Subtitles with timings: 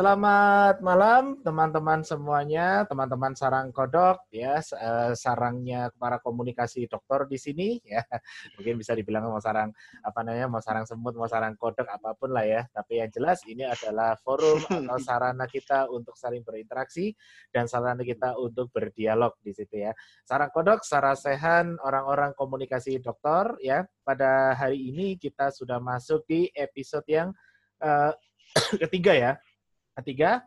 [0.00, 7.68] Selamat malam teman-teman semuanya, teman-teman sarang kodok ya, eh, sarangnya para komunikasi dokter di sini
[7.84, 8.00] ya.
[8.56, 9.68] Mungkin bisa dibilang mau sarang
[10.00, 12.64] apa namanya, mau sarang semut, mau sarang kodok apa pun lah ya.
[12.72, 17.12] Tapi yang jelas ini adalah forum atau sarana kita untuk saling berinteraksi
[17.52, 19.92] dan sarana kita untuk berdialog di situ ya.
[20.24, 23.84] Sarang kodok, sarasehan orang-orang komunikasi dokter ya.
[24.00, 27.36] Pada hari ini kita sudah masuk di episode yang
[27.84, 28.16] uh,
[28.88, 29.32] ketiga ya
[29.98, 30.44] ketiga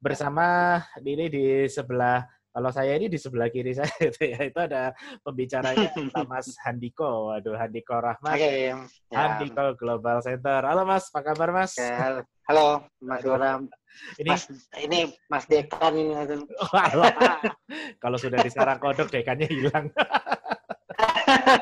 [0.00, 2.24] bersama ini di sebelah
[2.56, 5.92] kalau saya ini di sebelah kiri saya itu ya itu ada pembicaranya
[6.32, 7.28] Mas Handiko.
[7.28, 8.32] Waduh Handiko Rahmat.
[8.32, 8.80] Okay, ya.
[9.12, 10.64] Handiko Global Center.
[10.64, 11.76] Halo Mas, apa kabar Mas?
[11.76, 13.68] Ya, halo Mas Goram.
[14.16, 14.48] Ini Mas,
[14.80, 16.16] ini Mas Dekan ini.
[18.02, 19.92] kalau sudah di sarang kodok dekannya hilang.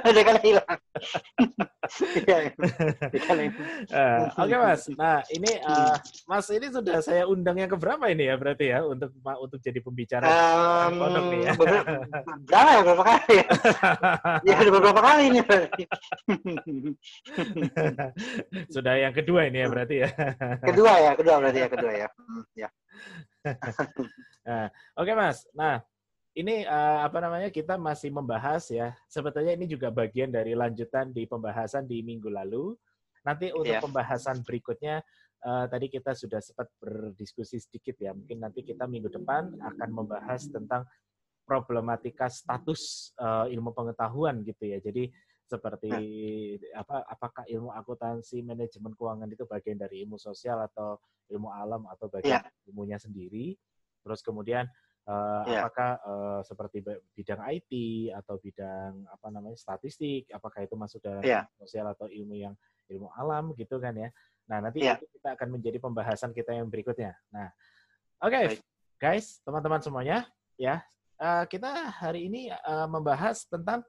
[0.14, 0.78] dia kan hilang.
[3.88, 5.96] Uh, Oke okay, mas, nah ini uh,
[6.28, 10.28] mas ini sudah saya undang yang keberapa ini ya berarti ya untuk untuk jadi pembicara
[10.92, 11.00] um,
[11.32, 11.52] nih ya?
[11.56, 13.46] Berapa ya berapa kali ya?
[14.48, 15.40] ya ada beberapa kali ini.
[18.68, 20.08] sudah yang kedua ini ya berarti ya?
[20.68, 22.08] kedua ya, kedua berarti ya kedua ya.
[22.12, 22.68] Hmm, ya.
[24.44, 25.80] nah, Oke okay, mas, nah
[26.34, 28.90] ini uh, apa namanya kita masih membahas ya.
[29.06, 32.74] Sebetulnya ini juga bagian dari lanjutan di pembahasan di minggu lalu.
[33.22, 33.80] Nanti untuk yeah.
[33.80, 35.00] pembahasan berikutnya
[35.46, 38.10] uh, tadi kita sudah sempat berdiskusi sedikit ya.
[38.10, 40.82] Mungkin nanti kita minggu depan akan membahas tentang
[41.46, 44.82] problematika status uh, ilmu pengetahuan gitu ya.
[44.82, 45.92] Jadi seperti
[46.72, 46.82] nah.
[46.82, 50.98] apa apakah ilmu akuntansi manajemen keuangan itu bagian dari ilmu sosial atau
[51.30, 52.66] ilmu alam atau bagian yeah.
[52.66, 53.54] ilmunya sendiri.
[54.02, 54.66] Terus kemudian
[55.04, 55.68] Uh, yeah.
[55.68, 56.80] Apakah uh, seperti
[57.12, 57.72] bidang IT
[58.16, 61.44] atau bidang apa namanya statistik, apakah itu masuk dalam yeah.
[61.60, 62.56] sosial atau ilmu yang
[62.88, 64.08] ilmu alam gitu kan ya?
[64.48, 64.96] Nah nanti yeah.
[64.96, 67.12] kita akan menjadi pembahasan kita yang berikutnya.
[67.28, 67.52] Nah,
[68.24, 68.44] oke okay,
[68.96, 70.24] guys, teman-teman semuanya,
[70.56, 70.80] ya
[71.20, 73.84] uh, kita hari ini uh, membahas tentang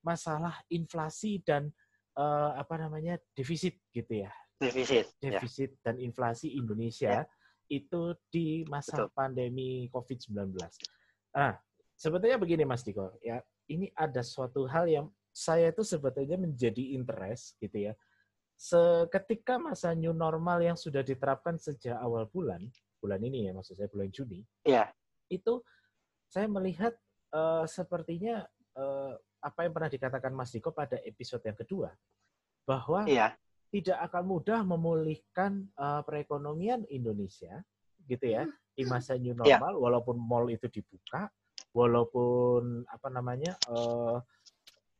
[0.00, 1.68] masalah inflasi dan
[2.16, 4.32] uh, apa namanya defisit gitu ya.
[4.56, 5.12] Defisit.
[5.20, 5.36] Ya.
[5.36, 5.82] Defisit yeah.
[5.84, 7.20] dan inflasi Indonesia.
[7.20, 7.33] Yeah
[7.68, 9.14] itu di masa Betul.
[9.16, 10.54] pandemi COVID-19.
[11.34, 11.56] Nah,
[11.96, 17.58] sebetulnya begini Mas Diko, ya ini ada suatu hal yang saya itu sebetulnya menjadi interest
[17.58, 17.92] gitu ya.
[18.54, 22.62] Seketika masa new normal yang sudah diterapkan sejak awal bulan,
[23.02, 24.86] bulan ini ya maksud saya bulan Juni, ya.
[25.26, 25.58] itu
[26.30, 26.94] saya melihat
[27.34, 28.46] uh, sepertinya
[28.78, 31.90] uh, apa yang pernah dikatakan Mas Diko pada episode yang kedua,
[32.62, 33.34] bahwa ya
[33.74, 37.58] tidak akan mudah memulihkan uh, perekonomian Indonesia
[38.06, 39.58] gitu ya di masa new iya.
[39.58, 39.82] normal yeah.
[39.82, 41.26] walaupun mall itu dibuka
[41.74, 44.22] walaupun apa namanya uh,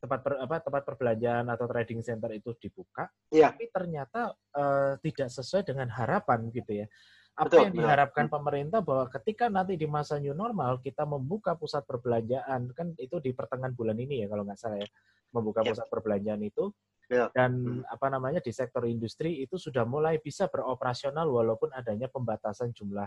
[0.03, 3.55] tempat per, apa tempat perbelanjaan atau trading center itu dibuka yeah.
[3.55, 6.87] tapi ternyata uh, tidak sesuai dengan harapan gitu ya
[7.35, 8.35] apa betul, yang diharapkan betul.
[8.39, 13.31] pemerintah bahwa ketika nanti di masa new normal kita membuka pusat perbelanjaan kan itu di
[13.31, 14.87] pertengahan bulan ini ya kalau nggak salah ya
[15.31, 15.71] membuka yeah.
[15.71, 16.75] pusat perbelanjaan itu
[17.11, 17.29] Ya.
[17.33, 17.93] Dan hmm.
[17.93, 23.05] apa namanya di sektor industri itu sudah mulai bisa beroperasional walaupun adanya pembatasan jumlah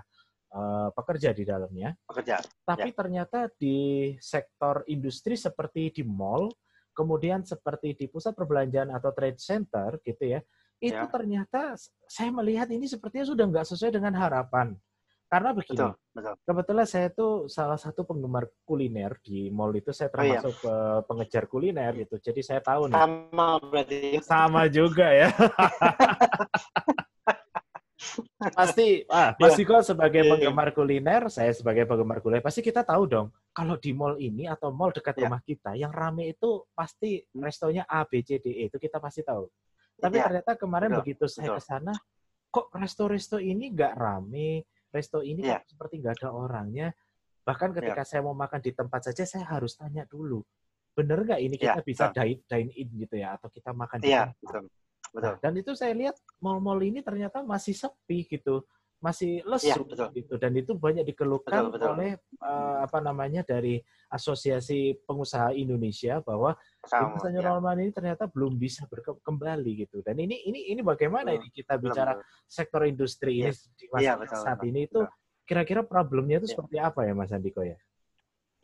[0.55, 1.95] uh, pekerja di dalamnya.
[2.07, 2.39] Pekerja.
[2.63, 2.97] Tapi ya.
[2.97, 6.49] ternyata di sektor industri seperti di mall,
[6.95, 10.41] kemudian seperti di pusat perbelanjaan atau trade center gitu ya,
[10.79, 11.11] itu ya.
[11.11, 11.75] ternyata
[12.07, 14.79] saya melihat ini sepertinya sudah nggak sesuai dengan harapan.
[15.29, 16.35] Karena begini, betul, betul.
[16.41, 21.05] kebetulan saya tuh salah satu penggemar kuliner di mall itu saya termasuk oh, iya.
[21.05, 22.17] pengejar kuliner gitu.
[22.17, 22.97] Jadi saya tahu nih.
[22.97, 23.99] Sama berarti.
[24.25, 25.29] Sama juga ya.
[28.57, 30.33] pasti, ah, pasti kok sebagai yeah, iya.
[30.33, 33.29] penggemar kuliner, saya sebagai penggemar kuliner, pasti kita tahu dong.
[33.53, 35.23] Kalau di mall ini atau mall dekat yeah.
[35.29, 38.73] rumah kita, yang rame itu pasti restonya A, B, C, D, E.
[38.73, 39.45] Itu kita pasti tahu.
[39.99, 40.25] Tapi yeah.
[40.25, 41.93] ternyata kemarin betul, begitu saya ke sana,
[42.49, 45.61] kok resto-resto ini nggak rame, resto ini yeah.
[45.65, 46.89] seperti nggak ada orangnya.
[47.45, 48.09] Bahkan ketika yeah.
[48.09, 50.45] saya mau makan di tempat saja, saya harus tanya dulu,
[50.93, 54.13] bener nggak ini kita yeah, bisa dine, dine in gitu ya, atau kita makan di
[54.13, 54.45] yeah, tempat.
[54.45, 54.65] Betul.
[55.09, 55.25] Betul.
[55.25, 58.61] Nah, dan itu saya lihat mall-mall ini ternyata masih sepi gitu
[58.99, 60.11] masih lesu ya, betul.
[60.11, 61.91] gitu dan itu banyak dikeluhkan betul, betul.
[61.95, 62.11] oleh
[62.43, 63.79] uh, apa namanya dari
[64.11, 66.59] Asosiasi Pengusaha Indonesia bahwa
[67.15, 67.49] misalnya ya.
[67.55, 68.91] normal ini ternyata belum bisa
[69.23, 71.39] kembali gitu dan ini ini ini bagaimana betul.
[71.47, 72.27] ini kita bicara betul.
[72.51, 73.55] sektor industri ya.
[73.55, 75.01] ini di masa ya, betul, saat betul, ini itu
[75.47, 76.53] kira-kira problemnya itu ya.
[76.59, 77.79] seperti apa ya Mas Andiko ya?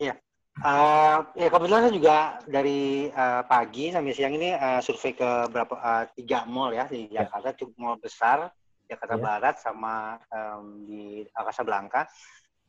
[0.03, 0.15] Iya.
[0.55, 2.17] Uh, ya kebetulan saya juga
[2.47, 7.11] dari uh, pagi sampai siang ini uh, survei ke berapa uh, tiga mall ya di
[7.11, 7.27] ya.
[7.27, 7.57] Jakarta ya.
[7.59, 8.47] cukup mall besar
[8.85, 9.23] Jakarta yeah.
[9.23, 12.07] Barat sama um, di Casablanca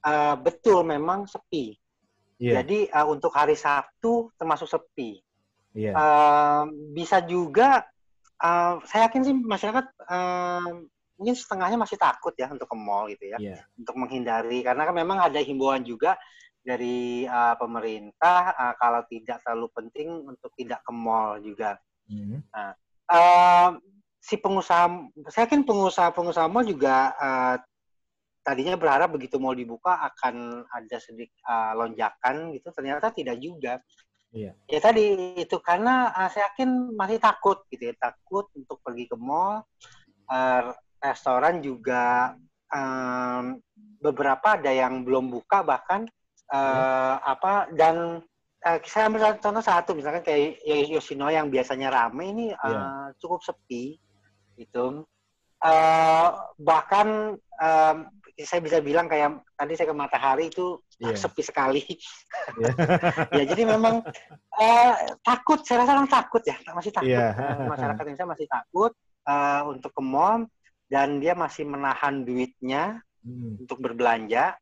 [0.05, 1.77] uh, betul memang sepi.
[2.37, 2.61] Yeah.
[2.61, 5.21] Jadi uh, untuk hari Sabtu termasuk sepi.
[5.77, 5.93] Yeah.
[5.93, 6.63] Uh,
[6.97, 7.85] bisa juga
[8.41, 10.73] uh, saya yakin sih masyarakat uh,
[11.17, 13.61] mungkin setengahnya masih takut ya untuk ke mall gitu ya, yeah.
[13.81, 16.21] untuk menghindari karena kan memang ada himbauan juga
[16.61, 21.81] dari uh, pemerintah uh, kalau tidak terlalu penting untuk tidak ke mall juga.
[22.11, 22.45] Mm.
[22.53, 22.73] Nah,
[23.09, 23.71] uh,
[24.27, 27.55] si pengusaha, saya yakin pengusaha-pengusaha mall juga uh,
[28.43, 33.79] tadinya berharap begitu mall dibuka akan ada sedikit uh, lonjakan gitu, ternyata tidak juga.
[34.35, 34.59] Iya.
[34.67, 39.15] Ya tadi itu karena uh, saya yakin masih takut gitu ya, takut untuk pergi ke
[39.15, 39.63] mall.
[40.27, 42.35] Uh, restoran juga
[42.75, 43.63] um,
[44.03, 46.11] beberapa ada yang belum buka bahkan
[46.51, 48.27] uh, apa dan
[48.67, 53.07] uh, saya ambil contoh satu misalkan kayak Yoshino yang biasanya rame ini uh, yeah.
[53.23, 54.03] cukup sepi
[54.59, 55.05] gitu
[55.63, 57.97] uh, bahkan um,
[58.37, 61.17] saya bisa bilang kayak tadi saya ke matahari itu yeah.
[61.17, 61.85] sepi sekali
[62.61, 62.75] yeah.
[63.41, 64.05] ya jadi memang
[64.61, 64.95] uh,
[65.25, 67.33] takut saya rasa orang takut ya masih takut yeah.
[67.65, 68.93] masyarakat Indonesia masih takut
[69.25, 70.45] uh, untuk ke mall
[70.87, 73.65] dan dia masih menahan duitnya hmm.
[73.65, 74.55] untuk berbelanja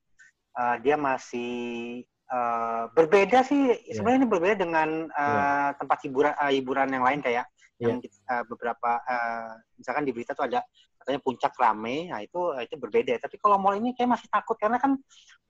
[0.55, 3.95] uh, dia masih uh, berbeda sih yeah.
[3.99, 5.69] sebenarnya ini berbeda dengan uh, eh, yeah.
[5.77, 7.45] tempat hiburan uh, hiburan yang lain kayak
[7.85, 7.91] yeah.
[7.93, 8.01] yang
[8.33, 10.65] uh, beberapa uh, misalkan di berita tuh ada
[10.97, 14.81] katanya puncak rame nah itu itu berbeda tapi kalau mall ini kayak masih takut karena
[14.81, 14.97] kan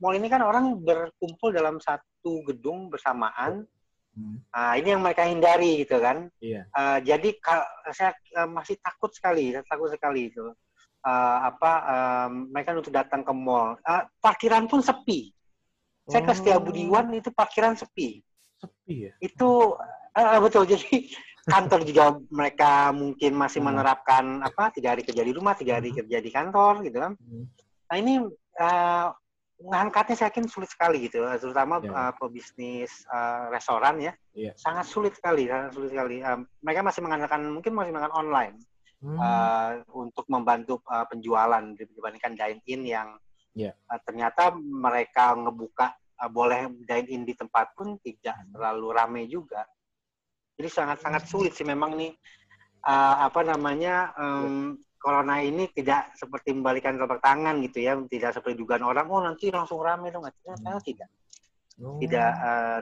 [0.03, 3.63] mall ini kan orang berkumpul dalam satu gedung bersamaan
[4.19, 4.37] hmm.
[4.51, 6.67] nah ini yang mereka hindari gitu kan yeah.
[6.67, 6.75] Iya.
[6.75, 7.29] uh, jadi
[7.95, 8.11] saya
[8.43, 10.51] uh, masih takut sekali takut sekali itu
[11.05, 13.77] uh, apa um, mereka untuk datang ke mall.
[13.85, 15.31] Uh, parkiran pun sepi.
[16.09, 16.13] Oh.
[16.13, 18.25] Saya ke Setiabudiwan itu parkiran sepi.
[18.59, 19.13] Sepi ya.
[19.21, 19.77] Itu
[20.17, 20.65] uh, betul.
[20.69, 21.13] Jadi
[21.45, 23.69] kantor juga mereka mungkin masih hmm.
[23.69, 25.99] menerapkan apa tiga hari kerja di rumah, tiga hari hmm.
[26.05, 27.13] kerja di kantor gitu kan.
[27.21, 27.45] Hmm.
[27.93, 28.15] Nah ini
[28.61, 29.09] uh,
[29.65, 32.11] ngangkatnya saya yakin sulit sekali gitu, terutama yeah.
[32.11, 34.53] uh, pebisnis uh, restoran ya, yeah.
[34.59, 36.21] sangat sulit sekali, sangat sulit sekali.
[36.21, 38.57] Uh, mereka masih mengandalkan mungkin masih mengandalkan online
[39.05, 39.19] hmm.
[39.21, 43.09] uh, untuk membantu uh, penjualan dibandingkan dine in yang
[43.55, 43.77] yeah.
[43.93, 48.59] uh, ternyata mereka ngebuka uh, boleh dine in di tempat pun tidak hmm.
[48.59, 49.65] terlalu ramai juga.
[50.55, 52.15] Jadi sangat-sangat sulit sih memang nih
[52.87, 58.57] uh, apa namanya um, corona ini tidak seperti membalikan telapak tangan gitu ya, tidak seperti
[58.57, 60.85] dugaan orang oh nanti langsung ramai dong, ternyata hmm.
[60.87, 61.09] tidak.
[61.83, 61.99] Oh.
[61.99, 62.81] Tidak uh,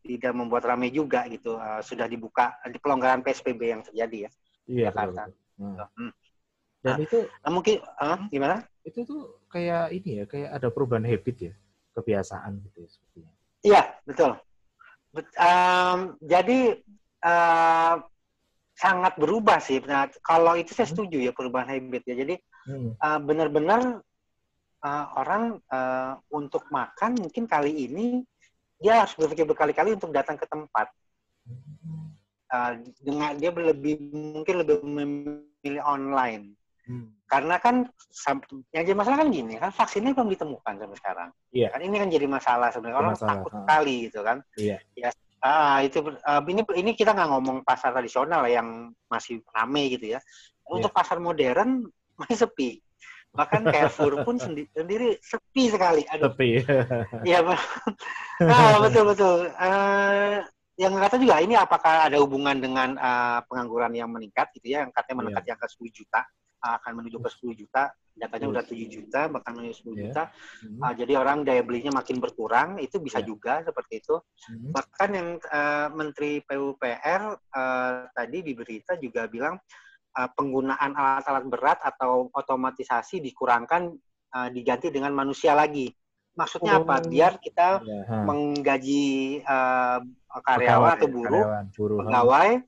[0.00, 1.58] tidak membuat ramai juga gitu.
[1.58, 4.30] Uh, sudah dibuka di pelonggaran PSBB yang terjadi ya.
[4.68, 5.22] Iya, Jakarta.
[5.28, 5.74] Betul.
[5.76, 5.88] Nah.
[5.98, 6.12] Hmm.
[6.78, 8.56] Dan nah, itu nah mungkin uh, gimana?
[8.86, 11.54] Itu tuh kayak ini ya, kayak ada perubahan habit ya,
[11.98, 13.32] kebiasaan gitu ya sepertinya.
[13.66, 14.32] Iya, betul.
[15.10, 16.78] But, um, jadi
[17.24, 17.94] uh,
[18.78, 19.82] sangat berubah sih.
[19.82, 20.94] Nah, kalau itu saya hmm.
[20.94, 22.14] setuju ya perubahan habit ya.
[22.14, 22.34] Jadi
[23.02, 24.02] uh, benar-benar
[24.86, 28.22] uh, orang uh, untuk makan mungkin kali ini
[28.78, 30.86] dia harus berpikir berkali-kali untuk datang ke tempat.
[32.48, 34.80] Uh, dengan dia lebih mungkin lebih
[35.60, 36.54] pilih online.
[36.88, 37.12] Hmm.
[37.28, 37.84] Karena kan
[38.72, 41.30] yang jadi masalah kan gini kan vaksinnya belum ditemukan sampai sekarang.
[41.52, 41.68] Iya.
[41.68, 43.30] Kan ini kan jadi masalah sebenarnya orang masalah.
[43.36, 44.38] takut sekali gitu kan.
[44.56, 44.76] Iya.
[44.96, 45.10] Ya,
[45.44, 50.20] ah itu uh, ini ini kita nggak ngomong pasar tradisional yang masih ramai gitu ya.
[50.68, 50.98] Untuk iya.
[50.98, 51.88] pasar modern
[52.18, 52.82] masih sepi.
[53.32, 56.02] Bahkan Carrefour pun sendi sendiri sepi sekali.
[56.10, 56.32] Aduh.
[56.32, 56.64] Sepi.
[57.28, 59.36] Iya, ah, betul betul.
[59.54, 60.42] Uh,
[60.78, 64.94] yang kata juga ini apakah ada hubungan dengan uh, pengangguran yang meningkat gitu ya yang
[64.94, 65.50] katanya meningkat yeah.
[65.52, 66.20] yang ke 10 juta
[66.62, 68.54] akan menuju ke 10 juta datanya yeah.
[68.58, 69.98] udah 7 juta bahkan menuju 10 yeah.
[70.02, 70.80] juta mm-hmm.
[70.82, 73.26] uh, jadi orang daya belinya makin berkurang itu bisa yeah.
[73.30, 74.70] juga seperti itu mm-hmm.
[74.74, 79.54] bahkan yang uh, Menteri PUPR uh, tadi di berita juga bilang
[80.18, 83.94] uh, penggunaan alat-alat berat atau otomatisasi dikurangkan
[84.34, 85.86] uh, diganti dengan manusia lagi
[86.38, 86.86] maksudnya oh.
[86.86, 88.22] apa biar kita yeah.
[88.22, 89.98] menggaji uh,
[90.46, 92.66] karyawan atau buruh, karyawan, buruh pegawai, hmm.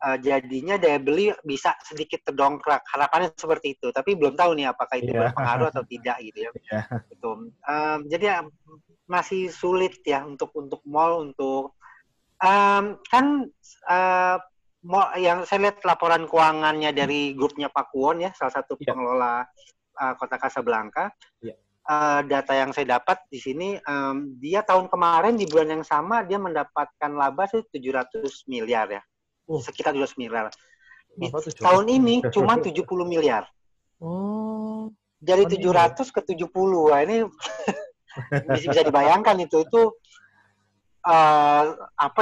[0.00, 2.82] Uh, jadinya daya beli bisa sedikit terdongkrak.
[2.88, 5.28] Harapannya seperti itu, tapi belum tahu nih apakah itu yeah.
[5.28, 6.50] berpengaruh atau tidak gitu ya.
[6.72, 6.84] Yeah.
[7.12, 7.30] Gitu.
[7.68, 8.38] Um, jadi ya,
[9.10, 11.74] masih sulit ya untuk untuk mall untuk
[12.40, 13.26] um, kan
[13.90, 14.36] uh,
[14.86, 18.86] mall, yang saya lihat laporan keuangannya dari grupnya Pak Kuon ya, salah satu yeah.
[18.88, 19.34] pengelola
[20.00, 21.12] uh, kota Kasablanka.
[21.44, 21.58] Yeah
[21.90, 26.22] uh, data yang saya dapat di sini um, dia tahun kemarin di bulan yang sama
[26.22, 29.02] dia mendapatkan laba sih 700 miliar ya.
[29.50, 29.58] Oh.
[29.58, 30.46] Sekitar 200 miliar.
[31.10, 31.26] Di,
[31.58, 33.50] tahun ini cuma 70 miliar.
[33.98, 34.94] Oh.
[35.18, 36.46] Jadi 700 ke 70.
[36.54, 37.26] Wah, ini
[38.54, 39.82] bisa, bisa dibayangkan itu itu
[41.04, 41.64] uh,
[41.98, 42.20] apa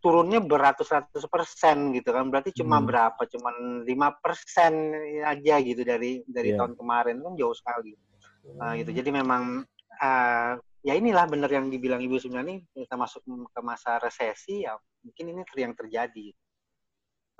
[0.00, 2.86] turunnya beratus-ratus persen gitu kan berarti cuma hmm.
[2.86, 3.50] berapa cuma
[3.86, 4.94] lima persen
[5.24, 6.58] aja gitu dari dari yeah.
[6.62, 7.94] tahun kemarin kan jauh sekali
[8.40, 8.96] Uh, gitu.
[8.96, 9.62] Jadi memang
[10.00, 15.36] uh, ya inilah benar yang dibilang Ibu sebenarnya kita masuk ke masa resesi ya mungkin
[15.36, 16.32] ini yang terjadi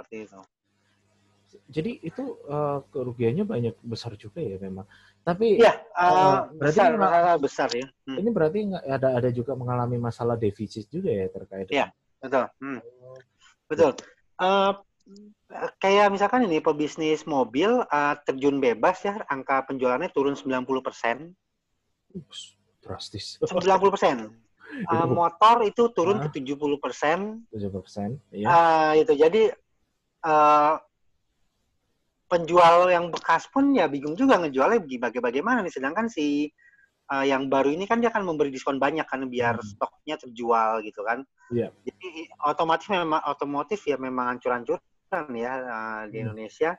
[0.00, 0.40] seperti itu.
[1.66, 4.86] jadi itu uh, kerugiannya banyak besar juga ya memang.
[5.20, 7.86] Tapi ya, uh, berarti besar, besar, besar ya.
[8.08, 8.16] Hmm.
[8.22, 11.68] Ini berarti ada ada juga mengalami masalah defisit juga ya terkait.
[11.68, 11.90] Iya,
[12.22, 12.46] betul.
[12.62, 12.80] Hmm.
[13.66, 13.92] Betul.
[14.40, 14.72] Uh,
[15.82, 21.34] kayak misalkan ini pebisnis mobil uh, terjun bebas ya, angka penjualannya turun 90 persen.
[22.80, 23.42] Drastis.
[23.42, 24.18] 90 persen.
[24.70, 27.42] Uh, motor itu turun uh, ke 70 persen.
[27.50, 28.46] 70 persen, iya.
[28.46, 29.50] Uh, itu jadi
[30.24, 30.76] uh,
[32.30, 36.46] penjual yang bekas pun ya bingung juga ngejualnya bagaimana bagaimana nih sedangkan si
[37.10, 39.66] uh, yang baru ini kan dia akan memberi diskon banyak kan biar hmm.
[39.66, 41.26] stoknya terjual gitu kan.
[41.50, 41.74] Yeah.
[41.82, 46.24] Jadi otomatis memang otomotif ya memang hancur-hancuran ya uh, di hmm.
[46.30, 46.78] Indonesia.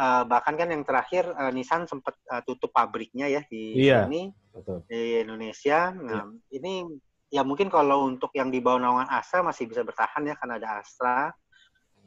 [0.00, 4.08] Uh, bahkan kan yang terakhir uh, Nissan sempat uh, tutup pabriknya ya di yeah.
[4.08, 4.80] sini Betul.
[4.88, 5.92] di Indonesia.
[5.92, 6.56] Nah, yeah.
[6.56, 6.88] ini
[7.28, 10.80] ya mungkin kalau untuk yang di bawah naungan Astra masih bisa bertahan ya karena ada
[10.80, 11.36] Astra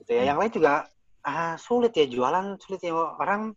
[0.03, 0.21] gitu ya.
[0.23, 0.29] Hmm.
[0.29, 0.73] Yang lain juga
[1.23, 3.55] ah, sulit ya jualan sulit ya orang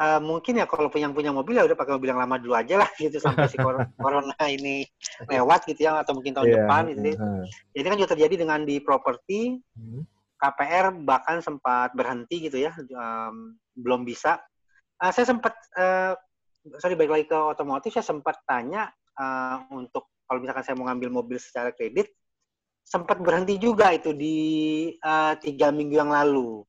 [0.00, 2.80] uh, mungkin ya kalau yang punya mobil ya udah pakai mobil yang lama dulu aja
[2.80, 3.56] lah gitu sampai si
[4.02, 4.86] corona ini
[5.28, 6.56] lewat gitu ya atau mungkin tahun yeah.
[6.64, 7.10] depan gitu.
[7.20, 7.44] Uh.
[7.76, 10.02] Jadi kan juga terjadi dengan di properti hmm.
[10.40, 14.40] KPR bahkan sempat berhenti gitu ya um, belum bisa.
[14.98, 16.14] Uh, saya sempat uh,
[16.78, 21.10] sorry balik lagi ke otomotif saya sempat tanya uh, untuk kalau misalkan saya mau ngambil
[21.10, 22.14] mobil secara kredit
[22.82, 24.36] sempat berhenti juga itu di
[25.00, 26.62] uh, tiga minggu yang lalu.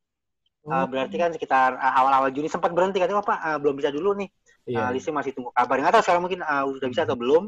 [0.64, 4.16] Uh, berarti kan sekitar uh, awal-awal Juni sempat berhenti katanya apa uh, belum bisa dulu
[4.16, 4.32] nih.
[4.64, 4.88] Iya.
[4.88, 5.76] Uh, Lisi masih tunggu kabar.
[5.76, 7.44] Nggak tahu sekarang mungkin uh, sudah bisa atau belum.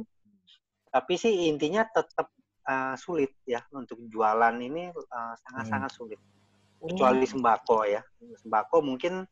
[0.92, 2.28] Tapi sih intinya tetap
[2.68, 4.92] uh, sulit ya untuk jualan ini
[5.48, 6.20] sangat-sangat uh, sulit.
[6.84, 8.04] Kecuali sembako ya.
[8.44, 9.24] Sembako mungkin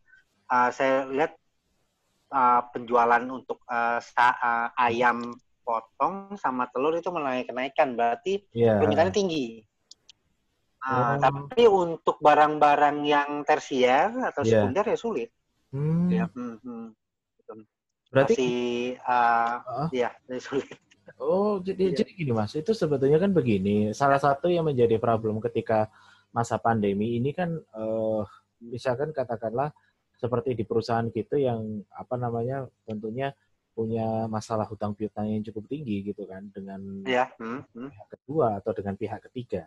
[0.48, 1.36] uh, saya lihat
[2.32, 8.78] uh, penjualan untuk uh, uh, ayam potong sama telur itu mulai kenaikan berarti yeah.
[8.78, 9.64] permintaannya tinggi.
[10.84, 11.14] Uh, oh.
[11.24, 14.68] Tapi untuk barang-barang yang tersier atau yeah.
[14.68, 15.30] sekunder ya sulit.
[15.72, 16.12] Hmm.
[16.12, 16.88] Ya, hmm, hmm.
[18.14, 18.58] Berarti masih
[19.08, 19.90] uh, uh.
[19.90, 20.78] ya sulit.
[21.18, 21.98] Oh, jadi yeah.
[22.04, 23.96] jadi gini Mas, itu sebetulnya kan begini.
[23.96, 25.88] Salah satu yang menjadi problem ketika
[26.36, 28.26] masa pandemi ini kan uh,
[28.60, 29.70] misalkan katakanlah
[30.18, 33.36] seperti di perusahaan gitu yang apa namanya tentunya
[33.74, 37.34] punya masalah hutang piutang yang cukup tinggi gitu kan dengan ya.
[37.42, 37.90] hmm, hmm.
[37.90, 39.66] pihak kedua atau dengan pihak ketiga.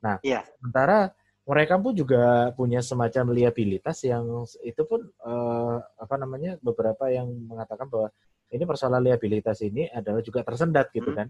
[0.00, 0.46] Nah, ya.
[0.58, 1.10] sementara
[1.44, 7.90] mereka pun juga punya semacam liabilitas yang itu pun uh, apa namanya beberapa yang mengatakan
[7.90, 8.08] bahwa
[8.48, 11.18] ini persoalan liabilitas ini adalah juga tersendat gitu hmm.
[11.18, 11.28] kan.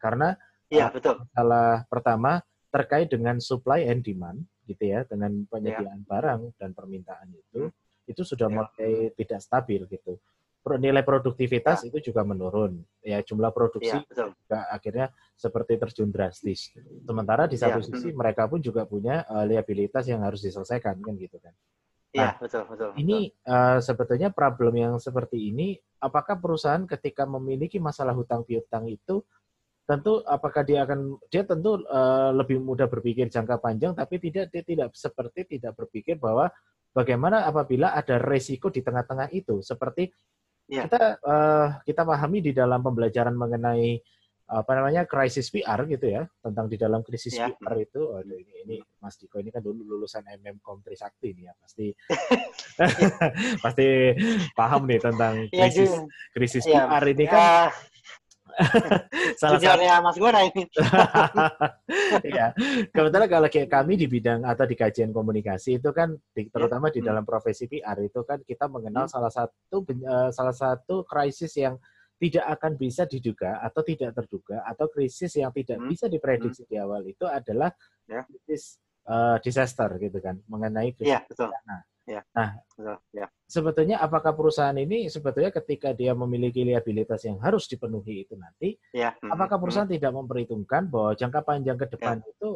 [0.00, 0.34] Karena
[0.66, 1.22] ya, betul.
[1.30, 2.42] masalah pertama
[2.72, 6.08] terkait dengan supply and demand gitu ya, dengan penyediaan ya.
[6.08, 8.08] barang dan permintaan itu hmm.
[8.08, 8.54] itu sudah ya.
[8.56, 10.16] mulai tidak stabil gitu
[10.78, 11.88] nilai produktivitas ya.
[11.90, 12.78] itu juga menurun.
[13.02, 16.70] Ya jumlah produksi ya, juga akhirnya seperti terjun drastis.
[17.02, 17.86] Sementara di satu ya.
[17.90, 21.54] sisi mereka pun juga punya uh, liabilitas yang harus diselesaikan kan gitu kan.
[22.12, 22.90] Iya, nah, betul, betul.
[23.00, 29.18] Ini Uh, sebetulnya problem yang seperti ini apakah perusahaan ketika memiliki masalah hutang piutang itu
[29.82, 34.62] tentu apakah dia akan dia tentu uh, lebih mudah berpikir jangka panjang tapi tidak dia
[34.62, 36.54] tidak seperti tidak berpikir bahwa
[36.94, 40.14] bagaimana apabila ada resiko di tengah-tengah itu seperti
[40.68, 40.84] yeah.
[40.86, 43.98] kita uh, kita pahami di dalam pembelajaran mengenai
[44.52, 47.48] apa namanya krisis PR gitu ya tentang di dalam krisis yeah.
[47.56, 51.48] PR itu aduh ini ini Mas Diko ini kan dulu lulusan MM Kom Trisakti nih
[51.48, 51.88] ya pasti
[53.64, 53.86] pasti
[54.52, 56.04] paham nih tentang iya, krisis yeah,
[56.36, 56.84] krisis yeah.
[56.84, 57.70] PR ini kan yeah
[59.40, 60.64] salah satu Mas Gora ini.
[62.36, 62.52] ya,
[62.90, 66.52] kebetulan kalau kayak kami di bidang atau di kajian komunikasi itu kan di, ya.
[66.52, 67.08] terutama di hmm.
[67.08, 69.12] dalam profesi PR itu kan kita mengenal hmm.
[69.12, 71.76] salah satu uh, salah satu krisis yang
[72.22, 75.90] tidak akan bisa diduga atau tidak terduga atau krisis yang tidak hmm.
[75.90, 76.70] bisa diprediksi hmm.
[76.70, 77.74] di awal itu adalah
[78.06, 78.22] ya.
[78.24, 78.78] krisis
[79.10, 81.50] uh, disaster gitu kan mengenai krisis ya, betul.
[81.66, 82.26] Nah, Ya.
[82.34, 82.58] Nah,
[83.14, 83.30] ya.
[83.46, 89.14] sebetulnya apakah perusahaan ini sebetulnya ketika dia memiliki liabilitas yang harus dipenuhi itu nanti, ya.
[89.22, 89.30] Hmm.
[89.30, 89.62] apakah hmm.
[89.62, 89.96] perusahaan hmm.
[90.02, 92.26] tidak memperhitungkan bahwa jangka panjang ke depan ya.
[92.26, 92.48] itu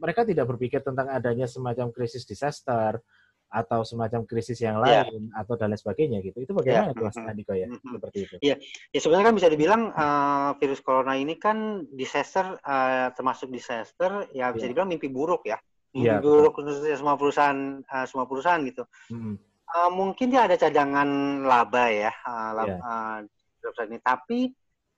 [0.00, 3.04] mereka tidak berpikir tentang adanya semacam krisis disaster
[3.50, 5.04] atau semacam krisis yang ya.
[5.04, 5.44] lain ya.
[5.44, 6.38] atau dan lain sebagainya gitu.
[6.40, 7.02] Itu bagaimana ya.
[7.04, 7.28] Mas hmm.
[7.28, 7.84] Andiko ya hmm.
[7.84, 8.34] seperti itu?
[8.40, 8.56] Iya,
[8.96, 14.54] ya sebenarnya kan bisa dibilang uh, virus corona ini kan disaster uh, termasuk disaster ya
[14.56, 14.70] bisa ya.
[14.72, 16.22] dibilang mimpi buruk ya Iya.
[16.22, 18.86] Buruk khususnya semua perusahaan uh, semua perusahaan gitu.
[19.10, 19.34] Hmm.
[19.70, 21.06] Uh, mungkin dia ada cadangan
[21.46, 23.22] laba ya uh, laba, yeah.
[23.70, 24.50] uh, ini, tapi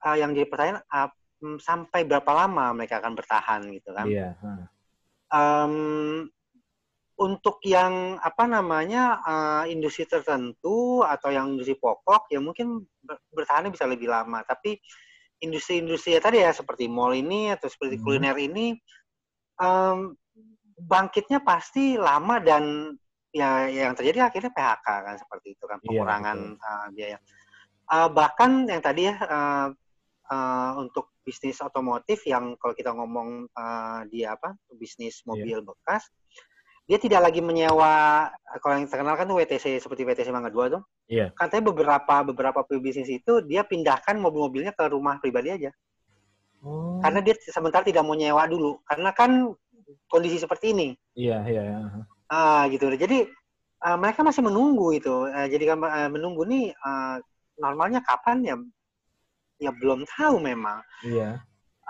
[0.05, 1.11] uh, yang jadi pertanyaan uh,
[1.61, 4.07] sampai berapa lama mereka akan bertahan gitu kan?
[4.09, 4.33] Iya.
[4.33, 4.33] Yeah.
[4.41, 4.65] Hmm.
[5.33, 5.75] Um,
[7.23, 12.85] untuk yang apa namanya uh, industri tertentu atau yang industri pokok ya mungkin
[13.33, 14.43] bertahannya bisa lebih lama.
[14.45, 14.77] Tapi
[15.43, 18.05] industri-industri ya tadi ya seperti mall ini atau seperti hmm.
[18.05, 18.77] kuliner ini
[19.59, 20.15] um,
[20.79, 22.95] bangkitnya pasti lama dan
[23.33, 26.69] ya yang terjadi akhirnya PHK kan seperti itu kan Iya, pengurangan betul.
[26.69, 27.19] uh, biaya.
[27.93, 29.69] Uh, bahkan yang tadi ya uh,
[30.29, 36.09] uh, untuk bisnis otomotif yang kalau kita ngomong uh, dia apa bisnis mobil bekas,
[36.85, 38.27] dia tidak lagi menyewa
[38.59, 40.83] kalau yang terkenal kan tuh WTC seperti WTC Mangga 2 tuh.
[41.09, 41.31] Iya.
[41.33, 45.71] Katanya beberapa beberapa pebisnis itu dia pindahkan mobil-mobilnya ke rumah pribadi aja.
[46.63, 46.99] Oh.
[47.03, 48.83] Karena dia sementara tidak mau nyewa dulu.
[48.87, 49.51] Karena kan
[50.09, 50.89] kondisi seperti ini.
[51.17, 51.63] Iya, iya.
[51.63, 51.79] iya.
[52.33, 52.89] Ah, gitu.
[52.93, 53.29] Jadi
[53.85, 55.29] uh, mereka masih menunggu itu.
[55.29, 57.21] Uh, jadi uh, menunggu nih uh,
[57.61, 58.57] normalnya kapan ya?
[59.63, 60.83] Ya belum tahu memang.
[61.07, 61.43] Iya.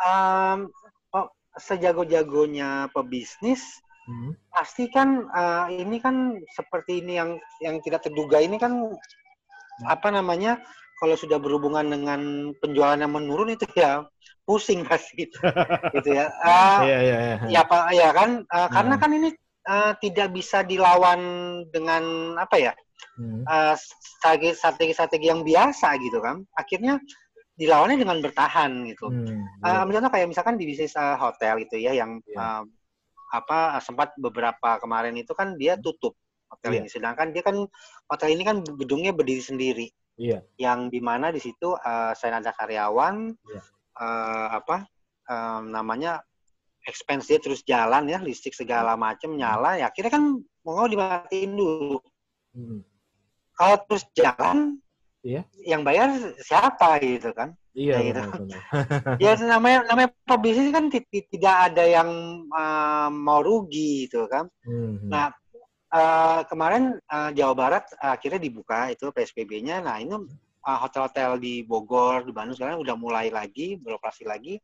[0.03, 0.73] Um,
[1.15, 4.35] oh, sejago-jagonya pebisnis Hmm.
[4.51, 8.91] pasti kan uh, ini kan seperti ini yang yang tidak terduga ini kan
[9.87, 10.59] apa namanya
[11.03, 14.07] kalau sudah berhubungan dengan penjualan yang menurun itu ya
[14.47, 15.27] pusing pasti
[15.99, 16.31] gitu ya.
[16.39, 17.37] Uh, Iya, iya, iya.
[17.59, 18.47] ya pak ya kan?
[18.47, 19.35] Uh, karena kan ini
[19.67, 21.19] uh, tidak bisa dilawan
[21.75, 22.73] dengan apa ya?
[23.19, 23.43] Hmm.
[23.45, 26.47] uh, strategi strategi strategi yang biasa gitu kan.
[26.55, 27.03] Akhirnya
[27.59, 29.11] dilawannya dengan bertahan gitu.
[29.11, 29.43] Hmm.
[29.59, 32.63] Uh, misalnya kayak misalkan di bisnis uh, hotel gitu ya yang uh,
[33.35, 36.15] apa sempat beberapa kemarin itu kan dia tutup
[36.47, 36.87] hotel ini.
[36.87, 37.59] Sedangkan dia kan
[38.07, 39.91] hotel ini kan gedungnya berdiri sendiri
[40.21, 40.45] Iya.
[40.61, 43.61] yang di mana di situ uh, selain ada karyawan Iya.
[43.97, 44.85] uh, apa
[45.27, 46.21] um, namanya
[46.85, 50.25] expense dia terus jalan ya listrik segala macam nyala ya akhirnya kan
[50.63, 51.99] mau dimatiin dulu
[52.53, 52.85] Hmm.
[53.57, 54.77] kalau terus jalan
[55.25, 55.49] Iya.
[55.65, 58.21] yang bayar siapa gitu kan Iya, Ya, gitu.
[58.21, 58.61] benar, benar.
[59.25, 62.11] ya namanya namanya pebisnis kan ti- ti- tidak ada yang
[62.53, 65.09] uh, mau rugi gitu kan Hmm.
[65.09, 65.33] Nah,
[65.93, 69.85] eh, kemarin eh, Jawa Barat akhirnya dibuka itu PSBB-nya.
[69.85, 70.17] Nah, ini
[70.63, 74.57] eh, hotel-hotel di Bogor, di Bandung sekarang udah mulai lagi beroperasi lagi.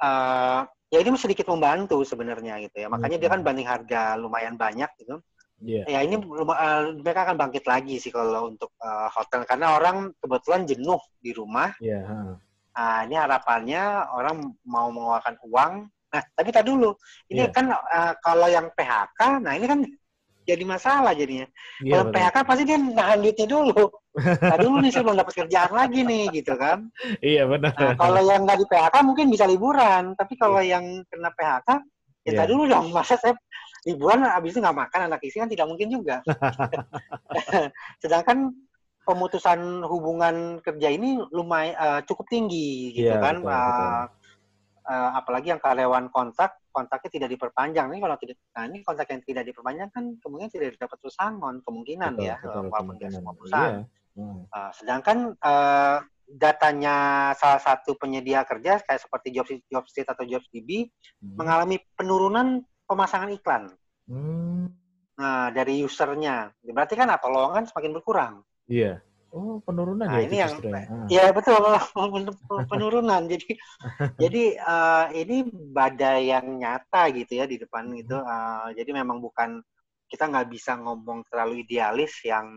[0.00, 2.88] Eh, ya ini sedikit membantu sebenarnya gitu ya.
[2.88, 5.20] Makanya dia kan banding harga lumayan banyak gitu.
[5.60, 5.84] Iya.
[5.86, 10.64] Ya ini eh, mereka akan bangkit lagi sih kalau untuk eh, hotel karena orang kebetulan
[10.64, 11.76] jenuh di rumah.
[11.84, 12.18] Iya, ha.
[12.70, 15.72] Nah, ini harapannya orang mau mengeluarkan uang.
[16.10, 16.96] Nah, tapi tak dulu.
[17.28, 17.52] Ini Iya.
[17.52, 19.80] kan eh, kalau yang PHK, nah ini kan
[20.50, 21.46] jadi masalah jadinya.
[21.80, 22.12] Iya, kalau.
[22.12, 23.82] PHK pasti dia nahan duitnya dulu.
[24.18, 26.90] Nah, dulu nih saya belum dapat kerjaan lagi nih, gitu kan.
[27.22, 27.72] Iya, benar.
[27.78, 30.02] Nah, kalau yang nggak di PHK mungkin bisa liburan.
[30.18, 31.68] Tapi kalau yang kena PHK,
[32.26, 32.38] ya Iya.
[32.42, 32.86] tak dulu dong.
[32.90, 33.34] Masa saya
[33.88, 36.20] liburan habis itu nggak makan anak istri kan tidak mungkin juga.
[38.02, 38.52] Sedangkan
[39.08, 43.40] pemutusan hubungan kerja ini lumayan eh, cukup tinggi gitu Iya, kan.
[43.40, 43.90] betul, betul.
[44.90, 49.22] Eh, apalagi yang karyawan kontrak kontaknya tidak diperpanjang ini kalau tidak nah ini kontrak yang
[49.26, 53.12] tidak diperpanjang kan kemungkinan tidak dapat pesangon kemungkinan Betul, ya betul, walaupun kemungkinan.
[53.12, 53.98] semua perusahaan Iya.
[54.10, 54.42] Hmm.
[54.50, 56.96] Uh, sedangkan uh, datanya
[57.34, 60.90] salah satu penyedia kerja kayak seperti Jobs Jobstreet atau JobsDB
[61.22, 61.36] Hmm.
[61.36, 63.70] mengalami penurunan pemasangan iklan.
[64.08, 64.72] Hmm.
[65.14, 66.48] Nah, dari usernya.
[66.64, 67.28] Berarti kan apa?
[67.28, 68.34] Lowongan semakin berkurang.
[68.66, 68.98] Iya.
[69.30, 70.82] Oh, penurunan Nah, ya ini yang ya.
[70.90, 71.06] Ah.
[71.06, 71.62] Iya, betul.
[72.66, 73.22] penurunan.
[73.30, 73.48] Jadi
[74.22, 78.18] jadi uh, ini badai yang nyata gitu ya di depan gitu.
[78.18, 79.62] Uh, jadi memang bukan
[80.10, 82.50] kita nggak bisa ngomong terlalu idealis yang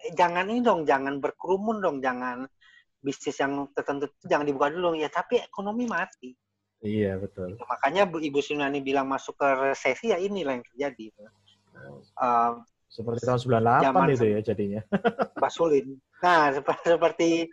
[0.00, 2.48] eh, jangan ini dong, jangan berkerumun dong, jangan
[3.04, 6.32] bisnis yang tertentu jangan dibuka dulu ya tapi ekonomi mati
[6.84, 7.56] Iya, betul.
[7.56, 7.64] Gitu.
[7.64, 11.06] makanya Bu Ibu Sunani bilang masuk ke resesi ya inilah yang terjadi
[12.20, 12.60] uh,
[12.94, 14.80] Seperti tahun 98 Zaman itu ya jadinya.
[15.42, 17.50] Basulin nah sep- seperti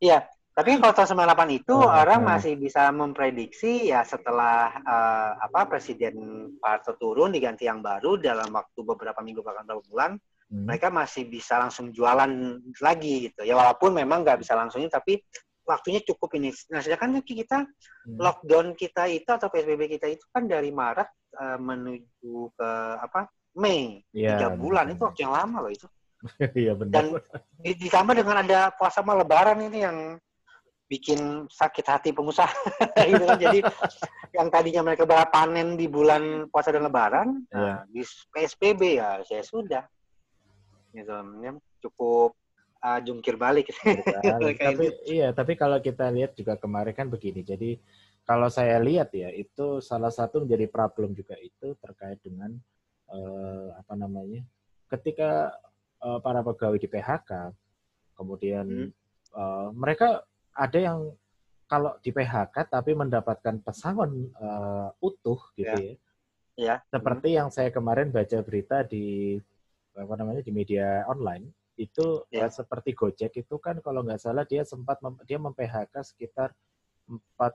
[0.00, 0.24] ya
[0.56, 2.26] tapi kalau tahun 98 itu Oh, orang oh.
[2.34, 6.16] masih bisa memprediksi ya setelah uh, apa Presiden
[6.58, 10.16] Pak turun diganti yang baru dalam waktu beberapa minggu bahkan beberapa bulan
[10.48, 10.64] Hmm.
[10.64, 12.32] mereka masih bisa langsung jualan
[12.80, 15.20] lagi gitu ya walaupun memang nggak bisa langsungnya tapi
[15.60, 17.68] waktunya cukup ini nah sedangkan kita
[18.08, 18.16] Hmm.
[18.16, 21.04] lockdown kita itu atau psbb kita itu kan dari maret
[21.36, 24.94] eh, menuju ke apa mei Iya, tiga bulan benar.
[24.94, 25.86] itu waktu yang lama loh itu
[26.62, 26.92] Iya, benar.
[26.94, 27.04] dan
[27.62, 29.98] di- ditambah dengan ada puasa sama lebaran ini yang
[30.88, 32.48] bikin sakit hati pengusaha
[33.10, 33.60] gitu kan jadi
[34.32, 38.00] yang tadinya mereka panen di bulan puasa dan lebaran nah, di
[38.32, 39.84] psbb ya saya sudah
[40.96, 41.12] gitu
[41.44, 41.52] ya,
[41.84, 42.32] cukup
[42.82, 43.68] uh, jungkir balik
[44.32, 44.94] tapi gitu.
[45.06, 47.44] iya, tapi kalau kita lihat juga kemarin kan begini.
[47.44, 47.78] Jadi
[48.28, 52.52] kalau saya lihat ya itu salah satu menjadi problem juga itu terkait dengan
[53.08, 54.42] eh, apa namanya?
[54.88, 55.52] Ketika
[55.98, 57.52] eh, para pegawai di PHK
[58.14, 58.90] kemudian Hmm.
[59.34, 60.98] eh, mereka ada yang
[61.68, 65.92] kalau di PHK tapi mendapatkan pesangon eh, utuh gitu Ya.
[65.92, 65.96] ya.
[66.56, 69.36] ya Seperti yang saya kemarin baca berita di
[69.98, 72.50] apa namanya di media online itu Ya.
[72.50, 76.50] seperti Gojek itu kan kalau nggak salah dia sempat mem- dia mem-PHK sekitar
[77.06, 77.54] empat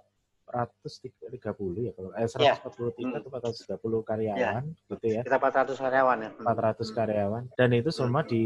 [0.54, 1.34] 430
[1.82, 2.58] ya kalau eh 143 yeah.
[2.62, 4.90] atau 430 karyawan yeah.
[4.94, 5.22] gitu ya.
[5.26, 6.32] Kita 400 karyawan ya.
[6.38, 6.94] 400 hmm.
[6.94, 8.46] karyawan dan itu semua di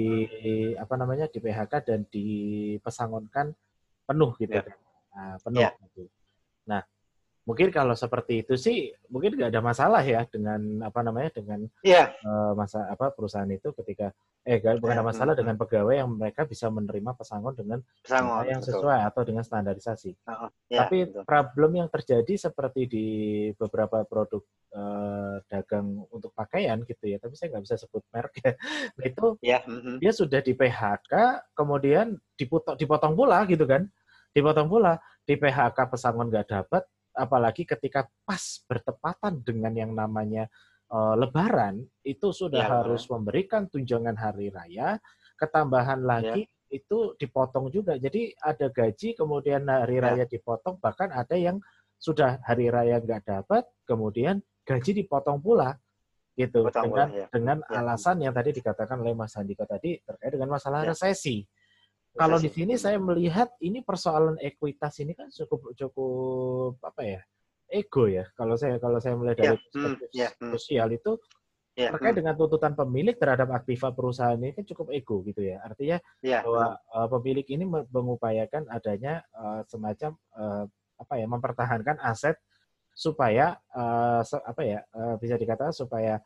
[0.80, 3.52] apa namanya di PHK dan dipesangonkan
[4.08, 4.64] penuh gitu yeah.
[4.64, 4.76] kan.
[5.12, 5.74] Nah, penuh yeah.
[5.84, 6.04] gitu.
[6.72, 6.82] Nah,
[7.48, 12.12] mungkin kalau seperti itu sih mungkin nggak ada masalah ya dengan apa namanya dengan yeah.
[12.28, 14.12] uh, masa apa perusahaan itu ketika
[14.44, 14.96] eh bukan yeah.
[15.00, 15.42] ada hmm, masalah hmm.
[15.44, 19.10] dengan pegawai yang mereka bisa menerima pesangon dengan pesangon yang sesuai betul.
[19.12, 20.12] atau dengan standarisasi.
[20.28, 21.24] Uh, yeah, Tapi betul.
[21.24, 23.08] problem yang terjadi seperti di
[23.56, 24.44] beberapa produk
[24.76, 28.52] uh, dagang untuk pakaian gitu ya, tapi saya nggak bisa sebut merek ya.
[29.12, 29.62] itu yeah.
[29.64, 29.96] mm -hmm.
[30.04, 31.14] dia sudah di PHK
[31.56, 33.84] kemudian dipotong dipotong pula gitu kan,
[34.32, 40.46] dipotong pula di PHK pesangon nggak dapat apalagi ketika pas bertepatan dengan yang namanya
[40.94, 45.02] uh, Lebaran itu sudah ya, harus memberikan tunjangan hari raya,
[45.36, 46.08] ketambahan ya.
[46.08, 46.78] lagi ya.
[46.78, 47.98] itu dipotong juga.
[47.98, 50.04] Jadi ada gaji kemudian hari ya.
[50.06, 51.58] raya dipotong, bahkan ada yang
[51.98, 55.76] sudah hari raya nggak dapat, kemudian gaji dipotong pula
[56.38, 57.26] gitu dengan ya.
[57.34, 57.82] dengan ya.
[57.82, 60.94] alasan yang tadi dikatakan oleh Mas Andika tadi terkait dengan masalah ya.
[60.94, 61.42] resesi.
[62.18, 67.22] Kalau di sini saya melihat ini persoalan ekuitas ini kan cukup cukup apa ya
[67.70, 68.26] ego ya.
[68.34, 69.60] Kalau saya kalau saya melihat dari yeah.
[69.78, 70.32] Hmm, yeah.
[70.42, 70.52] Hmm.
[70.58, 71.22] sosial itu
[71.78, 71.94] yeah.
[71.94, 72.20] terkait hmm.
[72.26, 75.62] dengan tuntutan pemilik terhadap aktiva perusahaan ini kan cukup ego gitu ya.
[75.62, 76.42] Artinya yeah.
[76.42, 80.66] bahwa uh, pemilik ini mengupayakan adanya uh, semacam uh,
[80.98, 82.42] apa ya mempertahankan aset
[82.98, 86.18] supaya uh, apa ya uh, bisa dikatakan supaya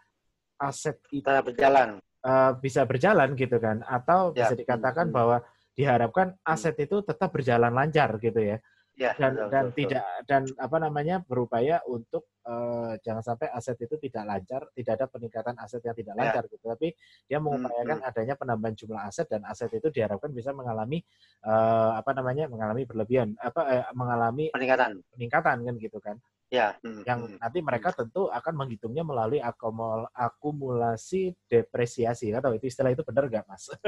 [0.56, 4.48] aset itu berjalan uh, bisa berjalan gitu kan atau ya.
[4.48, 5.16] bisa dikatakan hmm.
[5.16, 5.38] bahwa
[5.82, 6.54] diharapkan hmm.
[6.54, 8.58] aset itu tetap berjalan lancar gitu ya.
[9.00, 13.80] Ya, dan betul, dan betul, tidak dan apa namanya berupaya untuk uh, jangan sampai aset
[13.82, 16.20] itu tidak lancar, tidak ada peningkatan aset yang tidak ya.
[16.22, 16.52] lancar ya.
[16.54, 16.66] gitu.
[16.70, 16.88] Tapi
[17.26, 21.02] dia hmm, mengupayakan hmm, adanya penambahan jumlah aset dan aset itu diharapkan bisa mengalami
[21.48, 26.16] uh, apa namanya mengalami berlebihan apa uh, mengalami peningkatan peningkatan kan gitu kan.
[26.52, 26.76] Ya.
[26.84, 32.36] Hmm, yang hmm, nanti mereka tentu akan menghitungnya melalui akumul, akumulasi depresiasi.
[32.36, 33.72] Atau itu istilah itu benar nggak, Mas?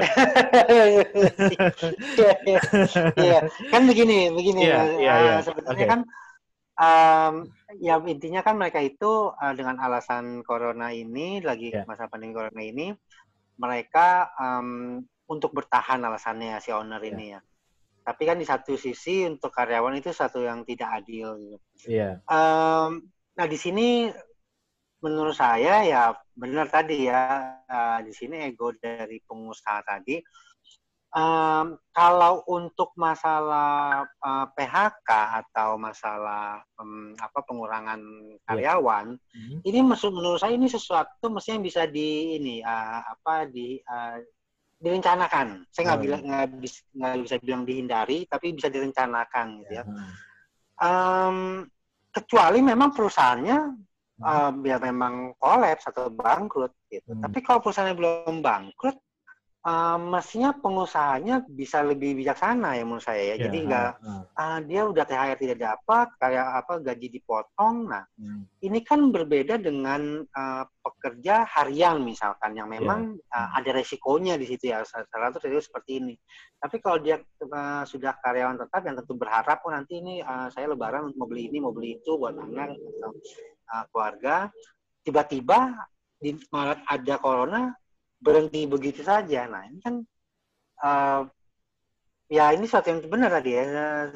[2.14, 2.32] Iya,
[3.20, 3.40] ya.
[3.68, 4.64] kan begini, begini.
[4.64, 5.34] Ya, ya, ya.
[5.44, 5.92] Sebenarnya okay.
[5.92, 6.00] kan
[6.78, 7.34] um,
[7.78, 11.84] ya intinya kan mereka itu uh, dengan alasan corona ini lagi ya.
[11.84, 12.94] masa pandemi corona ini
[13.60, 14.98] mereka um,
[15.30, 17.08] untuk bertahan alasannya si owner ya.
[17.10, 17.40] ini ya
[18.04, 21.40] tapi kan di satu sisi untuk karyawan itu satu yang tidak adil.
[21.40, 21.58] Gitu.
[21.88, 22.20] Iya.
[22.28, 24.12] Um, nah di sini
[25.00, 26.02] menurut saya ya
[26.36, 30.20] benar tadi ya uh, di sini ego dari pengusaha tadi.
[31.14, 35.10] Um, kalau untuk masalah uh, eh, PHK
[35.46, 38.42] atau masalah um, apa pengurangan iya.
[38.42, 39.38] karyawan, yeah.
[39.38, 39.58] mm-hmm.
[39.62, 39.78] ini
[40.10, 44.18] menurut saya ini sesuatu mestinya bisa di ini uh, apa di uh,
[44.78, 45.66] direncanakan.
[45.70, 49.84] Saya nggak oh, bilang nggak bisa nggak bisa bilang dihindari, tapi bisa direncanakan gitu ya.
[50.78, 51.66] Um,
[52.14, 53.58] kecuali memang perusahaannya
[54.22, 57.10] uh, ya memang kolaps atau bangkrut gitu.
[57.10, 57.22] Hmm.
[57.26, 58.96] Tapi kalau perusahaannya belum bangkrut,
[59.64, 63.28] uh, mestinya pengusahanya bisa lebih bijaksana ya menurut saya ya.
[63.34, 64.58] Yeah, Jadi nggak uh, uh.
[64.68, 67.76] dia udah THR tidak dapat, kayak apa gaji dipotong.
[67.88, 68.42] Nah, hmm.
[68.62, 73.48] ini kan berbeda dengan uh, pekerja harian misalkan yang memang yeah.
[73.48, 74.84] uh, ada resikonya di situ ya.
[74.84, 76.14] Salah satu resiko seperti ini.
[76.60, 80.70] Tapi kalau dia uh, sudah karyawan tetap yang tentu berharap oh nanti ini uh, saya
[80.70, 83.10] lebaran mau beli ini, mau beli itu buat anak atau
[83.72, 84.48] uh, keluarga,
[85.04, 85.76] tiba-tiba
[86.24, 87.62] di Maret ada corona,
[88.24, 89.44] berhenti begitu saja.
[89.44, 89.94] Nah ini kan
[90.80, 91.20] uh,
[92.32, 93.64] ya ini suatu yang benar tadi ya.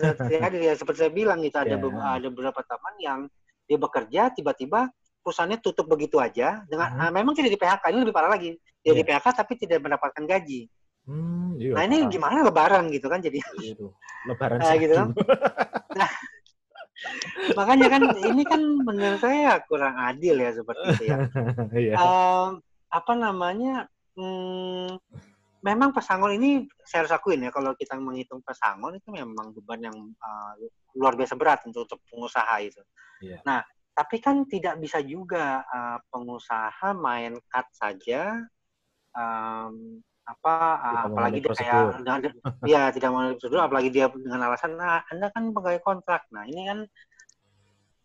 [0.72, 2.16] ya seperti saya bilang gitu ada yeah.
[2.16, 3.20] ada beberapa teman yang
[3.68, 4.88] dia bekerja tiba-tiba
[5.20, 8.96] perusahaannya tutup begitu aja dengan uh, memang tidak di PHK ini lebih parah lagi dia
[8.96, 8.96] yeah.
[8.96, 10.72] di PHK tapi tidak mendapatkan gaji.
[11.08, 13.40] Hmm, iya, nah ini gimana Lebaran gitu kan jadi.
[13.64, 13.88] Iya,
[14.28, 15.08] lebaran nah, gitu kan.
[15.96, 16.10] nah,
[17.56, 21.16] makanya kan ini kan menurut saya kurang adil ya seperti itu ya.
[21.72, 21.96] yeah.
[21.96, 22.60] um,
[22.92, 23.88] apa namanya
[24.18, 24.98] hmm,
[25.62, 29.98] memang pesangon ini saya harus akuin ya kalau kita menghitung pesangon itu memang beban yang
[30.18, 30.52] uh,
[30.98, 32.82] luar biasa berat untuk, untuk pengusaha itu.
[33.22, 33.42] Yeah.
[33.46, 33.62] Nah,
[33.94, 38.46] tapi kan tidak bisa juga uh, pengusaha main cut saja
[39.10, 42.18] um, apa uh, apalagi dia kayak dengan,
[42.68, 46.30] ya tidak mau prosedur apalagi dia dengan alasan nah Anda kan pegawai kontrak.
[46.30, 46.78] Nah, ini kan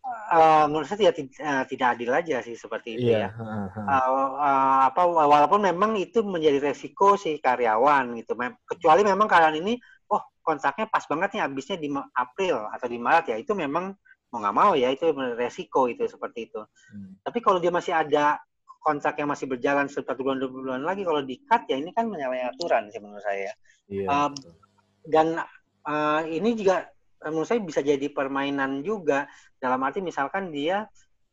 [0.04, 3.32] Uh, menurut saya tidak uh, tidak adil aja sih seperti itu yeah.
[3.32, 3.40] ya.
[3.80, 8.36] Uh, uh, apa walaupun memang itu menjadi resiko si karyawan gitu.
[8.36, 9.80] Mem kecuali memang karyawan ini,
[10.12, 11.88] oh kontraknya pas banget nih habisnya di
[12.20, 13.96] April atau di Maret ya itu memang
[14.28, 15.08] mau nggak mau ya itu
[15.40, 16.60] resiko itu seperti itu.
[16.60, 17.16] Hmm.
[17.24, 18.36] Tapi kalau dia masih ada
[18.84, 22.12] kontrak yang masih berjalan satu bulan dua bulan lagi kalau di cut ya ini kan
[22.12, 23.40] menyalahi aturan sih menurut saya.
[23.40, 23.56] Yeah.
[23.88, 24.30] Iya, uh,
[25.08, 25.26] dan
[25.88, 26.92] uh, ini juga
[27.30, 29.24] menurut saya bisa jadi permainan juga
[29.56, 30.84] dalam arti misalkan dia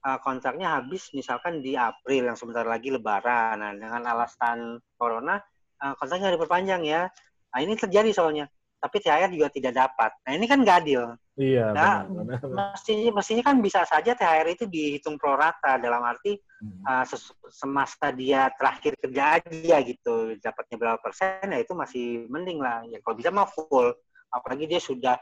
[0.06, 3.62] uh, kontraknya habis misalkan di April yang sebentar lagi Lebaran.
[3.62, 5.38] Nah, dengan alasan corona
[5.82, 7.08] uh, kontraknya diperpanjang ya.
[7.52, 8.48] Nah, ini terjadi soalnya.
[8.82, 10.12] Tapi THR juga tidak dapat.
[10.26, 11.14] Nah, ini kan nggak adil.
[11.38, 12.74] Iya, nah, benar, benar.
[12.74, 16.82] Mestinya, mestinya kan bisa saja THR itu dihitung pro rata dalam arti hmm.
[16.86, 17.06] uh,
[17.50, 23.00] semasa dia terakhir kerja aja gitu dapatnya berapa persen ya itu masih mending lah ya
[23.02, 23.90] kalau bisa mah full
[24.30, 25.16] apalagi dia sudah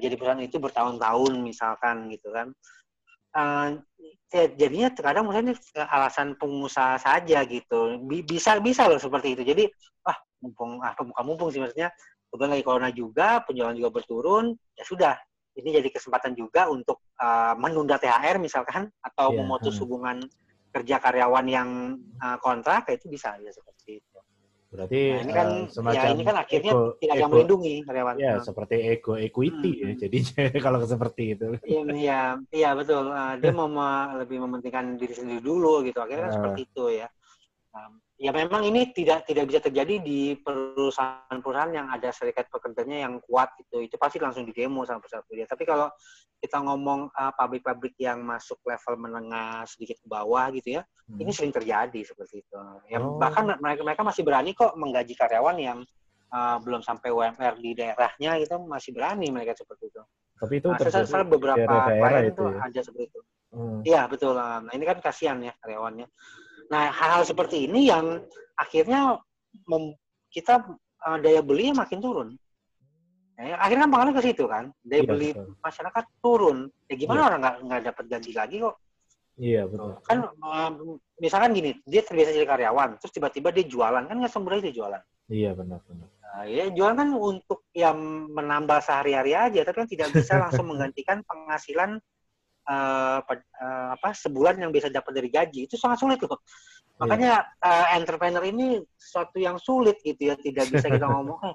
[0.00, 2.48] jadi perusahaan itu bertahun-tahun misalkan gitu kan.
[3.32, 3.80] Uh,
[4.28, 8.00] ya, jadinya terkadang mungkin alasan pengusaha saja gitu.
[8.08, 9.42] Bisa bisa loh seperti itu.
[9.44, 9.64] Jadi
[10.08, 11.92] ah mumpung ah mumpung mumpung sih maksudnya.
[12.32, 15.14] Kemudian lagi corona juga penjualan juga berturun ya sudah.
[15.52, 19.44] Ini jadi kesempatan juga untuk uh, menunda THR misalkan atau yeah.
[19.44, 20.24] memutus hubungan
[20.72, 21.68] kerja karyawan yang
[22.24, 24.11] uh, kontrak itu bisa ya seperti itu.
[24.72, 28.14] Berarti nah, ini kan uh, semacam ya ini kan akhirnya ego, tidak ego, melindungi karyawan.
[28.16, 28.40] Ya, nah.
[28.40, 29.92] seperti ego equity ya, hmm.
[29.92, 30.00] ya.
[30.08, 30.18] Jadi
[30.64, 31.46] kalau seperti itu.
[31.60, 33.12] Iya, iya, iya betul.
[33.12, 33.68] Uh, dia mau
[34.16, 36.00] lebih mementingkan diri sendiri dulu gitu.
[36.00, 36.36] Akhirnya kan uh.
[36.40, 37.08] seperti itu ya.
[37.76, 43.18] Um, ya memang ini tidak tidak bisa terjadi di perusahaan-perusahaan yang ada serikat pekerjanya yang
[43.18, 45.90] kuat gitu itu pasti langsung di demo sama perusahaan pekerja tapi kalau
[46.38, 51.18] kita ngomong uh, pabrik-pabrik yang masuk level menengah sedikit ke bawah gitu ya hmm.
[51.18, 52.54] ini sering terjadi seperti itu
[52.86, 53.18] ya oh.
[53.18, 55.78] bahkan mereka mereka masih berani kok menggaji karyawan yang
[56.30, 60.02] uh, belum sampai UMR di daerahnya gitu masih berani mereka seperti itu
[60.38, 61.58] tapi itu nah, saya, saya beberapa
[61.90, 62.58] daerah, itu, itu ya?
[62.70, 63.80] ada seperti itu hmm.
[63.82, 64.10] iya hmm.
[64.14, 66.06] betul nah ini kan kasihan ya karyawannya
[66.72, 68.24] Nah, hal-hal seperti ini yang
[68.56, 69.20] akhirnya
[69.68, 69.92] mem,
[70.32, 70.64] kita
[71.04, 72.28] uh, daya belinya makin turun.
[73.36, 75.52] Ya, akhirnya kan pengaruh ke situ kan, daya iya, beli betul.
[75.60, 76.56] masyarakat turun.
[76.88, 77.26] Ya gimana iya.
[77.28, 78.76] orang nggak nggak dapat gaji lagi kok?
[79.36, 79.92] Iya betul.
[80.08, 80.70] Kan uh,
[81.20, 85.02] misalkan gini, dia terbiasa jadi karyawan, terus tiba-tiba dia jualan, kan nggak semudah itu jualan.
[85.28, 86.08] Iya benar benar.
[86.08, 87.98] Nah, ya jualan kan untuk yang
[88.32, 92.00] menambah sehari-hari aja, tapi kan tidak bisa langsung menggantikan penghasilan
[92.68, 96.40] uh, uh, apa sebulan yang bisa dapat dari gaji itu sangat sulit loh.
[97.02, 97.66] Makanya yeah.
[97.66, 101.54] uh, entrepreneur ini sesuatu yang sulit gitu ya, tidak bisa kita ngomong eh,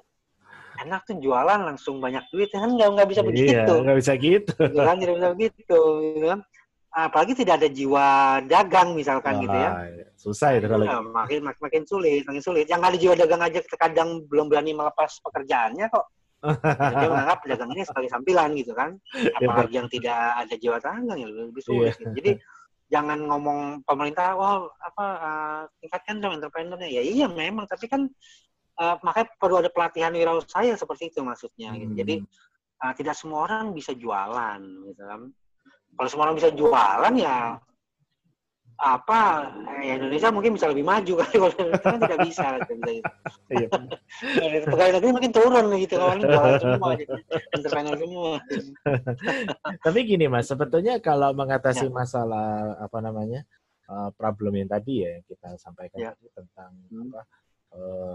[0.84, 3.72] enak tuh jualan langsung banyak duit kan nggak nggak bisa iya, begitu.
[3.80, 4.52] Nggak bisa gitu.
[4.52, 5.80] gitu kan tidak bisa begitu.
[6.14, 6.40] Gitu kan?
[6.88, 8.06] Apalagi tidak ada jiwa
[8.48, 9.70] dagang misalkan gitu ya.
[9.86, 10.06] Iya.
[10.18, 10.84] Susah itu kalau.
[10.84, 12.66] Ya, makin, makin makin sulit, makin sulit.
[12.66, 16.04] Yang ada jiwa dagang aja kadang belum berani melepas pekerjaannya kok
[16.38, 18.94] dia menganggap pedagang ini sekali sampilan gitu kan.
[19.10, 21.94] Iya, Apalagi yang tidak ada jiwa dagang ya lebih sulit.
[21.94, 21.98] Yeah.
[21.98, 22.12] Gitu.
[22.22, 22.30] Jadi
[22.88, 26.88] jangan ngomong pemerintah, wah apa uh, tingkatkan dong entrepreneurnya.
[26.88, 28.06] Ya iya memang, tapi kan
[28.78, 31.74] uh, makanya perlu ada pelatihan wirausaha seperti itu maksudnya.
[31.74, 31.92] Gitu.
[31.98, 32.14] Jadi
[32.86, 35.20] uh, tidak semua orang bisa jualan gitu kan.
[35.98, 37.58] Kalau semua orang bisa jualan ya
[38.78, 39.50] apa
[39.82, 42.90] ya Indonesia mungkin bisa lebih maju kali kalau kan tidak bisa gitu.
[43.50, 43.68] Iya.
[44.70, 47.14] Pegawai negeri mungkin turun gitu kalau semua gitu.
[47.58, 48.32] entrepreneur semua.
[49.82, 51.92] Tapi gini Mas, sebetulnya kalau mengatasi ya.
[51.92, 53.42] masalah apa namanya
[53.90, 56.10] uh, problem yang tadi ya kita sampaikan ya.
[56.14, 57.02] tadi tentang hmm.
[57.10, 57.20] apa
[57.74, 58.14] uh,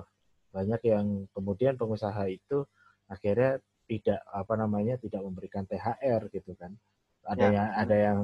[0.56, 2.64] banyak yang kemudian pengusaha itu
[3.12, 6.72] akhirnya tidak apa namanya tidak memberikan THR gitu kan.
[7.28, 7.52] Ada ya.
[7.52, 8.20] yang ada yang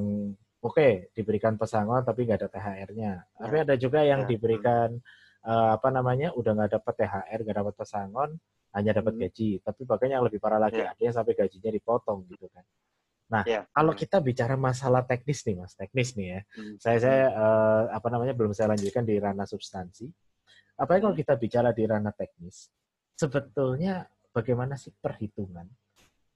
[0.59, 3.11] oke okay, diberikan pesangon tapi nggak ada THR-nya.
[3.23, 3.39] Ya.
[3.39, 4.27] Tapi ada juga yang ya.
[4.35, 4.99] diberikan
[5.47, 8.29] uh, apa namanya udah nggak dapat THR, nggak dapat pesangon,
[8.75, 9.21] hanya dapat hmm.
[9.27, 9.49] gaji.
[9.63, 10.91] Tapi bahkan yang lebih parah lagi ya.
[10.91, 12.65] ada yang sampai gajinya dipotong gitu kan.
[13.29, 13.61] Nah, ya.
[13.69, 16.39] kalau kita bicara masalah teknis nih, mas, teknis nih ya.
[16.57, 16.75] Hmm.
[16.81, 20.09] Saya saya uh, apa namanya belum saya lanjutkan di ranah substansi.
[20.75, 21.23] Apalagi kalau hmm.
[21.23, 22.73] kita bicara di ranah teknis,
[23.13, 25.69] sebetulnya bagaimana sih perhitungan,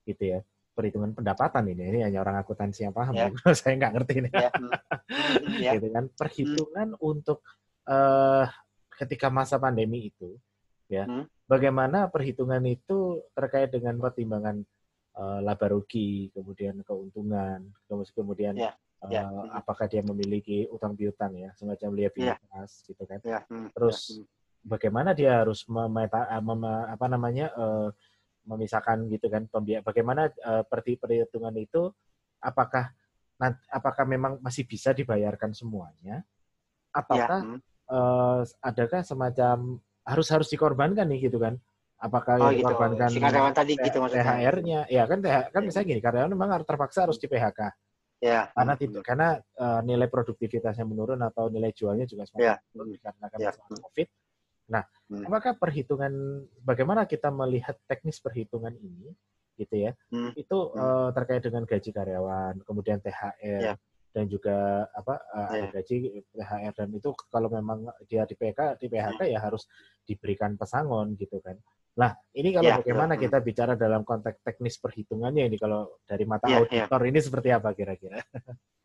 [0.06, 0.40] gitu ya?
[0.74, 1.94] Perhitungan pendapatan ini.
[1.94, 3.14] Ini hanya orang akuntansi yang paham.
[3.14, 3.30] Yeah.
[3.30, 3.54] Ya.
[3.58, 4.30] Saya nggak ngerti ini.
[4.34, 4.52] Yeah.
[5.62, 5.72] yeah.
[5.78, 6.04] gitu kan.
[6.12, 7.10] Perhitungan hmm.
[7.14, 7.46] untuk
[7.86, 8.44] uh,
[8.98, 10.34] ketika masa pandemi itu,
[10.90, 11.30] ya, hmm.
[11.46, 14.60] bagaimana perhitungan itu terkait dengan pertimbangan
[15.18, 18.74] uh, laba rugi, kemudian keuntungan, kemudian yeah.
[19.04, 19.28] Yeah.
[19.28, 22.86] Uh, apakah dia memiliki utang piutang ya, semacam liabilitas yeah.
[22.90, 23.20] gitu kan.
[23.22, 23.42] Yeah.
[23.46, 23.68] Hmm.
[23.76, 24.26] Terus yeah.
[24.64, 27.88] bagaimana dia harus memeta, mem, apa namanya uh,
[28.44, 31.88] memisahkan gitu kan pembiayaan bagaimana uh, perhitungan itu
[32.40, 32.92] apakah
[33.40, 36.22] nanti, apakah memang masih bisa dibayarkan semuanya
[36.94, 37.56] ataukah ya.
[37.90, 41.56] uh, adakah semacam harus harus dikorbankan nih gitu kan
[41.96, 42.68] apakah oh, gitu.
[42.68, 45.66] dikorbankan si karyawan tadi gitu THR-nya ya kan THR, kan ya.
[45.66, 47.60] misalnya gini karyawan memang harus terpaksa harus di PHK
[48.20, 52.56] ya karena tidak karena uh, nilai produktivitasnya menurun atau nilai jualnya juga semakin ya.
[52.76, 53.52] menurun karena kan ya.
[53.56, 54.08] COVID
[54.72, 54.82] Nah,
[55.20, 55.28] hmm.
[55.28, 59.14] apakah perhitungan bagaimana kita melihat teknis perhitungan ini
[59.54, 59.92] gitu ya?
[60.10, 60.34] Hmm.
[60.34, 60.78] Itu hmm.
[60.78, 63.76] Uh, terkait dengan gaji karyawan, kemudian THR yeah.
[64.10, 65.70] dan juga apa uh, yeah.
[65.70, 69.32] gaji THR dan itu kalau memang dia di PK di PHK hmm.
[69.34, 69.66] ya harus
[70.02, 71.54] diberikan pesangon gitu kan.
[71.94, 76.50] Nah, ini kalau ya, bagaimana kita bicara dalam konteks teknis perhitungannya ini kalau dari mata
[76.50, 77.06] ya, auditor ya.
[77.06, 78.18] ini seperti apa kira-kira?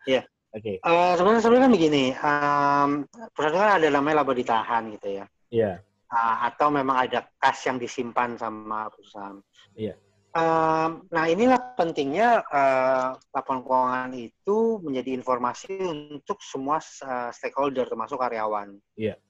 [0.06, 0.22] Iya.
[0.50, 0.82] Oke.
[0.82, 0.86] Okay.
[0.86, 2.89] Uh, sebenarnya sebenarnya kan begini, um,
[3.38, 5.26] perusahaan ada namanya laba ditahan gitu ya.
[5.50, 5.72] Iya.
[6.10, 9.38] Uh, atau memang ada kas yang disimpan sama perusahaan.
[9.78, 9.93] Iya.
[10.30, 18.17] Um, nah inilah pentingnya uh, laporan keuangan itu menjadi informasi untuk semua uh, stakeholder termasuk
[18.17, 18.78] karyawan.
[18.98, 19.22] Iya.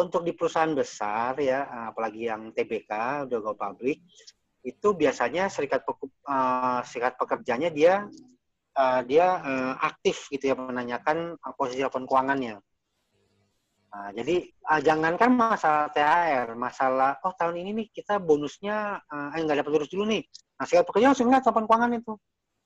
[0.00, 4.04] Untuk di perusahaan besar ya, apalagi yang TBK udah go public,
[4.60, 5.84] itu biasanya serikat
[6.28, 8.04] uh, serikat pekerjanya dia
[8.76, 12.56] uh, dia uh, aktif gitu ya menanyakan posisi laporan keuangannya.
[13.88, 19.40] Nah, jadi uh, jangankan masalah THR, masalah oh tahun ini nih kita bonusnya uh, eh
[19.40, 20.22] nggak dapat bonus dulu nih.
[20.60, 22.12] Nah, saya pekerja langsung lihat laporan keuangan itu.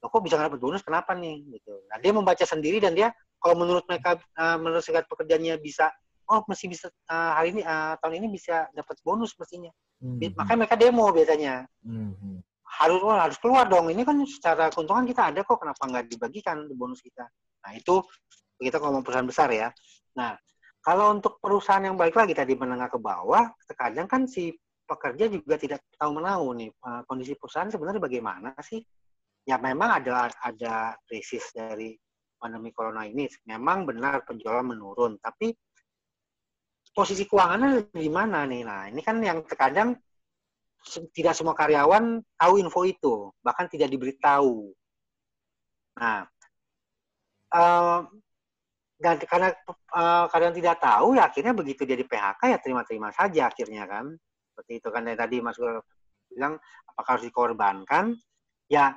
[0.02, 0.82] Loh, kok bisa nggak dapat bonus?
[0.82, 1.46] Kenapa nih?
[1.46, 1.74] Gitu.
[1.86, 5.94] Nah, dia membaca sendiri dan dia kalau menurut mereka uh, menurut serikat pekerjaannya bisa
[6.30, 9.70] oh mesti bisa uh, hari ini uh, tahun ini bisa dapat bonus mestinya.
[10.02, 10.34] Mm-hmm.
[10.34, 11.54] Makanya mereka demo biasanya.
[11.86, 12.34] Mm-hmm.
[12.82, 13.92] Harus oh, harus keluar dong.
[13.92, 15.60] Ini kan secara keuntungan kita ada kok.
[15.60, 17.28] Kenapa nggak dibagikan bonus kita?
[17.62, 18.02] Nah itu
[18.58, 19.68] kita ngomong perusahaan besar ya.
[20.18, 20.34] Nah
[20.82, 24.50] kalau untuk perusahaan yang baik lagi tadi menengah ke bawah, terkadang kan si
[24.82, 28.82] pekerja juga tidak tahu menahu nih eh, kondisi perusahaan sebenarnya bagaimana sih.
[29.42, 31.94] Ya memang ada ada krisis dari
[32.38, 33.30] pandemi corona ini.
[33.46, 35.54] Memang benar penjualan menurun, tapi
[36.90, 38.62] posisi keuangannya di mana nih?
[38.66, 39.94] Nah, ini kan yang terkadang
[41.14, 44.74] tidak semua karyawan tahu info itu, bahkan tidak diberitahu.
[45.98, 46.26] Nah,
[47.54, 48.02] uh,
[49.02, 49.50] dan karena
[49.90, 54.14] uh, kadang tidak tahu ya akhirnya begitu jadi PHK ya terima-terima saja akhirnya kan.
[54.54, 55.82] Seperti itu kan tadi Mas Gur
[56.30, 58.14] bilang apakah harus dikorbankan?
[58.70, 58.94] Ya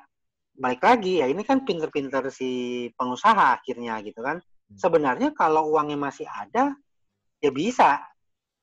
[0.53, 4.37] balik lagi ya ini kan pinter-pinter si pengusaha akhirnya gitu kan.
[4.65, 4.81] Hmm.
[4.81, 6.73] sebenarnya kalau uangnya masih ada
[7.37, 8.01] ya bisa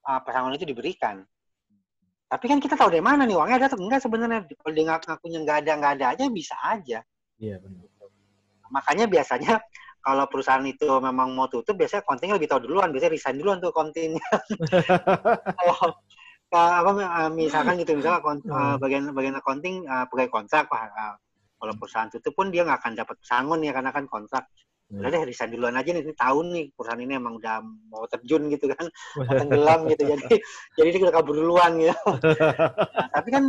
[0.06, 1.22] uh, pesangon itu diberikan.
[2.26, 4.46] Tapi kan kita tahu dari mana nih uangnya ada atau enggak sebenarnya?
[4.46, 6.98] Kalau dia ngakunya nggak ada nggak ada aja bisa aja.
[7.38, 7.86] Iya benar.
[8.72, 9.60] Makanya biasanya
[10.02, 13.70] kalau perusahaan itu memang mau tutup biasanya kontingnya lebih tahu duluan biasanya resign duluan tuh
[13.70, 14.28] kontingnya
[15.58, 15.94] kalau
[16.52, 16.90] apa
[17.32, 18.76] misalkan gitu misalnya hmm.
[18.76, 21.16] bagian bagian accounting pegawai kontrak pak
[21.62, 24.50] kalau perusahaan tutup pun dia nggak akan dapat pesangon ya karena kan kontrak.
[24.92, 28.68] Udah deh resign duluan aja nih tahun nih perusahaan ini emang udah mau terjun gitu
[28.68, 30.36] kan mau tenggelam gitu jadi
[30.76, 31.94] jadi dia udah kabur duluan gitu.
[32.92, 33.44] Nah, tapi kan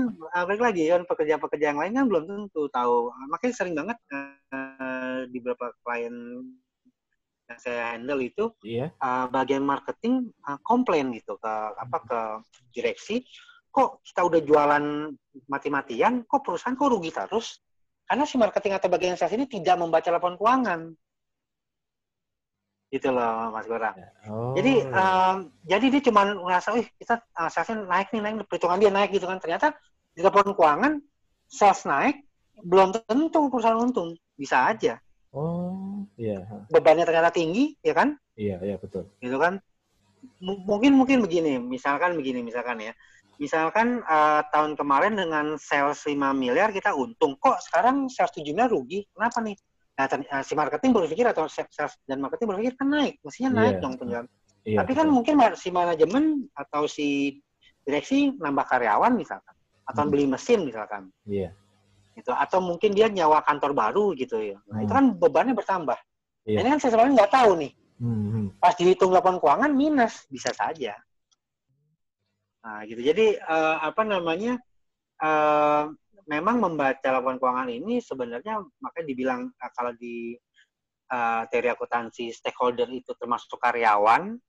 [0.45, 3.11] balik lagi kan pekerja-pekerja yang lain kan belum tentu tahu.
[3.33, 4.82] Makanya sering banget uh,
[5.29, 6.43] di beberapa klien
[7.49, 8.87] yang saya handle itu yeah.
[8.89, 9.03] Iya.
[9.03, 12.19] uh, bagian marketing uh, komplain gitu ke apa ke
[12.71, 13.27] direksi
[13.73, 14.85] kok kita udah jualan
[15.49, 17.59] mati-matian kok perusahaan kok rugi terus
[18.07, 20.93] karena si marketing atau bagian sales ini tidak membaca laporan keuangan
[22.93, 23.89] gitu loh Mas Gora.
[23.97, 24.09] Ya.
[24.29, 24.53] Oh.
[24.53, 28.93] Jadi um, jadi dia cuma ngerasa, wih kita uh, salesnya naik nih naik, perhitungan dia
[28.93, 29.41] naik gitu kan.
[29.41, 29.73] Ternyata
[30.13, 31.01] di laporan keuangan
[31.49, 32.21] sales naik
[32.61, 35.01] belum tentu perusahaan untung, bisa aja.
[35.33, 36.45] Oh, iya.
[36.69, 38.13] Bebannya ternyata tinggi, ya kan?
[38.37, 39.09] Iya, iya betul.
[39.17, 39.57] Gitu kan?
[40.39, 42.93] M mungkin mungkin begini, misalkan begini, misalkan ya.
[43.41, 48.69] Misalkan uh, tahun kemarin dengan sales 5 miliar kita untung, kok sekarang sales 7 miliar
[48.69, 49.03] rugi?
[49.09, 49.57] Kenapa nih?
[49.93, 53.57] Nah, eh, si marketing berpikir atau sales dan marketing berpikir kan naik, mestinya iya.
[53.57, 53.81] naik yeah.
[53.81, 54.27] dong penjualan.
[54.63, 55.15] Yeah, Tapi kan betul.
[55.17, 56.23] mungkin si manajemen
[56.55, 57.07] atau si
[57.83, 59.53] direksi nambah karyawan misalkan,
[59.85, 60.11] atau hmm.
[60.13, 61.09] beli mesin misalkan.
[61.25, 61.51] Iya.
[61.51, 61.62] Yeah.
[62.13, 64.57] Itu atau mungkin dia nyawa kantor baru gitu ya.
[64.69, 64.85] Nah, hmm.
[64.85, 65.97] itu kan bebannya bertambah.
[66.45, 66.59] Yeah.
[66.59, 67.71] Nah, ini kan saya sebenarnya nggak tahu nih.
[68.03, 68.47] Hmm, hmm.
[68.59, 70.97] Pas dihitung laporan keuangan minus bisa saja.
[72.63, 73.01] Nah, gitu.
[73.01, 74.59] Jadi uh, apa namanya?
[75.23, 75.93] Uh,
[76.27, 80.35] memang membaca laporan keuangan ini sebenarnya makanya dibilang uh, kalau di
[81.11, 84.39] uh, teori akuntansi stakeholder itu termasuk karyawan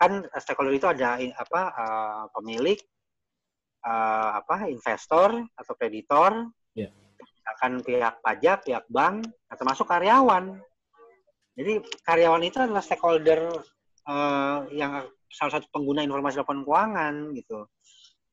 [0.00, 2.78] kan stakeholder itu ada apa uh, pemilik
[3.84, 6.90] uh, apa investor atau kreditor yeah.
[7.56, 10.58] akan pihak pajak pihak bank termasuk karyawan
[11.58, 13.50] jadi karyawan itu adalah stakeholder
[14.06, 17.66] uh, yang salah satu pengguna informasi laporan keuangan gitu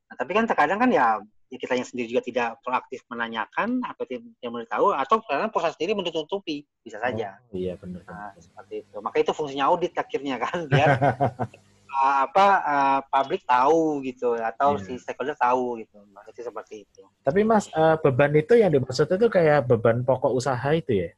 [0.09, 4.03] nah, tapi kan terkadang kan ya ya kita yang sendiri juga tidak proaktif menanyakan atau
[4.03, 7.39] tidak memberitahu atau karena perusahaan sendiri menutupi bisa saja.
[7.51, 8.03] Oh, iya benar.
[8.03, 8.95] Nah, seperti itu.
[8.99, 10.89] Maka itu fungsinya audit akhirnya kan biar
[11.89, 14.83] uh, apa uh, publik tahu gitu atau yeah.
[14.83, 15.97] si stakeholder tahu gitu.
[16.11, 17.01] Maksudnya seperti itu.
[17.23, 21.11] Tapi Mas uh, beban itu yang dimaksud itu kayak beban pokok usaha itu ya?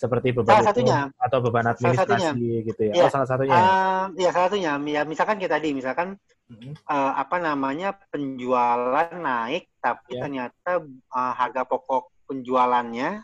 [0.00, 2.40] seperti beban salah satunya atau beban administrasi
[2.72, 2.92] gitu ya.
[2.96, 3.04] ya.
[3.04, 3.52] Oh, salah satunya.
[3.52, 4.72] Uh, ya salah satunya.
[4.88, 6.16] Ya misalkan kita tadi misalkan
[6.48, 6.72] hmm.
[6.88, 10.22] uh, apa namanya penjualan naik tapi yeah.
[10.24, 10.70] ternyata
[11.12, 13.20] uh, harga pokok penjualannya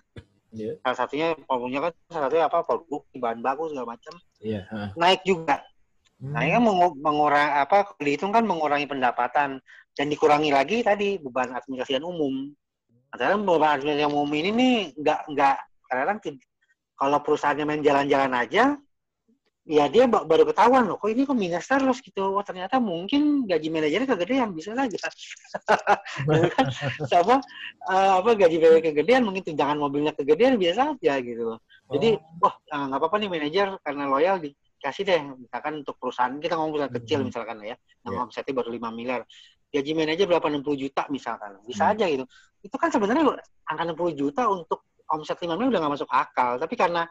[0.52, 0.74] yeah.
[0.84, 4.64] salah satunya pokoknya kan salah satunya apa produk bahan baku segala macam yeah.
[4.94, 5.64] naik juga
[6.16, 6.32] Hmm.
[6.32, 6.62] Nah, kan
[6.96, 9.60] mengurangi apa dihitung kan mengurangi pendapatan
[9.92, 12.52] dan dikurangi lagi tadi beban administrasi dan umum.
[13.12, 15.56] Karena beban administrasi umum ini nih nggak nggak
[15.86, 16.18] kadang
[16.96, 18.80] kalau perusahaannya main jalan-jalan aja,
[19.68, 22.32] ya dia baru ketahuan loh, kok ini kok minus terus gitu.
[22.32, 24.96] Wah ternyata mungkin gaji manajernya kegedean bisa saja.
[26.24, 26.66] Gitu kan?
[27.04, 27.36] Sama
[27.92, 31.60] uh, apa gaji manajer kegedean, mungkin tunjangan mobilnya kegedean bisa saja gitu.
[31.92, 32.48] Jadi, oh.
[32.48, 32.54] wah
[32.88, 36.96] nggak apa-apa nih manajer karena loyal di kasih deh misalkan untuk perusahaan kita ngomong perusahaan
[37.02, 37.28] kecil hmm.
[37.32, 38.24] misalkan ya yang yeah.
[38.24, 39.20] omsetnya baru 5 miliar
[39.72, 41.92] gaji manajer berapa 60 juta misalkan bisa hmm.
[41.96, 42.24] aja gitu
[42.62, 43.24] itu kan sebenarnya
[43.66, 47.02] angka 60 juta untuk omset 5 miliar udah nggak masuk akal tapi karena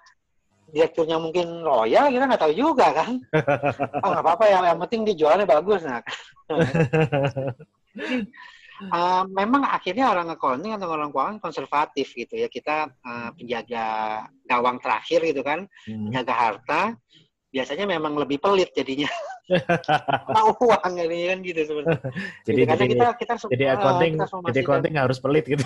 [0.71, 3.21] direkturnya mungkin royal kita nggak tahu juga kan
[4.03, 6.01] oh nggak apa-apa ya yang penting dia jualannya bagus nah
[8.89, 13.85] uh, memang akhirnya orang accounting atau orang keuangan konservatif gitu ya kita uh, penjaga
[14.49, 16.09] gawang terakhir gitu kan hmm.
[16.09, 16.81] penjaga harta
[17.55, 19.07] biasanya memang lebih pelit jadinya.
[20.35, 22.11] Mau uang ini kan gitu sebenarnya.
[22.47, 25.63] jadi gitu, karena kita kita jadi accounting kita jadi accounting harus pelit gitu.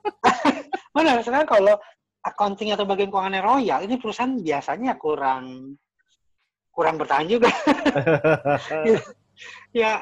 [0.96, 1.76] Mana sekarang kalau
[2.24, 5.76] accounting atau bagian keuangannya royal ini perusahaan biasanya kurang
[6.72, 7.52] kurang bertahan juga.
[9.76, 10.00] ya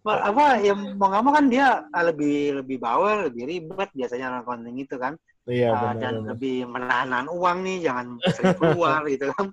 [0.00, 4.76] apa ya mau nggak mau kan dia lebih lebih bawel lebih ribet biasanya orang accounting
[4.80, 5.12] itu kan
[5.44, 6.32] iya, uh, dan benar.
[6.32, 9.52] lebih menahan uang nih jangan sering keluar gitu kan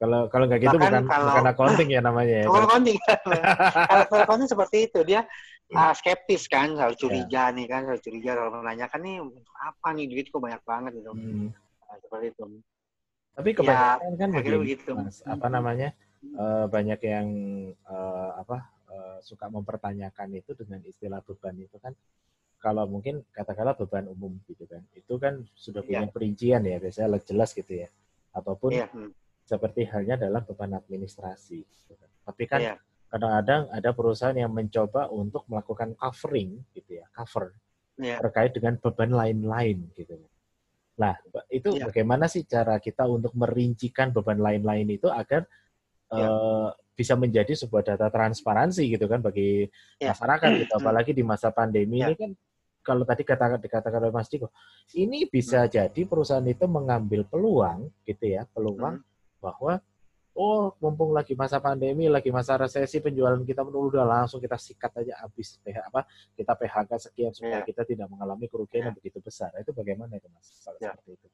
[0.00, 2.46] kalau kalau nggak gitu bukan kalau, bukan accounting ya namanya ya.
[2.50, 2.98] Kalau accounting.
[3.90, 5.20] kalau accounting seperti itu dia
[5.72, 7.54] uh, skeptis kan, selalu curiga yeah.
[7.54, 9.16] nih kan, selalu curiga kalau menanyakan nih
[9.62, 11.12] apa nih duit kok banyak banget gitu.
[11.14, 11.48] Hmm.
[11.54, 12.44] Nah, seperti itu.
[13.34, 14.90] Tapi ya, kebanyakan ya, kan begini, begitu.
[14.94, 15.90] Mas, apa namanya?
[16.24, 17.28] Uh, banyak yang
[17.84, 21.92] uh, apa uh, suka mempertanyakan itu dengan istilah beban itu kan
[22.64, 26.08] kalau mungkin katakanlah beban umum gitu kan itu kan sudah punya yeah.
[26.08, 27.92] perincian ya biasanya jelas gitu ya
[28.34, 28.90] ataupun yeah.
[28.90, 29.14] Hmm.
[29.46, 31.62] seperti halnya dalam beban administrasi.
[32.24, 32.76] Tapi kan yeah.
[33.08, 37.54] kadang-kadang ada perusahaan yang mencoba untuk melakukan covering gitu ya, cover
[38.00, 38.18] yeah.
[38.18, 40.18] terkait dengan beban lain-lain gitu.
[40.98, 41.14] Nah,
[41.50, 41.86] itu yeah.
[41.90, 45.46] bagaimana sih cara kita untuk merincikan beban lain-lain itu agar
[46.10, 46.30] yeah.
[46.30, 49.66] uh, bisa menjadi sebuah data transparansi gitu kan bagi
[49.98, 50.14] yeah.
[50.14, 50.72] masyarakat gitu.
[50.78, 52.10] Apalagi di masa pandemi yeah.
[52.10, 52.30] ini kan
[52.84, 54.52] kalau tadi kata dikatakan oleh Mas Diko,
[55.00, 55.70] ini bisa hmm.
[55.72, 59.40] jadi perusahaan itu mengambil peluang gitu ya, peluang hmm.
[59.40, 59.80] bahwa
[60.34, 64.92] oh mumpung lagi masa pandemi, lagi masa resesi penjualan kita menurun udah langsung kita sikat
[65.00, 66.04] aja habis PH apa
[66.34, 67.66] kita PHK sekian supaya yeah.
[67.66, 68.86] kita tidak mengalami kerugian yeah.
[68.90, 69.54] yang begitu besar.
[69.56, 70.50] Itu bagaimana itu Mas?
[70.60, 70.92] Kalau yeah.
[70.92, 71.26] seperti itu.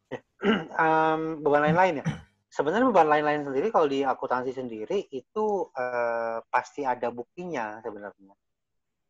[0.85, 2.07] um, beban lain-lain ya.
[2.51, 8.37] Sebenarnya beban lain-lain sendiri kalau di akuntansi sendiri itu uh, pasti ada buktinya sebenarnya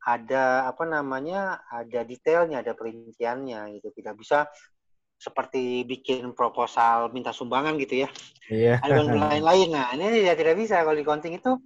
[0.01, 3.88] ada apa namanya ada detailnya ada perinciannya gitu.
[3.92, 4.48] Tidak bisa
[5.20, 8.09] seperti bikin proposal minta sumbangan gitu ya.
[8.48, 8.80] Iya.
[8.80, 9.68] ada beban lain-lain.
[9.68, 10.80] Nah ini ya tidak bisa.
[10.80, 11.61] Kalau di counting itu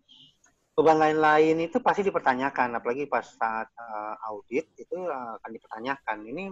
[0.74, 2.74] beban lain-lain itu pasti dipertanyakan.
[2.82, 6.18] Apalagi pas saat uh, audit itu uh, akan dipertanyakan.
[6.26, 6.42] Ini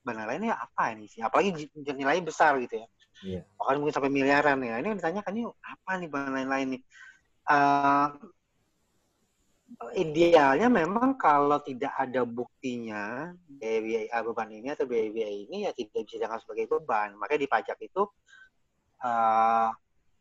[0.00, 1.20] beban lainnya apa ini sih?
[1.20, 2.88] Apalagi nilainya besar gitu ya.
[3.16, 3.48] Iya.
[3.56, 4.76] bahkan mungkin sampai miliaran ya.
[4.80, 6.82] Ini ditanyakan ini apa nih beban lain-lain nih?
[7.46, 8.08] Uh,
[9.98, 16.22] idealnya memang kalau tidak ada buktinya biaya beban ini atau biaya ini ya tidak bisa
[16.22, 17.18] jangan sebagai beban.
[17.18, 18.02] Makanya di pajak itu
[19.02, 19.68] uh,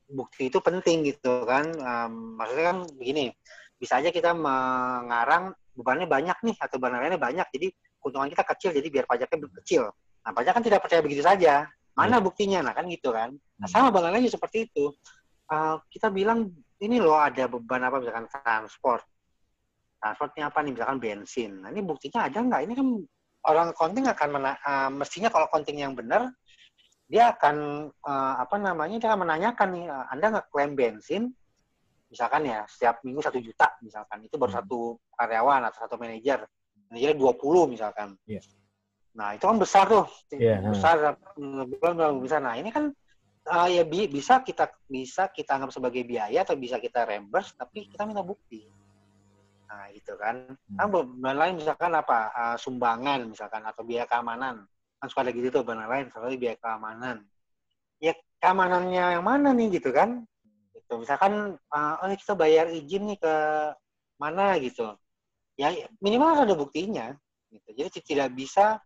[0.09, 1.65] bukti itu penting gitu kan.
[1.77, 3.31] Um, maksudnya kan begini,
[3.77, 7.67] bisa aja kita mengarang bebannya banyak nih atau beban banyak, jadi
[7.99, 9.91] keuntungan kita kecil, jadi biar pajaknya kecil.
[10.25, 11.69] Nah pajak kan tidak percaya begitu saja.
[11.95, 12.23] Mana iya.
[12.23, 12.59] buktinya?
[12.59, 13.31] Nah kan gitu kan.
[13.55, 14.91] Nah, sama beban lainnya seperti itu.
[15.47, 16.49] Uh, kita bilang
[16.81, 19.05] ini loh ada beban apa misalkan transport
[20.06, 20.78] transportnya apa nih?
[20.78, 21.51] Misalkan bensin.
[21.66, 22.62] Nah ini buktinya ada nggak?
[22.70, 22.88] Ini kan
[23.49, 26.30] orang konting akan mena uh, mestinya kalau konting yang benar
[27.06, 31.34] dia akan uh, apa namanya dia akan menanyakan nih uh, anda nggak klaim bensin?
[32.14, 34.22] Misalkan ya setiap minggu satu juta misalkan.
[34.22, 34.60] Itu baru hmm.
[34.62, 34.80] satu
[35.18, 36.45] karyawan atau satu manajer.
[36.93, 38.14] Manajernya 20 misalkan.
[38.30, 38.45] Yeah.
[39.16, 40.06] nah itu kan besar tuh.
[40.30, 40.62] Yeah.
[40.70, 41.18] besar
[41.82, 42.43] bulan besar.
[42.45, 42.93] Nah ini kan
[43.49, 47.89] uh, ya bi bisa kita bisa kita anggap sebagai biaya atau bisa kita reimburse tapi
[47.89, 48.66] kita minta bukti
[49.76, 50.36] Nah, itu kan.
[50.55, 50.78] Hmm.
[50.80, 52.32] Kan beban lain misalkan apa?
[52.32, 54.63] Uh, sumbangan misalkan atau biaya keamanan.
[55.03, 57.28] Kan suka ada gitu tuh beban lain, soalnya biaya keamanan.
[57.99, 60.23] Ya keamanannya yang mana nih gitu kan?
[60.71, 60.93] Gitu.
[60.95, 63.36] Misalkan uh, oh kita bayar izin nih ke
[64.15, 64.95] mana gitu.
[65.59, 67.11] Ya minimal harus ada buktinya
[67.51, 67.69] gitu.
[67.76, 68.80] Jadi tidak bisa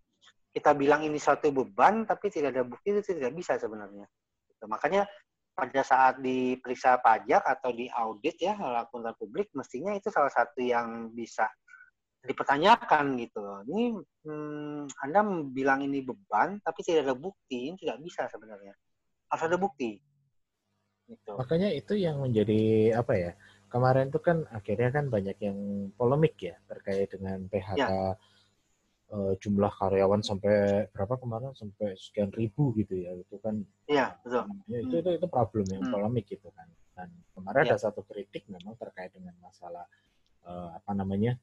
[0.49, 4.09] kita bilang ini suatu beban tapi tidak ada bukti itu tidak bisa sebenarnya.
[4.49, 4.65] Gitu.
[4.65, 5.05] Makanya
[5.59, 11.11] pada saat diperiksa pajak atau di audit ya akuntan publik mestinya itu salah satu yang
[11.11, 11.51] bisa
[12.19, 13.95] dipertanyakan gitu Ini
[14.27, 15.19] hmm, Anda
[15.51, 18.75] bilang ini beban tapi tidak ada bukti, ini tidak bisa sebenarnya.
[19.31, 19.99] Harus ada bukti.
[21.07, 21.31] Gitu.
[21.35, 23.31] Makanya itu yang menjadi apa ya?
[23.69, 25.57] Kemarin itu kan akhirnya kan banyak yang
[25.93, 28.17] polemik ya terkait dengan PHK ya.
[29.13, 34.45] Uh, jumlah karyawan sampai berapa kemarin sampai sekian ribu gitu ya itu kan iya betul
[34.69, 35.01] ya, itu, hmm.
[35.01, 35.93] itu itu problem yang hmm.
[35.93, 37.67] polemik gitu kan dan kemarin ya.
[37.73, 39.85] ada satu kritik memang terkait dengan masalah
[40.45, 41.37] uh, apa namanya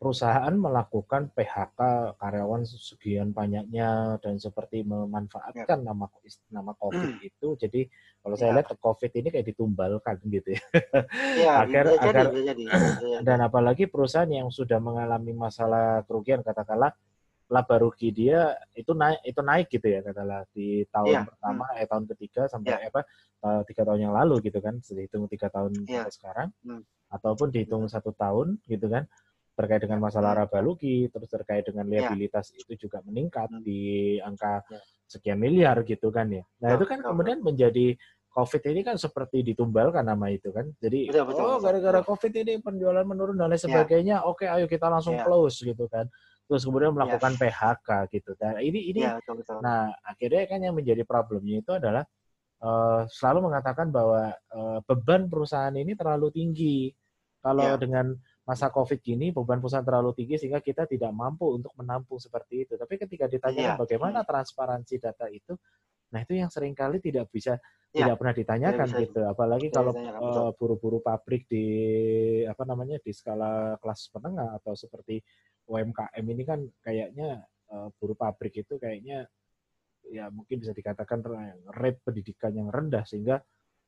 [0.00, 1.80] perusahaan melakukan PHK
[2.16, 5.84] karyawan sekian banyaknya dan seperti memanfaatkan ya.
[5.84, 6.08] nama
[6.48, 7.28] nama COVID hmm.
[7.28, 7.48] itu.
[7.60, 7.84] Jadi
[8.24, 8.64] kalau saya ya.
[8.64, 10.62] lihat COVID ini kayak ditumbalkan gitu ya.
[11.36, 12.64] ya agar bisa agar jadi, jadi,
[13.28, 16.96] dan apalagi perusahaan yang sudah mengalami masalah kerugian katakanlah
[17.50, 21.22] laba rugi dia itu naik itu naik gitu ya katakanlah di tahun ya.
[21.26, 21.80] pertama hmm.
[21.82, 22.88] eh tahun ketiga sampai ya.
[22.88, 23.00] apa
[23.42, 26.06] eh, tiga tahun yang lalu gitu kan dihitung tiga tahun ya.
[26.06, 26.82] sampai sekarang hmm.
[27.10, 29.10] ataupun dihitung satu tahun gitu kan
[29.54, 30.40] terkait dengan masalah hmm.
[30.44, 32.08] raba rugi, terus terkait dengan ya.
[32.08, 32.64] liabilitas ya.
[32.64, 33.62] itu juga meningkat hmm.
[33.62, 33.80] di
[34.22, 34.80] angka ya.
[35.04, 36.44] sekian miliar gitu kan ya.
[36.62, 37.94] Nah, itu kan kemudian menjadi
[38.30, 40.70] COVID ini kan seperti ditumbalkan nama itu kan.
[40.78, 43.66] Jadi betul, betul, oh gara-gara COVID ini penjualan menurun dan lain ya.
[43.66, 44.26] sebagainya, ya.
[44.26, 45.26] oke ayo kita langsung ya.
[45.26, 46.06] close gitu kan.
[46.46, 47.38] Terus kemudian melakukan ya.
[47.46, 48.30] PHK gitu.
[48.38, 49.58] Nah, ini ini ya, betul, betul.
[49.62, 52.06] nah akhirnya kan yang menjadi problemnya itu adalah
[52.62, 56.94] uh, selalu mengatakan bahwa uh, beban perusahaan ini terlalu tinggi.
[57.40, 57.80] Kalau ya.
[57.80, 58.14] dengan
[58.50, 62.74] masa COVID gini beban perusahaan terlalu tinggi sehingga kita tidak mampu untuk menampung seperti itu.
[62.74, 63.78] Tapi ketika ditanya yeah.
[63.78, 65.54] bagaimana transparansi data itu,
[66.10, 67.54] nah itu yang sering kali tidak bisa
[67.94, 68.10] yeah.
[68.10, 69.20] tidak pernah ditanyakan tidak gitu.
[69.22, 71.66] Apalagi kalau uh, buru-buru pabrik di
[72.42, 75.22] apa namanya di skala kelas menengah atau seperti
[75.70, 79.30] UMKM ini kan kayaknya uh, buruh pabrik itu kayaknya
[80.10, 81.22] ya mungkin bisa dikatakan
[81.70, 83.38] rate pendidikan yang rendah sehingga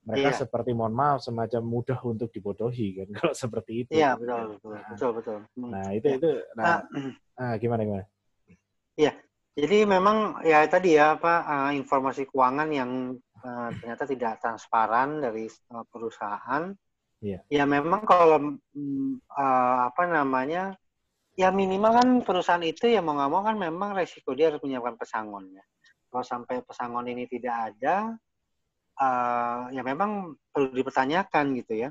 [0.02, 0.38] mereka iya.
[0.38, 3.90] seperti mohon maaf semacam mudah untuk dibodohi kan kalau seperti itu.
[3.94, 5.38] Iya betul betul nah, betul betul.
[5.54, 5.70] Hmm.
[5.70, 6.14] Nah itu ya.
[6.18, 6.78] itu nah, nah
[7.38, 8.04] ah, gimana gimana?
[8.98, 9.12] Iya
[9.52, 15.44] jadi memang ya tadi ya apa uh, informasi keuangan yang uh, ternyata tidak transparan dari
[15.76, 16.72] uh, perusahaan.
[17.20, 17.44] Iya.
[17.52, 20.72] Ya memang kalau uh, apa namanya
[21.36, 24.96] ya minimal kan perusahaan itu ya mau nggak mau kan memang resiko dia harus menyiapkan
[24.96, 25.64] pesangon ya.
[26.08, 28.16] Kalau sampai pesangon ini tidak ada,
[28.98, 31.90] uh, ya memang perlu dipertanyakan gitu ya.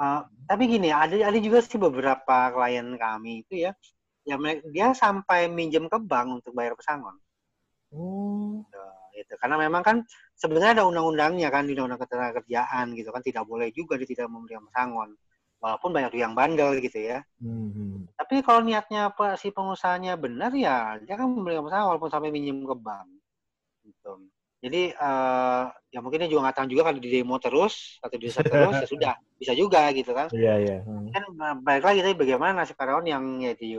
[0.00, 3.76] Uh, tapi gini, ada ada juga sih beberapa klien kami itu ya,
[4.24, 4.40] ya
[4.72, 7.20] dia sampai minjem ke bank untuk bayar pesangon.
[7.92, 8.64] Oh.
[9.12, 9.36] Gitu.
[9.36, 9.96] Karena memang kan
[10.40, 14.64] sebenarnya ada undang-undangnya kan di undang-undang ketenagakerjaan gitu kan tidak boleh juga dia tidak memberikan
[14.72, 15.12] pesangon.
[15.62, 17.22] Walaupun banyak yang bandel gitu ya.
[17.38, 18.08] Hmm.
[18.18, 22.64] Tapi kalau niatnya apa si pengusahanya benar ya dia kan memberikan pesangon walaupun sampai minjem
[22.64, 23.21] ke bank.
[24.62, 28.30] Jadi uh, ya mungkin dia juga nggak tahu juga kalau di demo terus atau di
[28.30, 30.30] terus ya sudah bisa juga gitu kan.
[30.30, 30.76] Iya iya.
[30.86, 31.10] Hmm.
[31.10, 33.74] Kan nah, balik lagi tapi bagaimana karyawan yang ya di,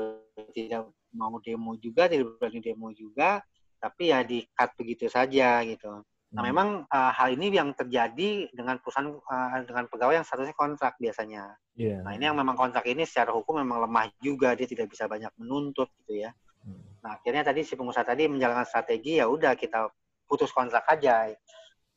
[0.52, 3.40] tidak mau demo juga tidak berani demo juga
[3.80, 6.04] tapi ya di cut begitu saja gitu.
[6.36, 6.50] Nah hmm.
[6.52, 11.56] memang uh, hal ini yang terjadi dengan perusahaan uh, dengan pegawai yang statusnya kontrak biasanya.
[11.80, 12.04] Yeah.
[12.04, 15.32] Nah ini yang memang kontrak ini secara hukum memang lemah juga dia tidak bisa banyak
[15.40, 16.36] menuntut gitu ya.
[16.60, 16.84] Hmm.
[17.00, 19.88] Nah akhirnya tadi si pengusaha tadi menjalankan strategi ya udah kita
[20.28, 21.32] putus kontrak aja.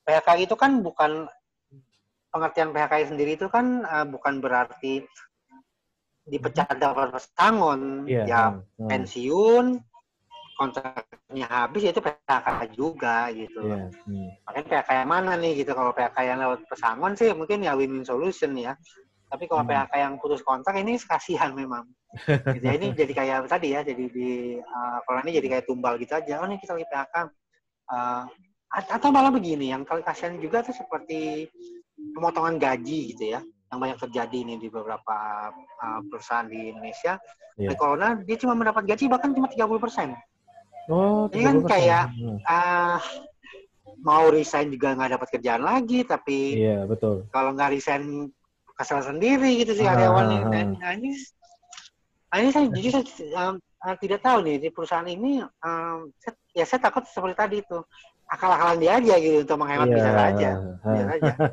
[0.07, 1.27] PHK itu kan bukan
[2.31, 5.03] pengertian PHK sendiri itu kan uh, bukan berarti
[6.27, 8.27] dipecat dapat pesangon, yeah.
[8.27, 8.91] ya hmm.
[8.91, 9.67] pensiun,
[10.59, 13.63] kontraknya habis ya itu PHK juga gitu.
[13.63, 13.89] Yeah.
[14.05, 14.29] Hmm.
[14.49, 18.03] Makanya PHK yang mana nih gitu kalau PHK yang lewat pesangon sih mungkin ya win-win
[18.03, 18.75] solution ya.
[19.27, 19.71] Tapi kalau hmm.
[19.71, 21.87] PHK yang putus kontrak ini kasihan memang.
[22.57, 25.95] gitu, ya, ini jadi kayak tadi ya, jadi di uh, kalau ini jadi kayak tumbal
[26.01, 26.43] gitu aja.
[26.43, 27.15] Oh ini kita lagi PHK
[27.91, 28.25] uh,
[28.71, 31.49] atau malah begini yang kasihan juga tuh seperti
[32.13, 33.41] pemotongan gaji gitu ya
[33.73, 37.19] yang banyak terjadi ini di beberapa uh, perusahaan di Indonesia.
[37.57, 37.73] Yeah.
[37.73, 40.09] di corona dia cuma mendapat gaji bahkan cuma 30 persen.
[40.93, 42.13] Oh ini kan kayak
[42.45, 43.01] uh,
[44.05, 47.25] mau resign juga nggak dapat kerjaan lagi tapi yeah, betul.
[47.33, 48.29] kalau nggak resign
[48.77, 51.17] kesal sendiri gitu sih karyawan ah, nah, nah ini
[52.29, 53.03] nah, ini saya jujur saya
[53.41, 53.55] um,
[53.95, 56.11] tidak tahu nih di perusahaan ini um,
[56.51, 57.79] ya saya takut seperti tadi itu
[58.27, 59.95] akal-akalan dia aja gitu untuk menghemat yeah.
[59.95, 60.51] bisa aja
[60.83, 61.33] bisa aja.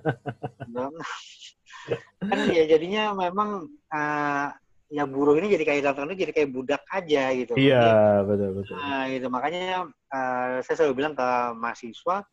[2.23, 4.47] Kan ya jadinya memang uh,
[4.87, 7.53] ya buruh ini jadi kayak dalam jadi kayak budak aja gitu.
[7.59, 8.75] Iya yeah, betul betul.
[8.79, 9.27] nah gitu.
[9.27, 11.27] Makanya uh, saya selalu bilang ke
[11.59, 12.23] mahasiswa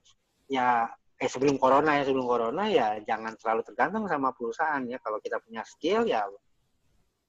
[0.47, 0.87] ya
[1.21, 5.03] eh sebelum corona ya sebelum corona ya jangan terlalu tergantung sama perusahaan ya.
[5.03, 6.25] Kalau kita punya skill ya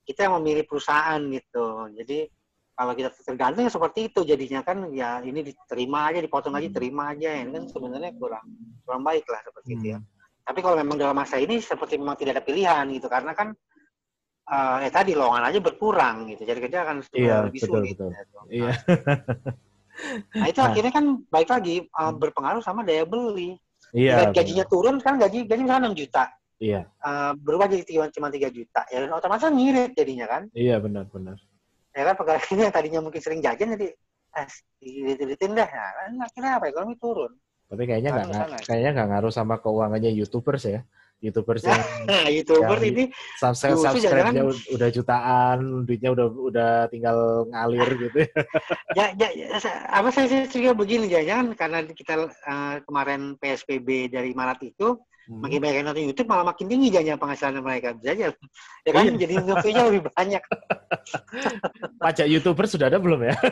[0.05, 1.89] kita yang memilih perusahaan gitu.
[1.97, 2.29] Jadi
[2.75, 6.77] kalau kita tergantung ya seperti itu jadinya kan ya ini diterima aja dipotong aja hmm.
[6.77, 8.45] terima aja ini kan sebenarnya kurang
[8.87, 9.77] kurang baik lah seperti hmm.
[9.77, 10.07] itu ya hmm.
[10.47, 13.53] tapi kalau memang dalam masa ini seperti memang tidak ada pilihan gitu karena kan
[14.49, 18.09] uh, ya tadi lowongan aja berkurang gitu jadi kerja akan iya, lebih betul, sulit betul.
[18.11, 18.71] Ya, iya.
[20.39, 20.67] nah itu nah.
[20.71, 23.59] akhirnya kan baik lagi uh, berpengaruh sama daya beli
[23.91, 24.31] Iya.
[24.31, 26.23] gajinya turun kan gaji gaji misalnya 6 juta.
[26.61, 26.81] Iya.
[27.01, 28.81] Uh, berubah jadi tiga, cuma 3 juta.
[28.87, 30.41] Ya otomatis kan ngirit jadinya kan.
[30.55, 31.37] Iya benar-benar.
[31.91, 33.87] Ya kan pegawainya yang tadinya mungkin sering jajan jadi
[34.37, 34.47] eh,
[34.79, 35.67] diiritin dah.
[35.67, 37.31] Nah, kan akhirnya apa ekonomi turun.
[37.71, 40.81] Tapi kayaknya nggak kayaknya nggak ngaruh sama keuangannya youtubers ya.
[41.21, 41.77] Youtubers yang
[42.09, 43.03] Nah, YouTuber Yang- ini
[43.37, 48.19] subscribe subscribe-nya udah jutaan, duitnya udah udah tinggal ngalir gitu.
[48.97, 49.47] ya, ya, ya,
[49.93, 54.97] apa saya, juga begini jangan karena kita eh, kemarin PSBB dari Maret itu
[55.31, 55.39] Hmm.
[55.47, 58.25] makin banyak yang nonton YouTube malah makin tinggi jangan penghasilan mereka bisa aja
[58.83, 59.15] ya kan Iya.
[59.15, 60.43] jadi nge-view-nya lebih banyak
[62.03, 63.35] Pajak youtuber sudah ada belum ya?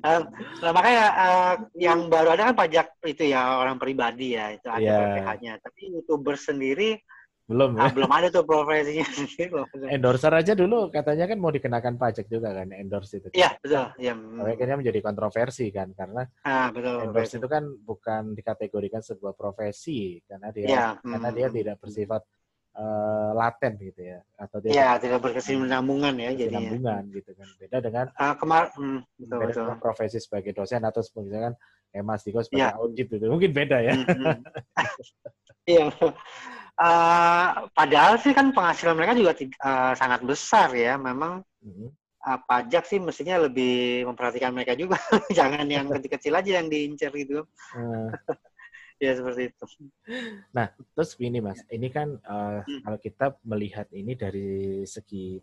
[0.00, 4.80] Nah, makanya eh, yang baru ada kan pajak itu ya orang pribadi ya itu ada
[4.80, 4.96] Iya.
[5.20, 6.96] PPh-nya tapi youtuber sendiri
[7.50, 7.90] Belum ya?
[7.90, 9.02] belum ada tuh profesinya.
[9.98, 13.28] Endorser aja dulu katanya kan mau dikenakan pajak juga kan endorse itu.
[13.34, 14.14] Iya betul ya
[14.46, 20.54] akhirnya menjadi kontroversi kan karena ah betul endorse itu kan bukan dikategorikan sebuah profesi karena
[20.54, 21.36] dia Iya, karena hmm.
[21.42, 22.22] dia tidak bersifat
[22.78, 27.48] eh, laten gitu ya atau dia ya tidak berkesinambungan ya jadinya berkesinambungan gitu kan.
[27.58, 31.58] Beda dengan Ah, kemar hmm, betul beda betul dengan profesi sebagai dosen atau misalkan
[31.90, 32.78] kayak Mas Diko sebagai Iya.
[32.78, 33.98] audit itu mungkin beda ya.
[33.98, 34.38] Hmm, hmm.
[36.80, 40.96] Eh, padahal sih kan penghasilan mereka juga eh, sangat besar ya.
[40.96, 41.92] Memang Mhm.
[42.20, 44.96] eh, pajak sih mestinya lebih memperhatikan mereka juga.
[45.36, 47.44] Jangan yang kecil-kecil aja yang diincar gitu.
[47.76, 48.08] Eh,
[49.00, 49.64] Ya seperti itu.
[50.92, 52.80] Terus gini mas, ini kan eh, Hmm.
[52.84, 55.40] kalau kita melihat ini dari segi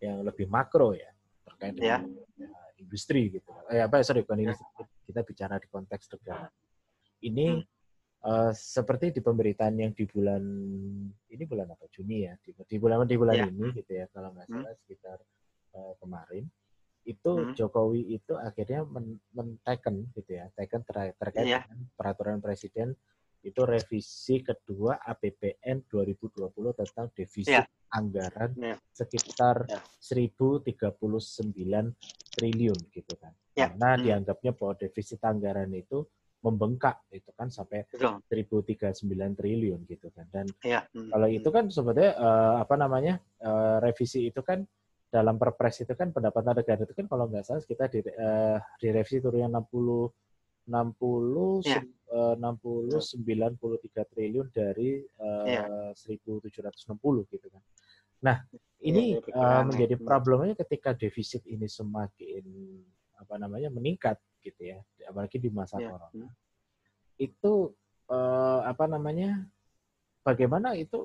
[0.00, 1.12] yang lebih makro ya
[1.44, 2.00] terkait Ya.
[2.00, 3.52] dengan eh, industri gitu.
[3.68, 4.64] Eh apa sorry bukan industri,
[5.04, 6.48] kita bicara di konteks negara.
[7.20, 7.64] Ini Hmm.
[8.24, 10.42] Eh, seperti di pemberitaan yang di bulan
[11.28, 13.46] ini bulan apa Juni ya di, di bulan di bulan Ya.
[13.46, 14.64] ini gitu ya kalau nggak Hmm.
[14.64, 15.18] salah sekitar
[15.74, 16.44] eh, kemarin
[17.04, 17.52] itu Hmm.
[17.52, 21.60] Jokowi itu akhirnya men, men-taken gitu ya, taken ter- terkait Iya.
[21.60, 22.96] dengan peraturan presiden
[23.44, 27.68] itu revisi kedua APBN 2020 tentang defisit Iya.
[27.92, 28.80] anggaran Iya.
[28.88, 29.84] sekitar Iya.
[30.00, 31.92] 1039
[32.32, 33.36] triliun gitu kan.
[33.52, 33.68] Iya.
[33.68, 34.02] Karena Hmm.
[34.02, 36.08] dianggapnya bahwa defisit anggaran itu
[36.44, 38.20] membengkak itu kan sampai Betul.
[38.28, 39.00] 1039
[39.32, 40.28] triliun gitu kan.
[40.28, 40.84] Dan Ya.
[40.92, 41.08] Hmm.
[41.08, 44.60] kalau itu kan sebenarnya eh, apa namanya eh, revisi itu kan
[45.08, 49.24] dalam perpres itu kan pendapatan negara itu kan kalau nggak salah kita di, eh, direvisi
[49.24, 50.10] turunnya 60
[50.68, 51.80] 60 Ya.
[52.12, 55.64] eh, 60 93 triliun dari eh, Ya.
[55.96, 57.62] 1760 gitu kan.
[58.24, 58.36] Nah,
[58.80, 60.02] ini Iya, eh, perkiraan, menjadi ya.
[60.02, 62.44] problemnya ketika defisit ini semakin
[63.14, 64.78] apa namanya meningkat gitu ya,
[65.08, 65.88] apalagi di masa Ya.
[65.88, 66.28] corona.
[67.16, 67.72] Itu
[68.12, 69.48] eh, apa namanya?
[70.24, 71.04] Bagaimana itu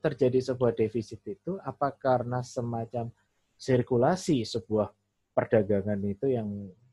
[0.00, 3.08] terjadi sebuah defisit itu apa karena semacam
[3.56, 4.92] sirkulasi sebuah
[5.32, 6.48] perdagangan itu yang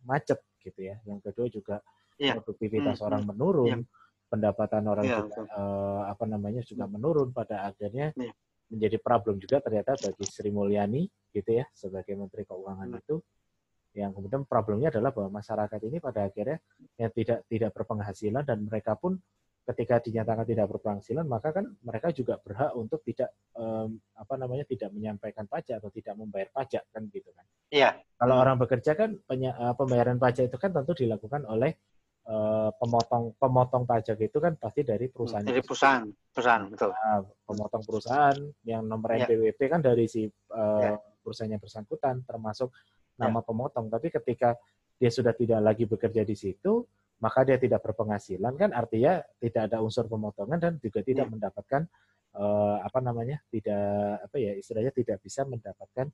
[0.08, 1.00] macet gitu ya.
[1.08, 1.76] Yang kedua juga
[2.20, 2.40] Iya.
[2.40, 3.88] produktivitas Hmm, orang menurun, Iya.
[4.32, 8.32] pendapatan orang Iya, juga eh, apa namanya juga menurun pada akhirnya Iya.
[8.72, 11.04] menjadi problem juga ternyata bagi Sri Mulyani
[11.36, 13.00] gitu ya sebagai Menteri Keuangan Hmm.
[13.04, 13.16] itu
[13.94, 16.58] yang kemudian problemnya adalah bahwa masyarakat ini pada akhirnya
[16.98, 19.22] yang tidak tidak berpenghasilan dan mereka pun
[19.64, 24.92] ketika dinyatakan tidak berpenghasilan maka kan mereka juga berhak untuk tidak em, apa namanya tidak
[24.92, 27.46] menyampaikan pajak atau tidak membayar pajak kan gitu kan.
[27.72, 27.90] Iya.
[28.20, 31.72] Kalau orang bekerja kan penya- eh, pembayaran pajak itu kan tentu dilakukan oleh
[32.24, 35.44] eh, pemotong pemotong pajak itu kan pasti dari perusahaan.
[35.44, 36.92] Dari perusahaan, perusahaan betul.
[36.92, 39.28] Nah, pemotong perusahaan yang nomor Ya.
[39.28, 40.96] NPWP kan dari si eh, Ya.
[41.24, 42.68] perusahaan yang bersangkutan termasuk
[43.20, 43.90] nama pemotong.
[43.90, 44.56] Tapi ketika
[44.98, 46.86] dia sudah tidak lagi bekerja di situ,
[47.24, 51.32] maka dia tidak berpenghasilan kan artinya tidak ada unsur pemotongan dan juga tidak Ya.
[51.32, 51.82] mendapatkan
[52.34, 56.10] eh, apa namanya tidak apa ya istilahnya tidak bisa mendapatkan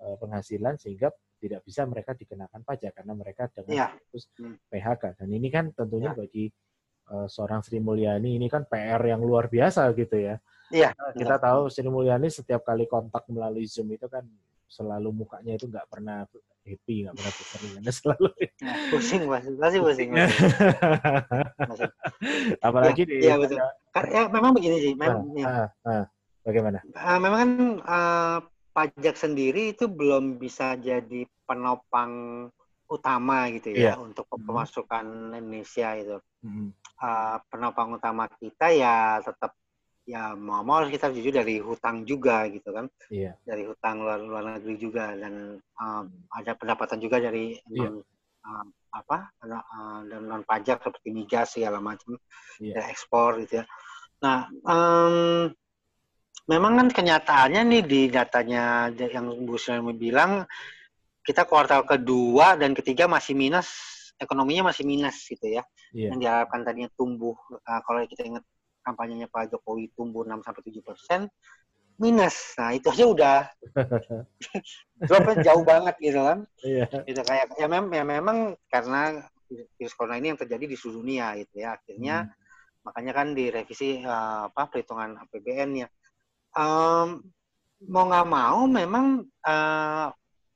[0.00, 1.10] eh, penghasilan sehingga
[1.42, 3.86] tidak bisa mereka dikenakan pajak karena mereka dengan Iya.
[3.92, 4.56] status Hmm.
[4.70, 6.16] PHK dan ini kan tentunya Ya.
[6.16, 6.44] bagi
[7.12, 10.38] eh, seorang Sri Mulyani ini kan PR yang luar biasa gitu ya
[10.72, 10.94] Iya.
[11.12, 14.24] kita tahu Sri Mulyani setiap kali kontak melalui Zoom itu kan
[14.74, 16.26] selalu mukanya itu nggak pernah
[16.66, 18.26] happy, nggak pernah berserian, selalu.
[18.64, 20.08] Nah, pusing pasti, pasti pusing.
[22.66, 23.62] Apalagi di Iya, betul.
[23.94, 24.92] Ka- Ya, memang begini sih.
[24.98, 25.46] Ah, Memang, ya.
[25.46, 26.04] ah, ah.
[26.42, 26.78] bagaimana?
[26.82, 28.38] Eh, memang kan eh,
[28.74, 32.12] pajak sendiri itu belum bisa jadi penopang
[32.90, 34.02] utama gitu ya Iya.
[34.02, 34.42] untuk Mhm.
[34.50, 35.06] pemasukan
[35.38, 36.18] Indonesia itu.
[36.42, 39.50] Mm, Eh, penopang utama kita ya tetap
[40.04, 44.20] ya mau mau harus kita jujur dari hutang juga gitu kan, Iya, dari hutang luar
[44.20, 46.02] luar negeri juga dan eh,
[46.36, 47.88] ada pendapatan juga dari Iya.
[47.88, 48.04] non
[48.44, 52.20] eh, apa eh, dan non pajak seperti migas segala macam
[52.60, 52.80] Iya.
[52.80, 53.64] ya, ekspor gitu ya.
[54.20, 55.16] Nah, em,
[56.48, 60.44] memang kan kenyataannya nih di datanya yang Bu Sulaiman bilang
[61.24, 63.68] kita kuartal kedua dan ketiga masih minus
[64.20, 65.64] ekonominya masih minus gitu ya.
[65.96, 66.12] Iya.
[66.12, 68.44] Yang diharapkan tadinya tumbuh uh, kalau kita ingat
[68.84, 71.20] kampanyenya Pak Jokowi tumbuh 6 sampai 7 persen
[71.98, 72.54] minus.
[72.58, 73.38] Nah itu aja udah
[75.08, 76.38] dropnya jauh banget gitu kan.
[76.62, 76.86] Iya.
[77.06, 79.24] Itu kayak ya, mem ya memang karena
[79.78, 81.78] virus corona ini yang terjadi di seluruh dunia gitu ya.
[81.78, 82.42] Akhirnya Hmm.
[82.84, 85.88] makanya kan direvisi uh, apa perhitungan APBN-nya.
[86.54, 87.24] Um,
[87.88, 90.08] mau nggak mau memang uh,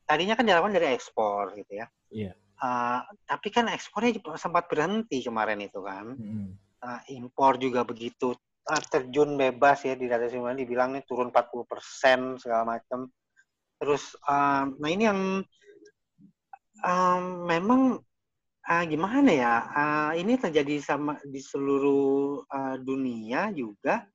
[0.05, 1.87] tadinya kan diharapkan dari ekspor gitu ya.
[2.13, 2.33] Iya.
[2.59, 6.19] Uh, tapi kan ekspornya sempat berhenti kemarin itu kan.
[6.19, 6.59] Mm.
[6.79, 12.39] Uh, impor juga begitu uh, terjun bebas ya di data semuanya dibilang nih turun 40%
[12.39, 13.11] segala macam.
[13.79, 15.21] Terus uh, nah ini yang
[16.85, 17.99] um, memang
[18.69, 19.55] uh, gimana ya?
[19.75, 24.07] Uh, ini terjadi sama di seluruh uh, dunia juga.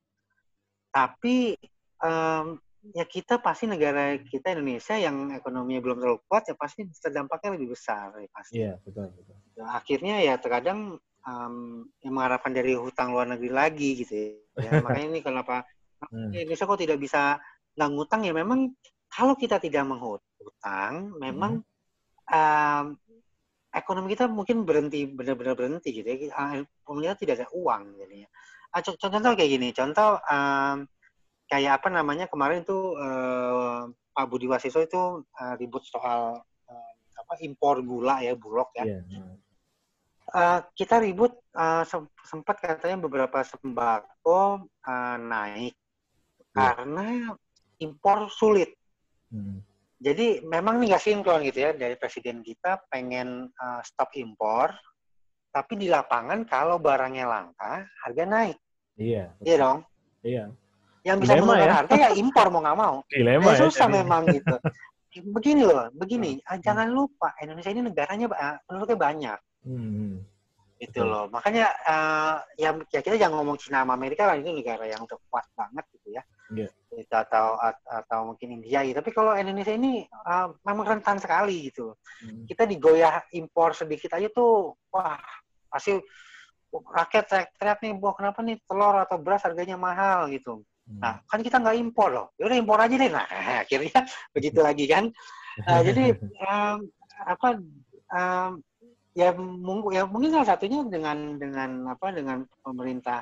[0.93, 1.57] Tapi
[1.99, 2.59] um,
[2.91, 7.74] ya kita pasti negara kita Indonesia yang ekonominya belum terlalu kuat ya pasti terdampaknya lebih
[7.74, 8.55] besar ya pasti.
[8.59, 9.36] Iya, betul, betul.
[9.55, 14.14] Ya, akhirnya ya terkadang um, yang mengharapkan dari hutang luar negeri lagi gitu
[14.60, 14.72] ya.
[14.86, 15.64] Makanya ini kenapa
[16.12, 16.36] Hmm.
[16.36, 17.40] Indonesia kok tidak bisa
[17.80, 18.76] nggak ngutang ya memang
[19.08, 21.64] kalau kita tidak menghutang memang
[22.28, 22.86] um,
[23.72, 26.36] ekonomi kita mungkin berhenti benar-benar berhenti gitu ya.
[26.36, 28.28] Ah, Pemerintah tidak ada uang jadinya.
[28.76, 30.86] Ah, co- contoh kayak gini, contoh um,
[31.48, 33.82] kayak apa namanya kemarin itu eh,
[34.14, 38.86] Pak Budi Wasiso itu eh, ribut soal eh, apa impor gula ya bulog ya.
[38.86, 39.00] Iya.
[40.34, 41.38] Eh, kita ribut
[41.86, 45.74] sem- sempat katanya beberapa sembako eh, naik
[46.54, 46.74] Iya.
[46.74, 47.34] karena
[47.78, 48.74] impor sulit.
[49.30, 49.62] Mm.
[49.98, 54.74] Jadi memang ini nggak sinkron gitu ya dari presiden kita pengen eh, stop impor,
[55.50, 58.58] tapi di lapangan kalau barangnya langka harga naik,
[58.98, 59.30] Iya.
[59.38, 59.86] iya dong.
[60.26, 60.50] Iya.
[61.06, 61.78] Yang bisa Dilema menurunkan ya.
[61.78, 62.96] harga ya impor mau nggak mau.
[63.14, 63.60] Dilema ya.
[63.70, 63.96] susah jadi.
[64.02, 64.56] memang gitu.
[65.38, 66.42] Begini loh, begini.
[66.42, 66.66] ah, Hmm.
[66.66, 68.26] Jangan lupa Indonesia ini negaranya
[68.66, 70.24] penduduknya banyak Hmm.
[70.80, 71.07] gitu Betul.
[71.07, 71.26] loh.
[71.32, 75.18] Makanya eh, ya, ya kita jangan ngomong Cina sama Amerika lah itu negara yang udah
[75.32, 76.24] kuat banget gitu ya.
[76.51, 76.70] Iya.
[76.93, 78.99] Gitu, atau at- atau mungkin India gitu.
[78.99, 81.95] Tapi kalau Indonesia ini eh, memang rentan sekali gitu.
[82.20, 82.43] Hmm.
[82.43, 85.18] Kita digoyah impor sedikit aja tuh wah
[85.72, 85.97] pasti
[86.74, 90.66] rakyat teriak-teriak nih, "Wah, kenapa nih telur atau beras harganya mahal gitu.
[90.89, 90.99] Hmm.
[90.99, 92.28] Nah, kan kita nggak impor loh.
[92.36, 93.09] Ya udah impor aja deh.
[93.14, 93.26] Nah,
[93.64, 94.03] akhirnya
[94.34, 95.07] begitu lagi kan.
[95.64, 96.11] Nah, jadi
[96.49, 96.78] em,
[97.24, 97.47] apa
[98.14, 98.51] em,
[99.14, 103.22] ya mungkin ya mungkin salah satunya dengan dengan apa dengan pemerintah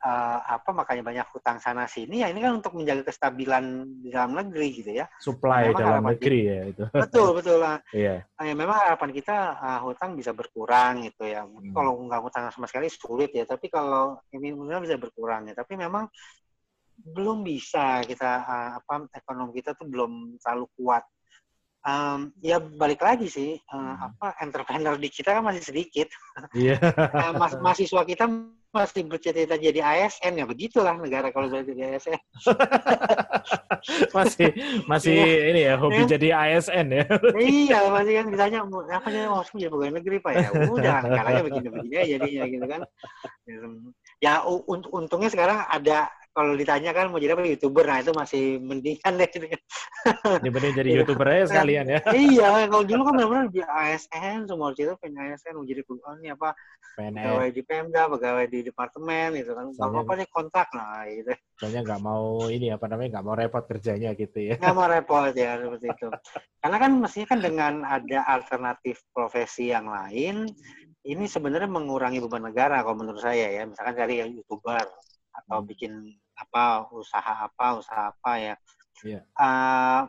[0.00, 4.32] eh, apa makanya banyak hutang sana sini ya ini kan untuk menjaga kestabilan di dalam
[4.32, 5.04] negeri gitu ya.
[5.20, 6.84] supply memang dalam negeri ya itu.
[6.88, 7.76] Betul betul lah.
[7.92, 8.24] Iya.
[8.24, 11.44] Nah, ya memang harapan kita uh, hutang bisa berkurang gitu ya.
[11.44, 11.72] Hmm.
[11.76, 13.44] Kalau nggak hutang sama sekali sulit ya.
[13.44, 15.54] Tapi kalau ini mungkin bisa berkurang ya.
[15.54, 16.08] Tapi memang
[17.00, 21.04] belum bisa kita uh, apa ekonomi kita tuh belum terlalu kuat.
[21.80, 24.12] Um, ya balik lagi sih uh, Hmm.
[24.12, 26.12] apa entrepreneur di kita kan masih sedikit.
[26.52, 26.76] Iya.
[26.76, 28.28] Nah, mas mahasiswa kita
[28.70, 32.20] masih bercita-cita jadi ASN ya begitulah negara kalau jadi ASN.
[34.16, 34.48] masih
[34.84, 35.16] masih
[35.50, 36.08] ini ya hobi Iya.
[36.16, 37.04] jadi ASN ya.
[37.40, 41.42] iya masih kan ditanya "Mau- apa sih mau jadi pegawai negeri pak ya udah caranya
[41.42, 42.80] begini-begini aja jadinya gitu kan
[44.20, 44.32] ya
[44.92, 49.28] untungnya sekarang ada kalau ditanya kan mau jadi apa youtuber nah itu masih mendingan deh
[49.28, 49.60] gitu kan.
[50.40, 50.98] Dibanding jadi Iya.
[51.02, 51.98] youtuber aja sekalian ya.
[52.30, 56.28] iya kalau dulu kan benar-benar di ASN semua itu pengen ASN mau jadi oh, ini
[56.30, 56.54] apa
[56.94, 57.18] PNS.
[57.18, 61.80] pegawai di Pemda pegawai di departemen gitu kan nggak apa-apa deh kontrak lah gitu Soalnya
[61.84, 64.54] nggak mau ini apa namanya nggak mau repot kerjanya gitu ya.
[64.56, 66.06] nggak mau repot ya seperti itu
[66.62, 70.46] karena kan mestinya kan dengan ada alternatif profesi yang lain
[71.00, 74.84] ini sebenarnya mengurangi beban negara kalau menurut saya ya misalkan dari yang youtuber
[75.30, 75.68] atau Hmm.
[75.68, 75.92] bikin
[76.34, 78.54] apa usaha apa usaha apa ya
[79.00, 79.24] Iya.
[79.24, 80.00] Eh,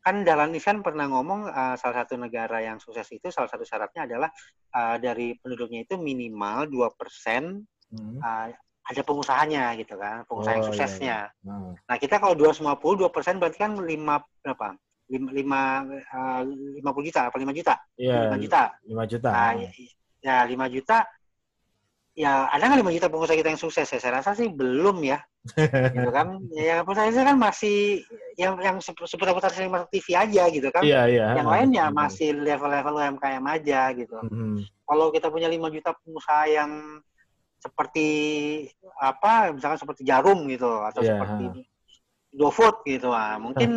[0.00, 4.08] kan Dahlan Iskan pernah ngomong eh, salah satu negara yang sukses itu salah satu syaratnya
[4.10, 4.30] adalah
[4.74, 8.18] eh, dari penduduknya itu minimal 2% Hmm.
[8.22, 8.48] eh,
[8.90, 13.10] ada pengusahanya gitu kan pengusaha yang Oh, iya, suksesnya Nah, Nah, kita kalau 250, 2
[13.10, 14.78] persen berarti kan 5, berapa?
[15.10, 15.60] 5, 5,
[15.90, 16.42] eh,
[16.78, 17.74] 50 juta, apa 5 juta?
[17.98, 18.62] Iya, 5 juta.
[18.86, 19.28] 5 juta.
[19.34, 19.68] Nah, ya,
[20.22, 21.02] ya 5 juta,
[22.14, 23.86] ya ada nggak 5 juta pengusaha kita yang sukses?
[23.86, 25.18] Ya, saya rasa sih belum ya.
[25.94, 26.40] gitu kan.
[26.56, 28.04] Ya, pengusaha saya kan masih,
[28.36, 30.82] yang, yang sep- seputar-putar sering masuk TV aja gitu kan.
[30.84, 31.26] Iya, iya.
[31.38, 31.98] Yang lainnya betul.
[31.98, 34.18] masih level-level UMKM aja gitu.
[34.26, 34.66] Mhm.
[34.84, 37.00] Kalau kita punya 5 juta pengusaha yang
[37.60, 38.08] seperti
[38.96, 41.44] apa misalkan seperti jarum gitu atau Iya, seperti
[42.32, 43.70] GoFood gitu ah mungkin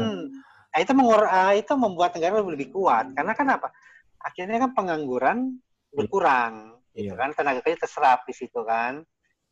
[0.71, 3.75] nah, itu mengur ah, itu membuat negara lebih kuat karena kan apa
[4.23, 5.59] akhirnya kan pengangguran
[5.91, 7.19] berkurang gitu Iya.
[7.19, 9.01] kan tenaga kerja terserap di situ kan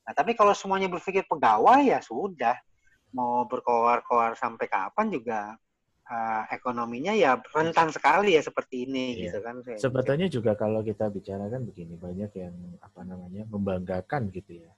[0.01, 2.57] nah tapi kalau semuanya berpikir pegawai ya sudah
[3.11, 5.59] mau berkoar-koar sampai kapan juga
[6.07, 9.23] uh, ekonominya ya rentan sekali ya seperti ini iya.
[9.27, 9.55] gitu kan.
[9.79, 14.71] Sebetulnya juga kalau kita bicarakan begini banyak yang apa namanya membanggakan gitu ya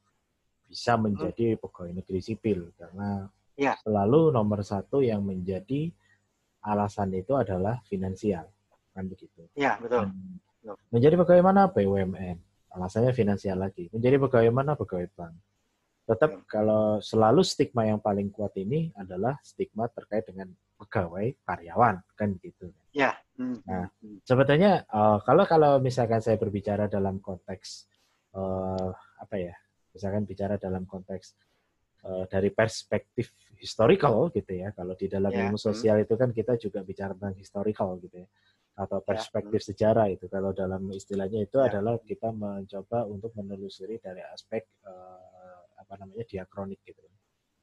[0.70, 1.60] bisa menjadi hmm.
[1.62, 3.78] pegawai negeri sipil karena ya.
[3.86, 5.94] selalu nomor satu yang menjadi
[6.66, 8.50] alasan itu adalah finansial
[8.94, 9.46] kan begitu.
[9.54, 10.10] Ya betul.
[10.10, 12.38] Dan menjadi pegawai mana BUMN
[12.74, 13.88] alasannya finansial lagi.
[13.94, 15.38] Menjadi pegawai mana pegawai bank
[16.04, 16.44] tetap hmm.
[16.52, 22.76] kalau selalu stigma yang paling kuat ini adalah stigma terkait dengan pegawai karyawan kan gitu.
[22.92, 23.16] Ya.
[23.40, 23.64] Hmm.
[23.64, 24.20] Nah, hmm.
[24.28, 27.88] sebetulnya uh, kalau kalau misalkan saya berbicara dalam konteks
[28.36, 29.56] uh, apa ya,
[29.96, 31.40] misalkan bicara dalam konteks
[32.04, 34.76] uh, dari perspektif historical gitu ya.
[34.76, 35.48] Kalau di dalam ya.
[35.48, 38.30] ilmu sosial itu kan kita juga bicara tentang historical gitu ya
[38.74, 39.68] atau ya, perspektif ya.
[39.74, 40.26] sejarah itu.
[40.30, 41.70] Kalau dalam istilahnya itu ya.
[41.70, 47.02] adalah kita mencoba untuk menelusuri dari aspek uh, apa namanya diakronik gitu.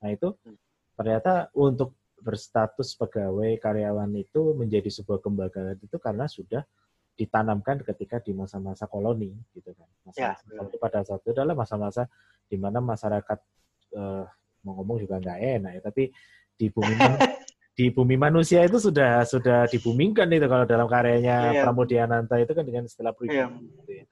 [0.01, 0.57] Nah itu hmm.
[0.95, 6.63] ternyata untuk berstatus pegawai karyawan itu menjadi sebuah kebanggaan itu karena sudah
[7.17, 9.89] ditanamkan ketika di masa-masa koloni gitu kan.
[10.05, 12.09] Masa-masa ya, itu pada saat itu adalah masa-masa
[12.49, 13.39] di mana masyarakat
[13.97, 14.25] uh,
[14.65, 16.13] mau ngomong juga nggak enak ya, tapi
[16.61, 16.93] di bumi
[17.75, 21.63] di bumi manusia itu sudah sudah dibumingkan itu kalau dalam karyanya ya.
[21.65, 23.39] Pramudiananta itu kan dengan istilah pribumi.
[23.39, 23.49] Ya.
[23.81, 24.07] Gitu ya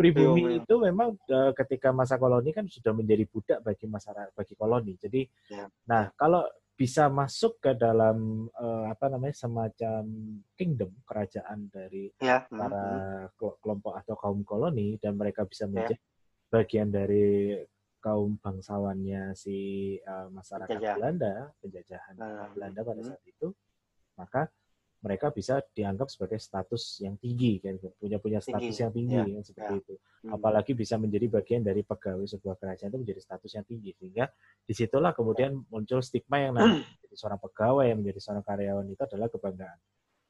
[0.00, 4.54] pribumi iya, itu memang uh, ketika masa koloni kan sudah menjadi budak bagi masyarakat bagi
[4.56, 4.96] koloni.
[4.96, 5.68] Jadi, ya.
[5.84, 10.02] nah kalau bisa masuk ke dalam uh, apa namanya semacam
[10.56, 12.48] kingdom kerajaan dari ya.
[12.48, 13.60] para hmm.
[13.60, 15.76] kelompok atau kaum koloni dan mereka bisa ya.
[15.76, 16.00] menjadi ya.
[16.48, 17.60] bagian dari
[18.00, 20.96] kaum bangsawannya si uh, masyarakat Penjajah.
[20.96, 23.08] Belanda penjajahan uh, Belanda pada hmm.
[23.12, 23.48] saat itu
[24.16, 24.42] maka
[25.00, 28.82] mereka bisa dianggap sebagai status yang tinggi kan punya punya status tinggi.
[28.84, 29.80] yang tinggi ya, kan, seperti ya.
[29.80, 30.32] itu hmm.
[30.36, 34.24] apalagi bisa menjadi bagian dari pegawai sebuah kerajaan itu menjadi status yang tinggi sehingga
[34.64, 39.02] di situlah kemudian muncul stigma yang nanti menjadi seorang pegawai yang menjadi seorang karyawan itu
[39.08, 39.78] adalah kebanggaan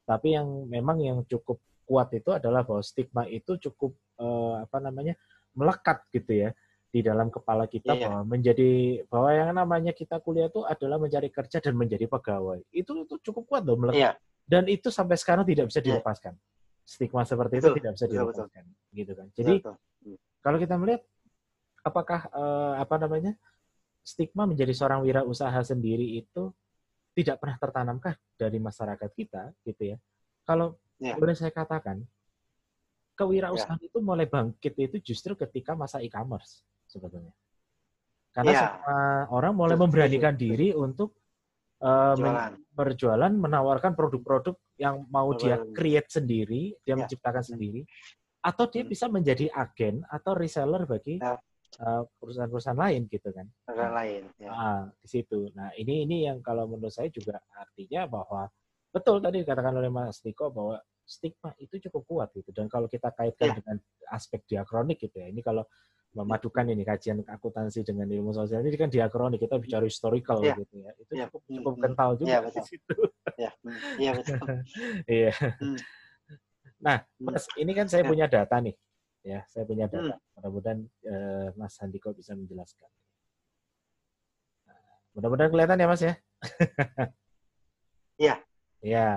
[0.07, 3.91] tapi yang memang yang cukup kuat itu adalah bahwa stigma itu cukup
[4.23, 5.19] uh, apa namanya
[5.51, 6.49] melekat gitu ya
[6.91, 8.11] di dalam kepala kita iya.
[8.11, 13.07] bahwa menjadi bahwa yang namanya kita kuliah itu adalah mencari kerja dan menjadi pegawai itu
[13.07, 14.11] itu cukup kuat loh melekat iya.
[14.51, 15.87] Dan itu sampai sekarang tidak bisa iya.
[15.95, 16.35] dilepaskan.
[16.83, 18.97] Stigma seperti betul, itu tidak bisa dilepaskan, betul.
[18.99, 19.27] gitu kan.
[19.31, 19.75] Jadi betul.
[20.01, 20.17] Hmm.
[20.43, 21.01] kalau kita melihat
[21.85, 23.33] apakah uh, apa namanya
[24.01, 26.51] stigma menjadi seorang wirausaha sendiri itu
[27.15, 29.97] tidak pernah tertanamkah dari masyarakat kita, gitu ya?
[30.43, 31.15] Kalau ya.
[31.15, 32.01] boleh saya katakan,
[33.15, 33.87] kewirausahaan ya.
[33.87, 37.31] itu mulai bangkit itu justru ketika masa e-commerce sebetulnya.
[38.31, 38.59] Karena ya.
[38.59, 38.99] semua
[39.31, 41.15] orang mulai memberanikan diri untuk
[41.83, 42.15] uh,
[42.71, 47.03] berjualan menawarkan produk-produk yang mau dia create sendiri, dia ya.
[47.03, 47.83] menciptakan sendiri,
[48.39, 48.91] atau dia hmm.
[48.91, 51.35] bisa menjadi agen atau reseller bagi ya.
[51.83, 53.45] uh, perusahaan-perusahaan lain gitu kan.
[53.67, 54.21] Perusahaan lain.
[54.39, 54.49] Ya.
[54.49, 55.51] Nah, di situ.
[55.51, 58.47] Nah ini ini yang kalau menurut saya juga artinya bahwa
[58.91, 60.79] betul tadi dikatakan oleh Mas Niko bahwa
[61.11, 63.55] stigma itu cukup kuat gitu dan kalau kita kaitkan ya.
[63.59, 63.77] dengan
[64.15, 65.67] aspek diakronik gitu ya ini kalau
[66.11, 70.59] memadukan ini kajian akuntansi dengan ilmu sosial ini kan diakronik kita bicara historical ya.
[70.59, 71.25] gitu ya itu ya.
[71.31, 71.83] cukup cukup hmm.
[71.87, 72.95] kental juga ya, di situ
[73.39, 73.51] ya
[73.95, 74.39] iya betul
[75.23, 75.77] iya hmm.
[76.83, 77.31] nah hmm.
[77.31, 78.09] mas ini kan saya ya.
[78.11, 78.75] punya data nih
[79.23, 80.35] ya saya punya data hmm.
[80.35, 82.91] mudah-mudahan uh, mas Handiko bisa menjelaskan
[84.67, 86.13] nah, mudah-mudahan kelihatan ya mas ya
[88.19, 88.35] iya
[88.83, 89.07] iya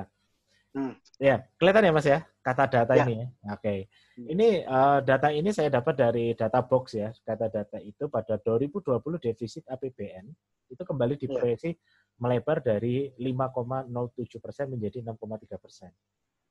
[0.74, 0.94] hmm.
[1.22, 3.08] ya kelihatan ya mas ya kata data ya.
[3.08, 3.26] ini ya.
[3.56, 3.60] Oke.
[3.64, 3.78] Okay.
[4.20, 4.26] Hmm.
[4.36, 7.08] Ini uh, data ini saya dapat dari data box ya.
[7.24, 10.28] Kata data itu pada 2020 defisit APBN
[10.68, 11.20] itu kembali ya.
[11.24, 11.80] diproyeksi ya.
[12.20, 15.90] melebar dari 5,07 persen menjadi 6,3 persen.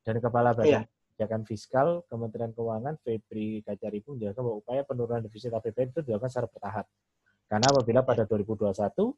[0.03, 0.83] Dan Kepala Badan ya.
[1.13, 6.49] Kebijakan Fiskal Kementerian Keuangan Febri Kacaribu menjelaskan bahwa upaya penurunan defisit APBN itu dilakukan secara
[6.49, 6.85] bertahap.
[7.45, 9.13] Karena apabila pada 2021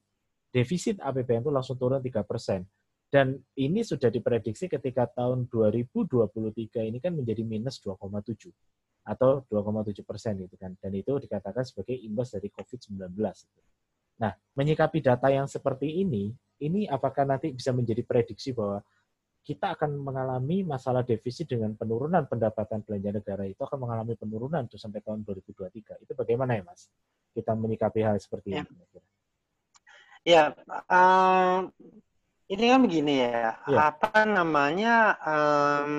[0.52, 2.68] defisit APBN itu langsung turun 3 persen
[3.16, 6.28] dan ini sudah diprediksi ketika tahun 2023
[6.92, 8.52] ini kan menjadi minus 2,7
[9.08, 10.76] atau 2,7 persen gitu kan.
[10.76, 13.16] Dan itu dikatakan sebagai imbas dari COVID-19.
[14.20, 18.84] Nah, menyikapi data yang seperti ini, ini apakah nanti bisa menjadi prediksi bahwa
[19.48, 24.76] kita akan mengalami masalah defisit dengan penurunan pendapatan belanja negara itu akan mengalami penurunan tuh
[24.76, 26.04] sampai tahun 2023.
[26.04, 26.92] Itu bagaimana ya, Mas?
[27.32, 28.68] Kita menyikapi hal seperti ya.
[28.68, 28.76] ini.
[30.28, 31.70] Ya, uh,
[32.46, 33.78] ini kan begini ya, ya.
[33.90, 35.18] apa namanya?
[35.26, 35.94] Um,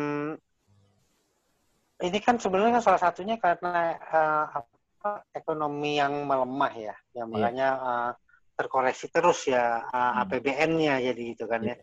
[1.99, 7.35] ini kan sebenarnya salah satunya karena uh, apa, ekonomi yang melemah ya, yang iya.
[7.35, 8.11] makanya uh,
[8.55, 10.23] terkoreksi terus ya uh, hmm.
[10.23, 11.75] APBN-nya jadi itu kan ya.
[11.75, 11.77] ya.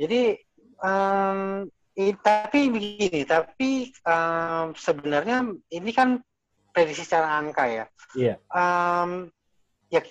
[0.00, 0.20] Jadi
[0.84, 1.64] um,
[1.96, 6.20] i, tapi begini, tapi um, sebenarnya ini kan
[6.76, 7.84] prediksi secara angka ya.
[8.12, 8.34] Iya.
[8.52, 9.32] Um,
[9.88, 10.04] ya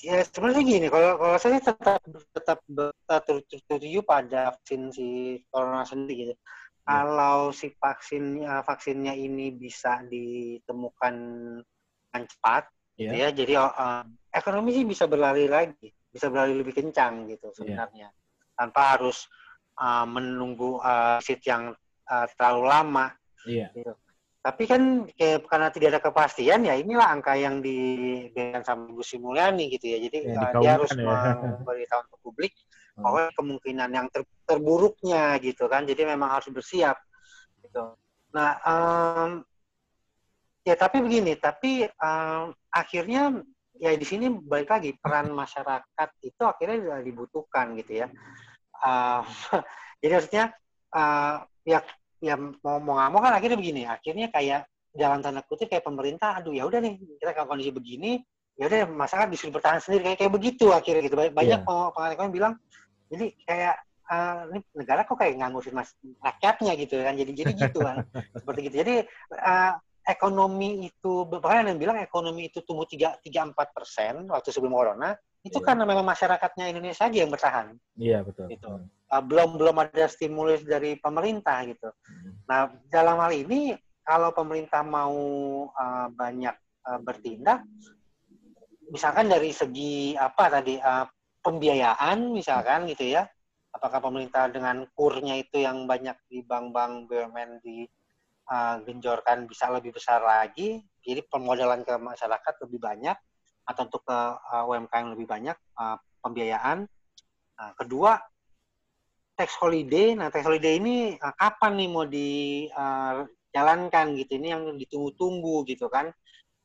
[0.00, 2.00] ya sebenarnya gini, kalau kalau saya tetap
[2.32, 2.58] tetap
[3.06, 5.08] tertuju pada vaksin si
[5.52, 6.34] corona sendiri gitu.
[6.34, 6.38] Ya.
[6.80, 11.14] Kalau si vaksin vaksinnya ini bisa ditemukan
[12.10, 12.66] dengan cepat,
[12.98, 13.12] yeah.
[13.14, 14.02] ya jadi uh,
[14.34, 17.56] ekonomi sih bisa berlari lagi, bisa berlari lebih kencang gitu iya.
[17.56, 18.56] sebenarnya, yeah.
[18.58, 19.30] tanpa harus
[19.78, 21.70] uh, menunggu uh, sit yang
[22.10, 23.06] uh, terlalu lama.
[23.46, 23.70] Yeah.
[23.70, 23.94] Gitu.
[24.40, 29.68] Tapi kan kayak, karena tidak ada kepastian ya inilah angka yang diberikan sama Ibu Simulyani
[29.68, 29.98] gitu ya.
[30.00, 31.36] Jadi ya, uh, dia harus ya.
[31.60, 32.52] memberitahu ke publik
[32.96, 33.04] hmm.
[33.04, 35.84] bahwa kemungkinan yang ter, terburuknya gitu kan.
[35.84, 36.96] Jadi memang harus bersiap
[37.60, 37.92] gitu.
[38.32, 39.30] Nah, um,
[40.64, 43.44] ya tapi begini, tapi um, akhirnya
[43.76, 48.08] ya di sini balik lagi peran masyarakat itu akhirnya dibutuhkan gitu ya.
[48.80, 49.20] Uh,
[50.00, 50.44] jadi maksudnya
[50.96, 51.84] uh, ya
[52.20, 53.82] ya mau mau nggak mau kan akhirnya begini.
[53.88, 58.20] Akhirnya kayak jalan tanda kutip kayak pemerintah aduh ya udah nih kita kalau kondisi begini
[58.60, 60.12] ya udah masyarakat disuruh bertahan sendiri.
[60.12, 61.16] Kayak kayak begitu akhirnya gitu.
[61.16, 62.12] Banyak yeah.
[62.14, 62.52] ekonomi bilang
[63.10, 63.74] jadi kayak
[64.06, 65.90] uh, ini negara kok kayak ngurusin mas
[66.22, 67.96] rakyatnya gitu kan jadi jadi gitu kan.
[68.40, 68.76] Seperti gitu.
[68.84, 68.94] Jadi
[69.34, 74.74] uh, ekonomi itu bahkan yang bilang ekonomi itu tumbuh tiga tiga empat persen waktu sebelum
[74.74, 75.66] corona itu yeah.
[75.72, 77.66] karena memang masyarakatnya Indonesia aja yang bertahan.
[77.96, 78.46] Iya yeah, betul.
[78.52, 78.68] Gitu.
[79.10, 81.88] Uh, belum belum ada stimulus dari pemerintah gitu.
[81.88, 82.32] Hmm.
[82.44, 82.60] Nah
[82.92, 83.72] dalam hal ini
[84.04, 85.16] kalau pemerintah mau
[85.72, 87.64] uh, banyak uh, bertindak,
[88.92, 91.08] misalkan dari segi apa tadi uh,
[91.40, 93.24] pembiayaan misalkan gitu ya,
[93.72, 97.88] apakah pemerintah dengan kurnya itu yang banyak di bank-bank BUMN di
[98.52, 103.16] uh, genjorkan bisa lebih besar lagi, jadi permodalan ke masyarakat lebih banyak
[103.70, 106.90] atau untuk ke uh, UMKM lebih banyak uh, pembiayaan.
[107.54, 108.18] Uh, kedua,
[109.38, 110.18] tax holiday.
[110.18, 114.32] Nah, tax holiday ini uh, kapan nih mau dijalankan uh, gitu?
[114.42, 116.10] Ini yang ditunggu-tunggu gitu kan.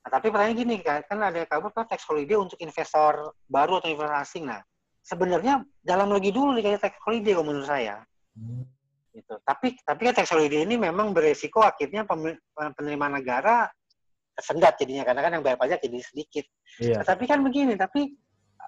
[0.05, 3.89] Nah, tapi pertanyaan gini kan, kan ada kabar kan tax holiday untuk investor baru atau
[3.89, 4.49] investor asing.
[4.49, 4.61] Nah,
[5.05, 8.01] sebenarnya dalam lagi dulu nih kayak tax holiday kalau menurut saya.
[8.33, 8.65] Hmm.
[9.15, 9.31] Gitu.
[9.47, 12.03] Tapi tapi kan tax holiday ini memang beresiko akhirnya
[12.75, 13.71] penerimaan negara
[14.36, 16.45] tersendat jadinya karena kan yang bayar pajak jadi sedikit.
[16.83, 17.01] Iya.
[17.01, 18.11] Nah, tapi kan begini, tapi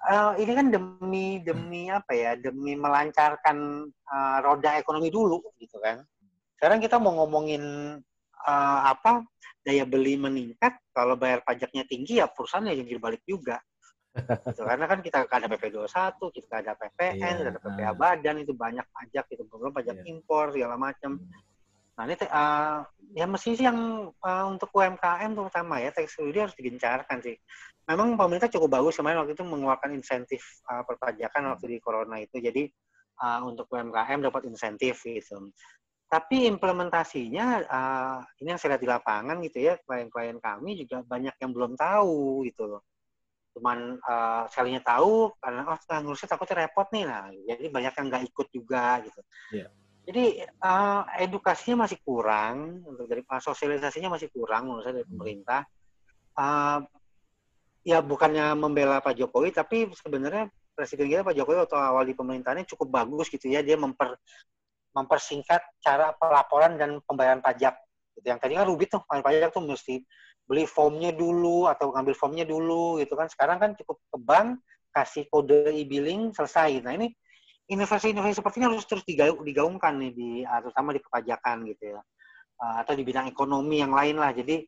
[0.08, 2.32] uh, ini kan demi demi apa ya?
[2.40, 6.00] Demi melancarkan uh, roda ekonomi dulu gitu kan.
[6.56, 7.62] Sekarang kita mau ngomongin
[8.48, 9.22] uh, apa?
[9.62, 13.60] Daya beli meningkat, kalau bayar pajaknya tinggi ya perusahaannya jadi balik juga.
[14.48, 14.64] gitu.
[14.64, 17.50] Karena kan kita ada PP21, kita ada PPN, iya.
[17.52, 20.08] ada PPA badan itu banyak pajak itu belum pajak iya.
[20.08, 21.20] impor segala macam.
[21.20, 21.47] Hmm.
[21.98, 22.78] Nah ini uh,
[23.18, 27.34] ya mesti sih yang uh, untuk UMKM terutama ya tax holiday harus digencarkan sih.
[27.90, 32.38] Memang pemerintah cukup bagus kemarin waktu itu mengeluarkan insentif uh, perpajakan waktu di corona itu.
[32.38, 32.70] Jadi
[33.18, 35.50] uh, untuk UMKM dapat insentif gitu.
[36.06, 41.34] Tapi implementasinya uh, ini yang saya lihat di lapangan gitu ya klien-klien kami juga banyak
[41.42, 42.86] yang belum tahu gitu loh.
[43.58, 47.26] Cuman uh, sekalinya tahu karena oh ngurusnya takutnya repot nih nah.
[47.26, 49.20] Jadi banyak yang nggak ikut juga gitu.
[49.50, 49.74] Yeah
[50.08, 55.12] jadi uh, edukasinya masih kurang untuk dari uh, sosialisasinya masih kurang menurut saya dari hmm.
[55.12, 55.60] pemerintah.
[56.32, 56.80] Uh,
[57.84, 62.64] ya bukannya membela Pak Jokowi, tapi sebenarnya Presiden kita Pak Jokowi waktu awal di pemerintahannya
[62.64, 64.16] cukup bagus gitu ya, dia memper
[64.96, 67.76] mempersingkat cara pelaporan dan pembayaran pajak.
[68.16, 68.32] Gitu.
[68.32, 69.94] Yang tadi kan rubit tuh, pembayaran pajak tuh mesti
[70.48, 73.28] beli formnya dulu atau ngambil formnya dulu gitu kan.
[73.28, 76.80] Sekarang kan cukup ke bank, kasih kode e-billing selesai.
[76.80, 77.12] Nah ini
[77.68, 79.04] inovasi-inovasi seperti ini harus terus
[79.44, 82.00] digaungkan nih di uh, terutama di kepajakan gitu ya.
[82.58, 84.32] Uh, atau di bidang ekonomi yang lain lah.
[84.32, 84.64] Jadi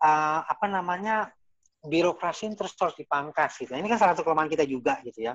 [0.00, 1.28] uh, apa namanya
[1.84, 3.74] birokrasi terus terus dipangkas gitu.
[3.74, 5.34] Ini kan salah satu kelemahan kita juga gitu ya.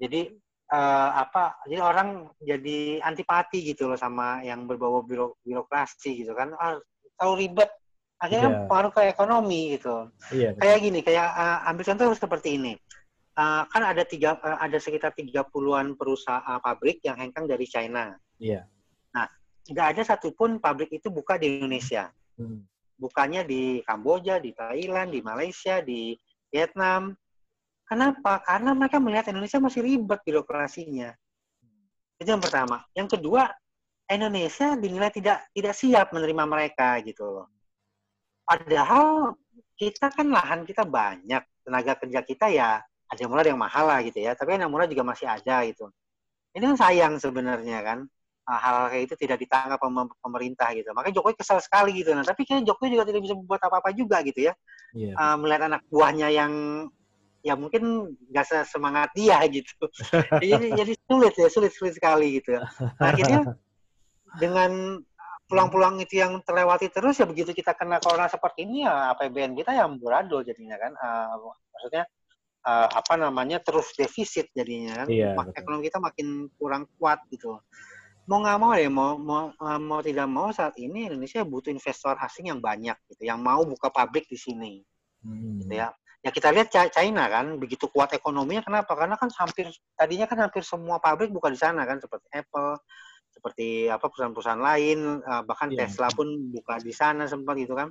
[0.00, 0.32] Jadi
[0.66, 6.50] apa jadi orang jadi antipati gitu loh sama yang berbau biro, birokrasi gitu kan.
[6.58, 6.82] Ah,
[7.14, 7.70] terlalu ribet.
[8.18, 8.66] Akhirnya yeah.
[8.66, 10.10] pengaruh ke ekonomi gitu.
[10.34, 11.28] Yeah, kayak gini kayak
[11.70, 12.74] ambil contoh seperti ini
[13.36, 17.68] uh, kan ada tiga uh, ada sekitar tiga puluhan perusahaan uh, pabrik yang hengkang dari
[17.68, 18.16] China.
[18.40, 18.64] Iya.
[18.64, 18.64] Yeah.
[19.12, 19.26] Nah,
[19.62, 22.10] tidak ada satupun pabrik itu buka di Indonesia.
[22.40, 22.64] Hmm.
[22.96, 26.16] Bukannya di Kamboja, di Thailand, di Malaysia, di
[26.48, 27.12] Vietnam.
[27.86, 28.42] Kenapa?
[28.42, 31.12] Karena mereka melihat Indonesia masih ribet birokrasinya.
[32.16, 32.82] Itu yang pertama.
[32.96, 33.52] Yang kedua,
[34.08, 37.46] Indonesia dinilai tidak tidak siap menerima mereka gitu loh.
[38.46, 39.36] Padahal
[39.76, 43.84] kita kan lahan kita banyak, tenaga kerja kita ya ada yang murah ada yang mahal
[43.86, 44.32] lah gitu ya.
[44.34, 45.90] Tapi yang murah juga masih ada gitu.
[46.56, 47.98] Ini kan sayang sebenarnya kan.
[48.46, 49.78] Hal, hal kayak itu tidak ditangkap
[50.22, 50.94] pemerintah gitu.
[50.94, 52.14] Makanya Jokowi kesal sekali gitu.
[52.14, 54.54] Nah tapi kayaknya Jokowi juga tidak bisa membuat apa-apa juga gitu ya.
[54.94, 55.12] Yeah.
[55.12, 55.12] Iya.
[55.18, 56.52] uh, melihat anak buahnya yang
[57.46, 59.86] ya mungkin gak semangat dia gitu.
[60.42, 62.58] Jadi jadi sulit ya sulit sulit sekali gitu.
[62.58, 63.54] Nah, akhirnya
[64.42, 65.02] dengan
[65.46, 69.78] pulang-pulang itu yang terlewati terus ya begitu kita kena corona seperti ini ya APBN kita
[69.78, 70.92] yang beradol jadinya kan.
[70.98, 72.02] Uh, maksudnya
[72.66, 75.54] uh, apa namanya terus defisit jadinya kan Iya, betul.
[75.56, 76.26] ekonomi kita makin
[76.58, 77.62] kurang kuat gitu
[78.26, 82.18] mau nggak mau ya mau mau uh, mau tidak mau saat ini Indonesia butuh investor
[82.18, 84.82] asing yang banyak gitu yang mau buka pabrik di sini
[85.26, 85.58] Hmm.
[85.58, 85.90] gitu ya
[86.22, 90.62] ya kita lihat China kan begitu kuat ekonominya kenapa karena kan hampir tadinya kan hampir
[90.62, 92.78] semua pabrik buka di sana kan seperti Apple
[93.34, 95.86] seperti apa perusahaan-perusahaan lain uh, bahkan Iya.
[95.86, 97.90] Tesla pun buka di sana sempat gitu kan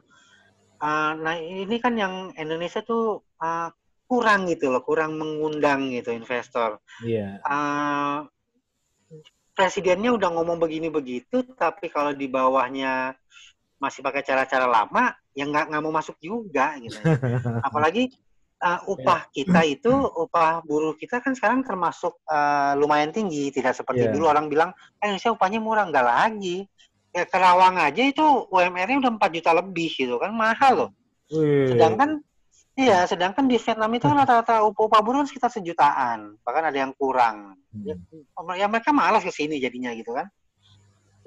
[1.16, 3.70] nah ini kan yang Indonesia tuh uh,
[4.06, 7.42] kurang gitu loh kurang mengundang gitu investor Iya.
[7.42, 8.26] uh,
[9.56, 13.16] presidennya udah ngomong begini begitu tapi kalau di bawahnya
[13.80, 16.96] masih pakai cara-cara lama ya nggak nggak mau masuk juga gitu
[17.68, 18.12] apalagi
[18.60, 24.08] uh, upah kita itu upah buruh kita kan sekarang termasuk uh, lumayan tinggi tidak seperti
[24.08, 24.14] Iya.
[24.16, 26.58] dulu orang bilang eh, Indonesia upahnya murah nggak lagi
[27.16, 30.90] ya Kerawang aja itu UMR-nya udah 4 juta lebih gitu kan mahal loh
[31.32, 31.72] Wih.
[31.72, 32.20] sedangkan
[32.76, 36.92] iya sedangkan di Vietnam itu kan rata-rata upah, buruh kan sekitar sejutaan bahkan ada yang
[36.96, 38.56] kurang Hmm.
[38.56, 40.32] ya mereka malas ke sini jadinya gitu kan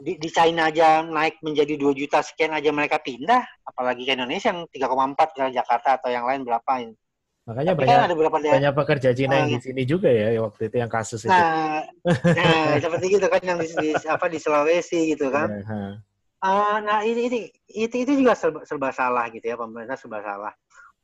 [0.01, 4.49] di, di China aja naik menjadi 2 juta sekian aja mereka pindah apalagi ke Indonesia
[4.57, 6.89] yang 3,4 ke Jakarta atau yang lain berapa
[7.49, 9.65] Makanya tapi banyak kan ada beberapa banyak pekerja Cina yang di Eh.
[9.65, 11.33] sini juga ya waktu itu yang kasus itu.
[11.33, 11.81] nah,
[12.37, 15.49] nah seperti gitu kan yang di, di apa di Sulawesi gitu kan.
[16.45, 17.39] Ah, nah ini, ini
[17.73, 20.53] itu itu juga serba, serba salah gitu ya pemerintah serba salah.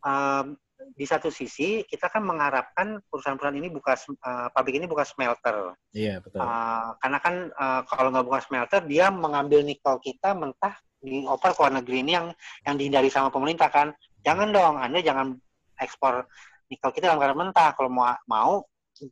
[0.05, 0.61] Um,
[0.95, 5.73] di satu sisi kita kan mengharapkan perusahaan-perusahaan ini buka uh, pabrik ini buka smelter.
[5.97, 6.45] Iya betul.
[6.45, 11.61] Uh, karena kan uh, kalau nggak buka smelter dia mengambil nikel kita mentah dioper ke
[11.61, 12.27] luar negeri ini yang
[12.69, 13.97] yang dihindari sama pemerintah kan.
[14.25, 15.37] Jangan dong, Anda jangan
[15.81, 16.29] ekspor
[16.69, 17.73] nikel kita dalam keadaan mentah.
[17.77, 18.65] Kalau mau mau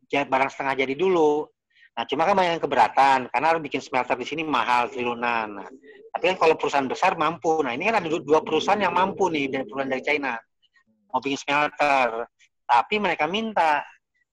[0.09, 1.49] barang setengah jadi dulu.
[1.93, 5.61] Nah, cuma kan banyak yang keberatan karena harus bikin smelter di sini mahal triliunan.
[5.61, 5.68] Nah,
[6.16, 7.61] tapi kan kalau perusahaan besar mampu.
[7.61, 10.32] Nah, ini kan ada du- dua perusahaan yang mampu nih dari perusahaan dari China
[11.13, 12.27] mau bikin smelter.
[12.65, 13.85] Tapi mereka minta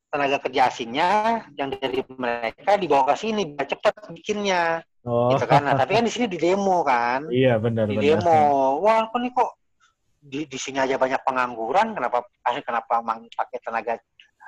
[0.09, 5.31] tenaga kerja asingnya yang dari mereka dibawa ke sini biar cepat bikinnya Oh.
[5.31, 5.63] gitu kan.
[5.63, 7.31] Nah, tapi kan di sini di demo kan.
[7.31, 8.19] Iya benar Di benar.
[8.19, 8.83] demo.
[8.83, 9.51] Wah, kok nih kok
[10.19, 13.95] di, di sini aja banyak pengangguran, kenapa kenapa mang pakai tenaga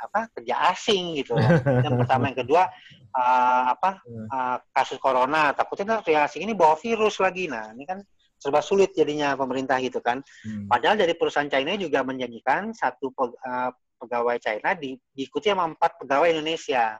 [0.02, 1.38] apa kerja asing gitu.
[1.86, 2.66] yang pertama yang kedua
[3.14, 4.02] uh, apa
[4.34, 8.02] uh, kasus corona takutnya kerja asing ini bawa virus lagi nah ini kan
[8.42, 10.26] serba sulit jadinya pemerintah gitu kan.
[10.42, 10.66] Hmm.
[10.66, 13.70] padahal dari perusahaan China juga menjanjikan satu pe- uh,
[14.02, 16.98] pegawai China di, diikuti sama empat pegawai Indonesia.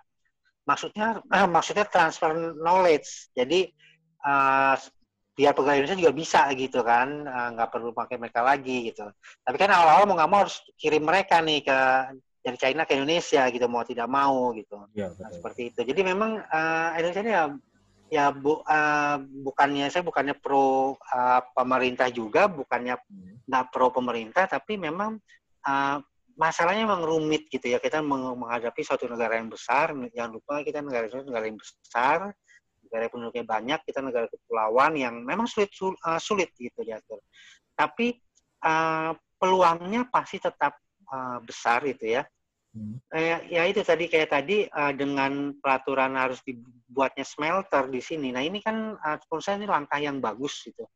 [0.70, 1.18] Maksudnya
[1.56, 3.34] maksudnya transfer knowledge.
[3.34, 3.66] Jadi
[4.22, 4.78] uh,
[5.34, 9.10] biar pegawai Indonesia juga bisa gitu kan uh, nggak perlu pakai mereka lagi gitu.
[9.42, 11.80] Tapi kan awal-awal mau nggak mau harus kirim mereka nih ke
[12.42, 14.78] dari China ke Indonesia gitu mau tidak mau gitu.
[14.94, 15.82] Iya Nah, seperti itu.
[15.82, 17.46] Jadi memang uh, Indonesia ini ya
[18.12, 23.40] ya bu, uh, bukannya saya bukannya pro uh, pemerintah juga, bukannya Hmm.
[23.48, 25.16] nggak pro pemerintah, tapi memang
[25.64, 25.98] uh,
[26.36, 27.80] masalahnya memang rumit gitu ya.
[27.80, 32.36] Kita meng- menghadapi suatu negara yang besar, jangan lupa kita negara negara yang besar,
[32.84, 37.24] negara yang penduduknya banyak, kita negara kepulauan yang memang sulit sul- uh, sulit gitu diatur.
[37.72, 38.12] Tapi
[38.68, 40.76] uh, peluangnya pasti tetap
[41.08, 42.28] uh, besar itu ya.
[42.72, 42.96] Hmm.
[43.12, 48.32] Eh, ya itu tadi kayak tadi eh, dengan peraturan harus dibuatnya smelter di sini.
[48.32, 50.88] Nah ini kan uh, menurut saya ini langkah yang bagus gitu,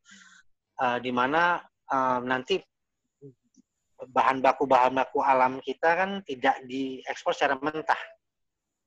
[0.76, 1.56] Eh, di mana
[1.88, 2.60] eh, nanti
[3.96, 7.96] bahan baku bahan baku alam kita kan tidak diekspor secara mentah,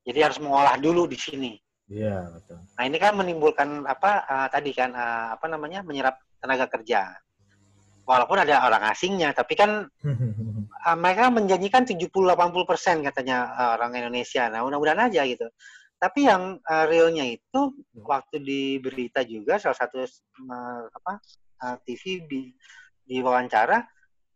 [0.06, 1.52] jadi harus mengolah dulu di sini.
[1.90, 2.62] Iya betul.
[2.78, 7.10] Nah ini kan menimbulkan apa eh, tadi kan eh, apa namanya menyerap tenaga kerja.
[8.06, 10.10] Walaupun ada orang asingnya, tapi kan uh,
[10.96, 14.48] mereka menjanjikan 70-80 persen katanya uh, orang Indonesia.
[14.48, 15.46] Nah, mudah-mudahan aja gitu.
[16.00, 17.60] Tapi yang uh, realnya itu
[18.00, 21.12] waktu di berita juga salah satu uh, apa
[21.60, 22.42] uh, TV di,
[23.04, 23.84] di wawancara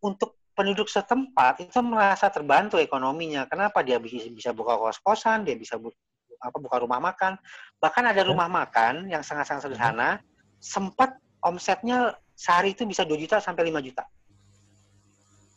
[0.05, 3.49] untuk penduduk setempat itu merasa terbantu ekonominya.
[3.49, 5.89] Kenapa dia bisa, bisa buka kos-kosan, dia bisa bu,
[6.37, 7.35] apa buka rumah makan.
[7.81, 10.21] Bahkan ada rumah makan yang sangat-sangat sederhana
[10.61, 14.05] sempat omsetnya sehari itu bisa 2 juta sampai 5 juta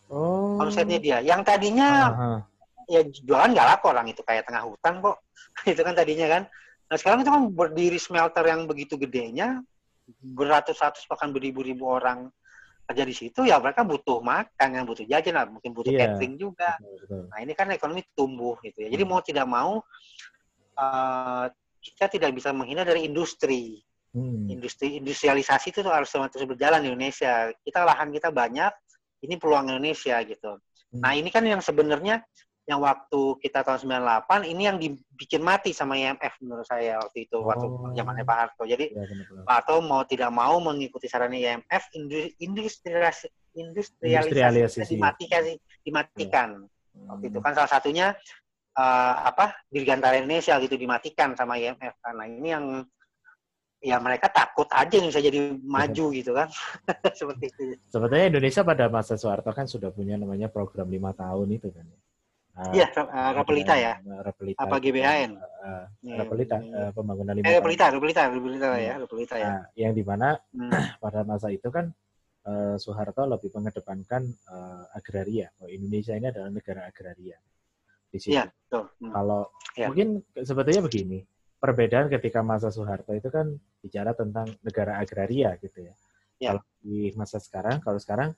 [0.09, 0.57] Oh.
[0.61, 1.19] omsetnya dia.
[1.21, 2.31] Yang tadinya Aha.
[2.89, 5.17] ya jualan nggak laku orang itu kayak tengah hutan kok.
[5.73, 6.43] itu kan tadinya kan.
[6.89, 9.61] Nah sekarang itu kan berdiri smelter yang begitu gedenya,
[10.25, 12.33] beratus-ratus bahkan beribu-ribu orang
[12.89, 16.17] kerja di situ ya mereka butuh makan yang butuh jajan lah mungkin butuh Iya.
[16.17, 17.23] catering juga Betul, betul.
[17.29, 19.13] nah ini kan ekonomi tumbuh gitu ya jadi Hmm.
[19.13, 19.73] mau tidak mau
[20.73, 21.47] eh,
[21.85, 23.85] kita tidak bisa menghindar dari industri
[24.17, 24.49] Hmm.
[24.49, 28.73] industri industrialisasi itu harus terus berjalan di Indonesia kita lahan kita banyak
[29.23, 30.59] ini peluang Indonesia gitu
[30.89, 31.05] Hmm.
[31.05, 32.25] nah ini kan yang sebenarnya
[32.65, 37.37] yang waktu kita tahun 98 ini yang dibikin mati sama IMF menurut saya waktu itu
[37.45, 37.93] waktu Oh.
[37.93, 39.45] zamannya Pak Harto jadi benar-benar.
[39.45, 45.43] Pak Harto mau tidak mau mengikuti saran IMF industri industrialisasi industrialisasi dimatikan
[45.85, 46.49] dimatikan
[47.09, 48.07] waktu itu kan salah satunya
[48.77, 52.65] uh, apa dirgantara Indonesia gitu dimatikan sama IMF karena ini yang
[53.79, 56.51] ya mereka takut aja bisa jadi maju gitu kan
[57.19, 57.63] seperti itu.
[57.91, 61.87] Sebetulnya Indonesia pada masa Soeharto kan sudah punya namanya program lima tahun itu kan.
[62.75, 64.03] Iya, uh, Rapelita ya.
[64.03, 64.59] Rapelita.
[64.67, 65.31] Apa GBHN?
[65.39, 65.87] Uh,
[66.19, 67.47] Rapelita, uh, pembangunan lima.
[67.47, 69.47] Eh, Rapelita, Rapelita, Rapelita ya, Rapelita ya.
[69.47, 70.71] Nah, yang di mana hmm.
[71.03, 71.95] pada masa itu kan
[72.51, 75.55] uh, Soeharto lebih mengedepankan uh, agraria.
[75.63, 77.39] Oh, Indonesia ini adalah negara agraria.
[78.11, 78.35] Di situ.
[78.35, 78.91] Iya, betul.
[79.07, 79.13] Hmm.
[79.15, 79.41] Kalau
[79.79, 79.87] ya.
[79.87, 81.19] mungkin sebetulnya begini,
[81.59, 85.95] perbedaan ketika masa Soeharto itu kan bicara tentang negara agraria gitu ya.
[86.39, 86.55] ya.
[86.55, 88.31] Kalau di masa sekarang, kalau sekarang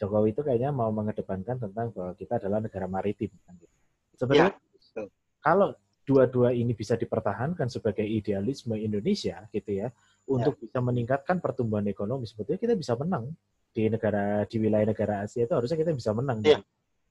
[0.00, 3.28] Jokowi itu kayaknya mau mengedepankan tentang bahwa kita adalah negara maritim.
[3.44, 3.76] Kan gitu.
[4.16, 5.04] Sebenarnya ya.
[5.44, 5.76] kalau
[6.08, 9.92] dua-dua ini bisa dipertahankan sebagai idealisme Indonesia gitu ya,
[10.24, 10.60] untuk ya.
[10.66, 13.28] bisa meningkatkan pertumbuhan ekonomi, sebetulnya kita bisa menang
[13.70, 16.42] di negara di wilayah negara Asia itu harusnya kita bisa menang.
[16.42, 16.58] Ya.
[16.58, 16.64] Gitu.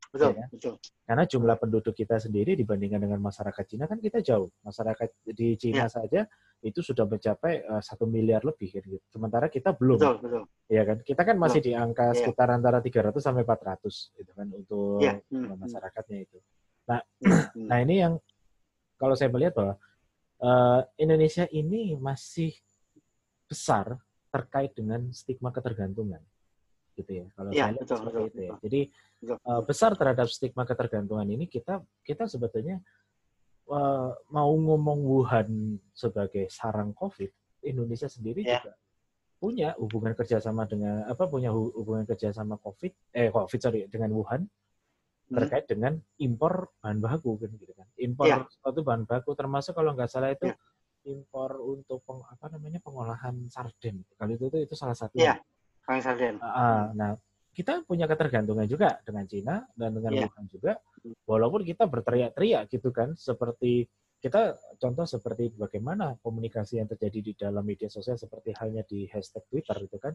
[0.09, 0.45] Betul, ya.
[0.49, 0.75] betul.
[1.05, 4.49] Karena jumlah penduduk kita sendiri dibandingkan dengan masyarakat Cina kan kita jauh.
[4.65, 5.89] Masyarakat di Cina ya.
[5.89, 6.21] saja
[6.65, 8.97] itu sudah mencapai uh, satu miliar lebih gitu.
[9.13, 10.01] Sementara kita belum.
[10.01, 10.43] Betul, betul.
[10.65, 10.97] Ya kan?
[11.05, 11.69] Kita kan masih betul.
[11.69, 12.15] di angka ya.
[12.17, 15.13] sekitar antara 300 sampai 400 gitu kan untuk ya.
[15.29, 15.55] hmm.
[15.61, 16.37] masyarakatnya itu.
[16.89, 16.99] Nah,
[17.53, 17.67] hmm.
[17.69, 18.13] nah ini yang
[18.97, 19.73] kalau saya melihat bahwa
[20.41, 22.51] uh, Indonesia ini masih
[23.45, 24.01] besar
[24.33, 26.21] terkait dengan stigma ketergantungan
[26.99, 27.25] gitu ya.
[27.33, 28.53] Kalau ya, saya lihat betul, seperti betul, itu ya.
[28.63, 28.81] Jadi
[29.19, 32.79] Uh, besar terhadap stigma ketergantungan ini kita kita sebetulnya
[33.67, 37.27] uh, mau ngomong Wuhan sebagai sarang COVID,
[37.67, 38.63] Indonesia sendiri ya.
[38.63, 38.79] juga
[39.35, 45.35] punya hubungan kerjasama dengan apa punya hubungan kerjasama COVID eh COVID sorry dengan Wuhan hmm.
[45.35, 48.47] terkait dengan impor bahan baku kan gitu kan impor ya.
[48.47, 50.55] suatu bahan baku termasuk kalau nggak salah itu ya.
[51.11, 55.35] impor untuk peng, apa namanya pengolahan sarden kali itu itu, itu salah satu ya.
[55.97, 57.17] Sarden uh, nah
[57.59, 60.31] kita punya ketergantungan juga dengan Cina dan dengan yeah.
[60.31, 60.79] Wuhan juga.
[61.27, 63.83] Walaupun kita berteriak-teriak gitu kan, seperti
[64.19, 69.47] kita contoh seperti bagaimana komunikasi yang terjadi di dalam media sosial seperti halnya di hashtag
[69.47, 70.11] Twitter itu kan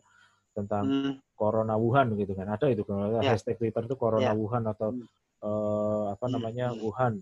[0.52, 1.12] tentang hmm.
[1.32, 3.32] Corona Wuhan gitu kan ada itu kalau yeah.
[3.32, 4.36] hashtag Twitter itu Corona yeah.
[4.36, 5.08] Wuhan atau hmm.
[5.40, 6.32] uh, apa hmm.
[6.36, 6.84] namanya hmm.
[6.84, 7.12] Wuhan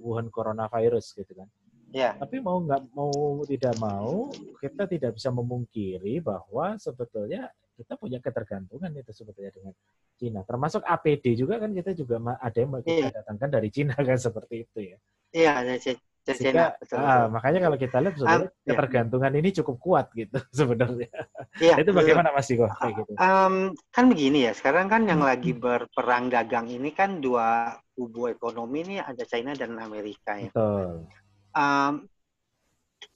[0.00, 1.48] Wuhan coronavirus gitu kan.
[1.92, 2.16] Yeah.
[2.16, 8.92] Tapi mau nggak mau tidak mau kita tidak bisa memungkiri bahwa sebetulnya kita punya ketergantungan
[8.92, 9.74] itu sebetulnya dengan
[10.16, 10.40] Cina.
[10.44, 14.78] Termasuk APD juga kan kita juga ada yang kita datangkan dari Cina kan seperti itu
[14.94, 14.98] ya.
[15.32, 16.00] Iya, ada Cina.
[16.22, 21.10] Sehingga, betul, ah, makanya kalau kita lihat sebenarnya um, ketergantungan ini cukup kuat gitu sebenarnya.
[21.58, 23.12] Iya, itu bagaimana Mas Iko kayak gitu?
[23.18, 25.30] Um, kan begini ya, sekarang kan yang hmm.
[25.34, 30.54] lagi berperang dagang ini kan dua kubu ekonomi ini ada China dan Amerika ya.
[30.54, 31.10] Betul.
[31.58, 32.06] Um,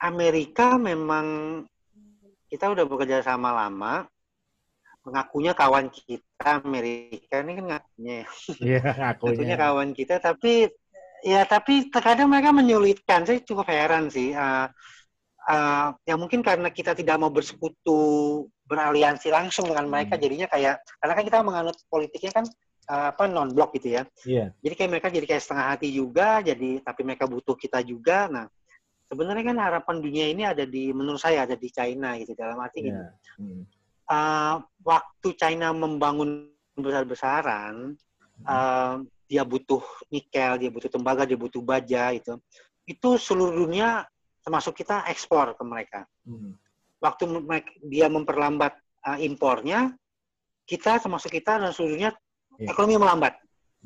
[0.03, 1.27] Amerika memang
[2.51, 4.11] kita udah bekerja sama lama,
[5.07, 8.27] mengakunya kawan kita Amerika ini kan ngakunya ya.
[8.59, 9.55] Iya, ngakunya.
[9.55, 10.66] kawan kita tapi
[11.23, 13.23] ya tapi terkadang mereka menyulitkan.
[13.23, 14.35] Saya cukup heran sih.
[14.35, 14.66] Uh,
[15.47, 17.99] uh, ya mungkin karena kita tidak mau bersekutu
[18.66, 20.23] beraliansi langsung dengan mereka hmm.
[20.27, 22.45] jadinya kayak karena kan kita menganut politiknya kan
[22.91, 24.03] uh, apa non blok gitu ya.
[24.27, 24.51] Iya.
[24.59, 28.27] Jadi kayak mereka jadi kayak setengah hati juga jadi tapi mereka butuh kita juga.
[28.27, 28.51] Nah,
[29.07, 32.83] sebenarnya kan harapan dunia ini ada di menurut saya ada di China gitu dalam arti
[32.83, 32.87] yeah.
[32.91, 33.03] gini.
[33.39, 33.76] Hmm
[34.11, 37.97] uh, waktu China membangun besar-besaran,
[38.47, 42.39] uh, dia butuh nikel, dia butuh tembaga, dia butuh baja itu.
[42.87, 44.07] Itu seluruh dunia
[44.47, 46.01] termasuk kita ekspor ke mereka.
[46.23, 46.55] Hmm.
[47.03, 47.27] Waktu
[47.91, 49.91] dia memperlambat uh, impornya,
[50.66, 52.11] kita termasuk kita dan seluruh dunia
[52.59, 52.70] yeah.
[52.70, 53.35] ekonomi melambat.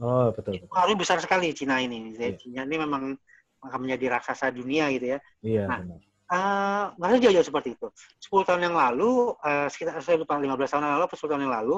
[0.01, 0.57] Oh betul.
[0.57, 0.69] betul.
[0.69, 2.13] Pengaruh besar sekali Cina ini.
[2.17, 2.37] Yeah.
[2.37, 3.17] Cina ini memang
[3.61, 5.19] akan menjadi raksasa dunia gitu ya.
[5.45, 5.65] Iya.
[5.69, 7.91] Nah, benar Uh, nggak jauh-jauh seperti itu.
[8.23, 11.55] 10 tahun yang lalu, uh, sekitar saya lupa 15 tahun yang lalu, 10 tahun yang
[11.59, 11.77] lalu,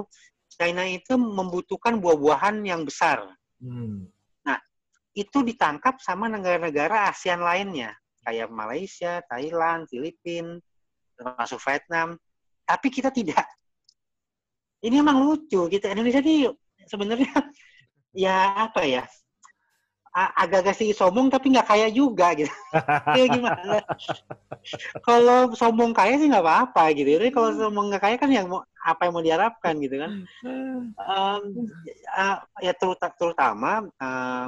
[0.53, 3.25] China itu membutuhkan buah-buahan yang besar.
[3.65, 4.13] Hmm.
[4.45, 4.61] Nah,
[5.17, 7.97] itu ditangkap sama negara-negara ASEAN lainnya,
[8.29, 10.61] kayak Malaysia, Thailand, Filipina,
[11.17, 12.21] termasuk Vietnam.
[12.69, 13.49] Tapi kita tidak.
[14.83, 15.71] Ini emang lucu.
[15.71, 16.51] Kita Indonesia ini
[16.85, 17.33] sebenarnya
[18.27, 19.07] ya apa ya?
[20.13, 22.53] Agak-agak sih sombong tapi nggak kaya juga gitu.
[23.19, 23.81] ya gimana?
[25.01, 27.17] kalau sombong kaya sih nggak apa-apa gitu.
[27.17, 30.11] Tapi kalau sombong nggak kaya kan yang mau apa yang mau diharapkan gitu kan?
[30.45, 31.43] Um,
[32.13, 34.47] uh, ya terutama, terutama uh,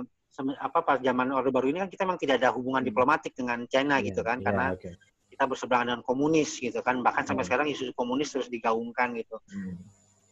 [0.61, 2.91] apa pas zaman Orde Baru ini kan kita memang tidak ada hubungan hmm.
[2.93, 4.43] diplomatik dengan China yeah, gitu kan?
[4.43, 4.93] Yeah, Karena okay.
[5.33, 7.01] kita berseberangan dengan komunis gitu kan.
[7.01, 7.49] Bahkan sampai hmm.
[7.49, 9.41] sekarang isu komunis terus digaungkan gitu.
[9.49, 9.75] Hmm.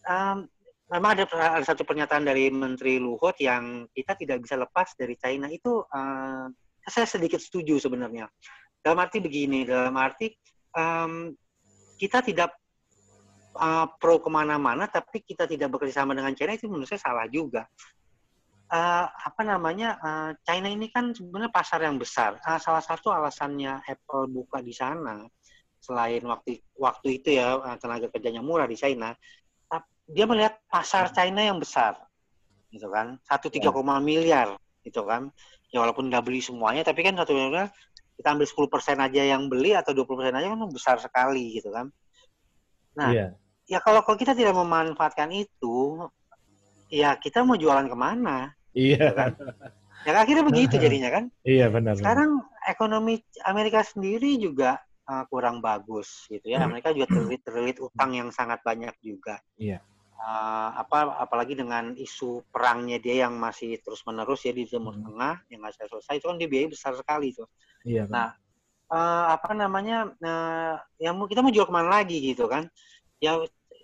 [0.03, 0.39] Um,
[0.93, 5.49] memang ada, ada satu pernyataan dari Menteri Luhut yang kita tidak bisa lepas dari China
[5.49, 6.47] itu uh,
[6.85, 8.29] saya sedikit setuju sebenarnya.
[8.85, 10.29] Dalam arti begini, dalam arti
[10.77, 11.33] um,
[11.97, 12.53] kita tidak
[13.57, 17.27] uh, pro ke mana-mana, tapi kita tidak bekerja sama dengan China itu menurut saya salah
[17.31, 17.65] juga.
[18.73, 22.41] uh, apa namanya uh, China ini kan sebenarnya pasar yang besar.
[22.41, 25.29] Uh, salah satu alasannya Apple buka di sana
[25.83, 29.13] selain waktu waktu itu ya tenaga kerjanya murah di China,
[30.13, 31.97] dia melihat pasar China yang besar,
[32.71, 35.33] gitu kan, satu tiga koma miliar, gitu kan.
[35.73, 37.73] Ya walaupun nggak beli semuanya, tapi kan satu miliar
[38.13, 41.73] kita ambil 10 persen aja yang beli atau 20 persen aja kan besar sekali, gitu
[41.73, 41.89] kan.
[42.93, 43.31] Nah, yeah.
[43.65, 46.07] ya kalau kalau kita tidak memanfaatkan itu,
[46.93, 48.53] ya kita mau jualan ke mana?
[48.77, 49.01] Iya.
[49.01, 49.13] Yeah.
[49.17, 49.33] Kan?
[50.03, 51.25] Ya akhirnya begitu jadinya kan.
[51.47, 51.97] Iya benar.
[51.97, 54.77] Sekarang ekonomi Amerika sendiri juga
[55.09, 56.63] uh, kurang bagus gitu ya.
[56.63, 56.75] Hmm.
[56.75, 59.39] Amerika juga terlilit terlilit utang yang sangat banyak juga.
[59.57, 59.81] Iya.
[60.23, 65.11] Uh, apa apalagi dengan isu perangnya dia yang masih terus menerus ya di Timur hmm.
[65.11, 67.51] Tengah yang nggak selesai itu kan dia biaya besar sekali tuh.
[67.83, 68.07] Iya.
[68.07, 68.31] Nah
[68.87, 72.71] uh, apa namanya uh, yang kita mau jual ke mana lagi gitu kan?
[73.19, 73.41] Ya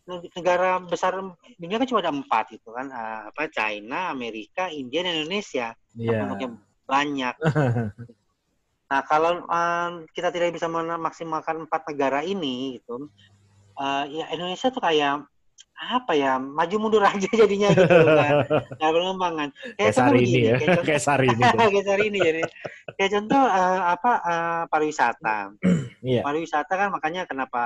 [0.09, 1.21] negara besar
[1.61, 6.25] dunia kan cuma ada empat itu kan uh, apa China, Amerika, India dan Indonesia yeah.
[6.25, 6.49] penduduknya
[6.89, 7.35] banyak.
[8.91, 13.13] nah kalau um, kita tidak bisa memaksimalkan empat negara ini gitu,
[13.77, 15.29] uh, ya Indonesia tuh kayak
[15.79, 19.49] apa ya maju mundur aja jadinya gitu kan nggak berkembangan
[19.79, 20.57] kayak, kayak ini ya.
[20.83, 22.43] kayak, sari ini kayak sari ini jadi.
[22.97, 25.39] Kayak contoh uh, apa uh, pariwisata.
[26.03, 26.23] Yeah.
[26.27, 27.63] pariwisata kan makanya kenapa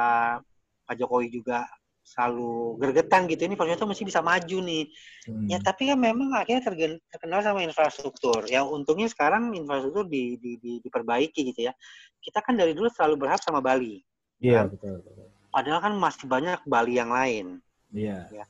[0.85, 1.65] Pak Jokowi juga
[2.03, 3.47] selalu gergetan gitu.
[3.47, 4.85] Ini Polres masih bisa maju nih.
[5.23, 5.47] Hmm.
[5.47, 6.67] ya tapi kan memang akhirnya
[7.09, 8.43] terkenal sama infrastruktur.
[8.51, 11.73] Ya untungnya sekarang infrastruktur di, di, di, diperbaiki gitu ya.
[12.19, 14.03] Kita kan dari dulu selalu berharap sama Bali.
[14.43, 14.75] Iya kan?
[14.75, 15.27] betul, betul.
[15.53, 17.63] Padahal kan masih banyak Bali yang lain
[17.93, 18.45] iya ya.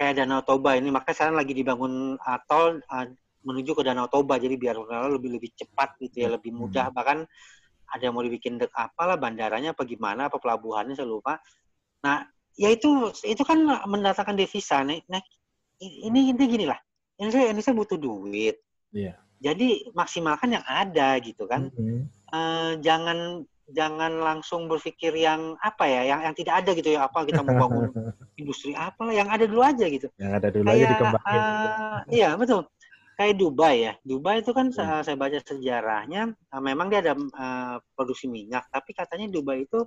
[0.00, 3.06] kayak Danau Toba ini makanya sekarang lagi dibangun atol uh,
[3.44, 4.76] menuju ke Danau Toba jadi biar
[5.12, 6.36] lebih lebih cepat gitu ya hmm.
[6.40, 6.96] lebih mudah hmm.
[6.96, 7.18] bahkan
[7.88, 11.40] ada yang mau dibikin dek apalah bandaranya apa gimana apa pelabuhannya saya lupa
[12.04, 12.24] nah
[12.58, 15.22] ya itu itu kan mendatangkan devisa nih nah
[15.80, 16.76] ini ini gini lah
[17.16, 18.56] Indonesia Indonesia butuh duit
[18.92, 19.16] yeah.
[19.40, 22.00] jadi maksimalkan yang ada gitu kan mm -hmm.
[22.34, 27.28] uh, jangan jangan langsung berpikir yang apa ya yang yang tidak ada gitu ya apa
[27.28, 27.92] kita mau bangun
[28.40, 31.98] industri apa lah yang ada dulu aja gitu yang ada dulu kayak, aja dikembangin uh,
[32.08, 32.64] iya betul
[33.20, 35.04] kayak Dubai ya Dubai itu kan hmm.
[35.04, 39.84] saya baca sejarahnya uh, memang dia ada uh, produksi minyak tapi katanya Dubai itu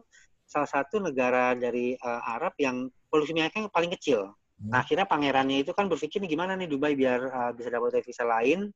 [0.51, 4.35] salah satu negara dari uh, Arab yang polusi minyaknya paling kecil.
[4.59, 4.75] Hmm.
[4.75, 8.27] Nah, akhirnya pangerannya itu kan berpikir nih gimana nih Dubai biar uh, bisa dapat devisa
[8.27, 8.67] lain.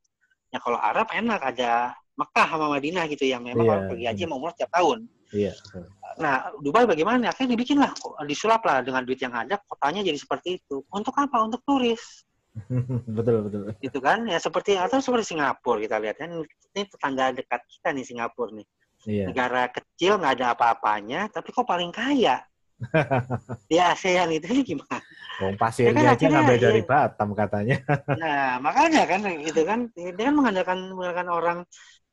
[0.55, 3.87] Ya kalau Arab enak ada Mekah sama Madinah gitu yang memang yeah.
[3.91, 5.07] pergi aja mau umroh setiap tahun.
[5.35, 5.51] Iya.
[5.51, 5.87] Yeah.
[6.15, 7.35] Nah, Dubai bagaimana?
[7.35, 7.91] Akhirnya dibikin lah,
[8.23, 10.79] disulap lah dengan duit yang ada, kotanya jadi seperti itu.
[10.95, 11.43] Untuk apa?
[11.43, 12.23] Untuk turis.
[13.19, 13.61] betul betul.
[13.83, 18.05] Itu kan ya seperti atau seperti Singapura kita lihat kan ini tetangga dekat kita nih
[18.07, 18.67] Singapura nih.
[19.05, 19.25] Iya.
[19.29, 22.41] Negara kecil nggak ada apa-apanya, tapi kok paling kaya?
[23.71, 24.99] di ASEAN itu ini gimana?
[25.39, 26.87] Wong pasirnya ya kan, aja ngambil dari iya.
[26.87, 27.77] Batam katanya.
[28.19, 31.57] nah makanya kan itu kan dia kan mengandalkan mengandalkan orang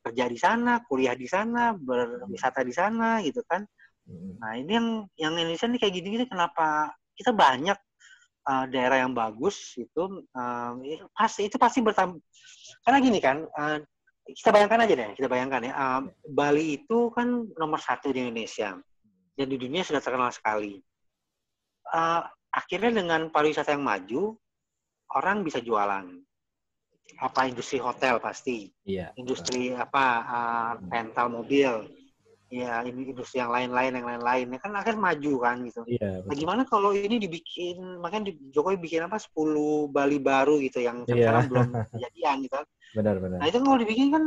[0.03, 3.63] kerja di sana, kuliah di sana, berwisata di sana gitu kan.
[4.43, 7.79] Nah ini yang yang Indonesia ini kayak gini-gini kenapa kita banyak
[8.51, 10.73] uh, daerah yang bagus itu uh,
[11.15, 12.19] pasti itu pasti bertambah
[12.83, 13.79] karena gini kan uh,
[14.23, 18.79] kita bayangkan aja deh, kita bayangkan ya, um, Bali itu kan nomor satu di Indonesia
[19.35, 20.79] dan di dunia sudah terkenal sekali.
[21.91, 22.23] Uh,
[22.55, 24.39] akhirnya dengan pariwisata yang maju,
[25.19, 26.07] orang bisa jualan.
[27.21, 29.83] Apa industri hotel pasti, iya, industri betul.
[29.85, 31.87] apa uh, rental mobil,
[32.53, 35.83] ya ini industri yang lain-lain yang lain-lain ya kan akan maju kan gitu.
[35.89, 41.09] Iya, nah, gimana kalau ini dibikin makanya Jokowi bikin apa 10 Bali baru gitu yang
[41.09, 41.33] iya.
[41.33, 42.55] sekarang belum kejadian gitu.
[42.61, 42.67] Kan.
[42.93, 43.39] Benar, benar.
[43.41, 44.25] Nah, itu kalau dibikin kan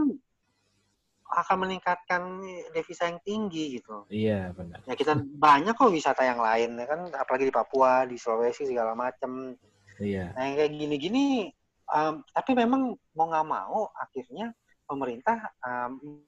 [1.25, 2.21] akan meningkatkan
[2.73, 4.09] devisa yang tinggi gitu.
[4.09, 4.81] Iya, benar.
[4.89, 5.13] Ya kita
[5.45, 9.53] banyak kok wisata yang lain ya kan apalagi di Papua, di Sulawesi segala macam.
[10.01, 10.33] Iya.
[10.33, 11.53] Nah, yang kayak gini-gini
[11.91, 14.53] um, tapi memang mau nggak mau akhirnya
[14.85, 16.21] pemerintah um,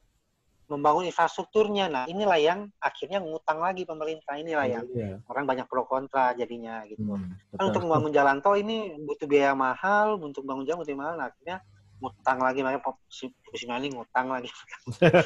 [0.68, 1.88] membangun infrastrukturnya.
[1.88, 4.36] Nah, inilah yang akhirnya ngutang lagi pemerintah.
[4.36, 5.16] Inilah yang iya.
[5.32, 7.08] orang banyak pro kontra jadinya gitu.
[7.08, 11.14] Hmm, kan untuk membangun jalan tol ini butuh biaya mahal, untuk membangun jalan butuh mahal.
[11.16, 11.58] Nah, akhirnya
[11.98, 14.50] ngutang lagi makanya si Mali ngutang lagi.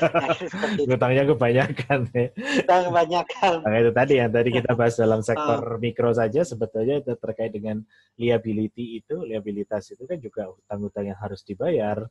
[0.87, 2.25] Ngutangnya kebanyakan ya.
[2.31, 3.55] Ngutang kebanyakan.
[3.67, 7.51] Nah, itu tadi yang tadi kita bahas dalam sektor uh, mikro saja sebetulnya itu terkait
[7.51, 7.83] dengan
[8.15, 12.07] liability itu liabilitas itu kan juga hutang-hutang yang harus dibayar.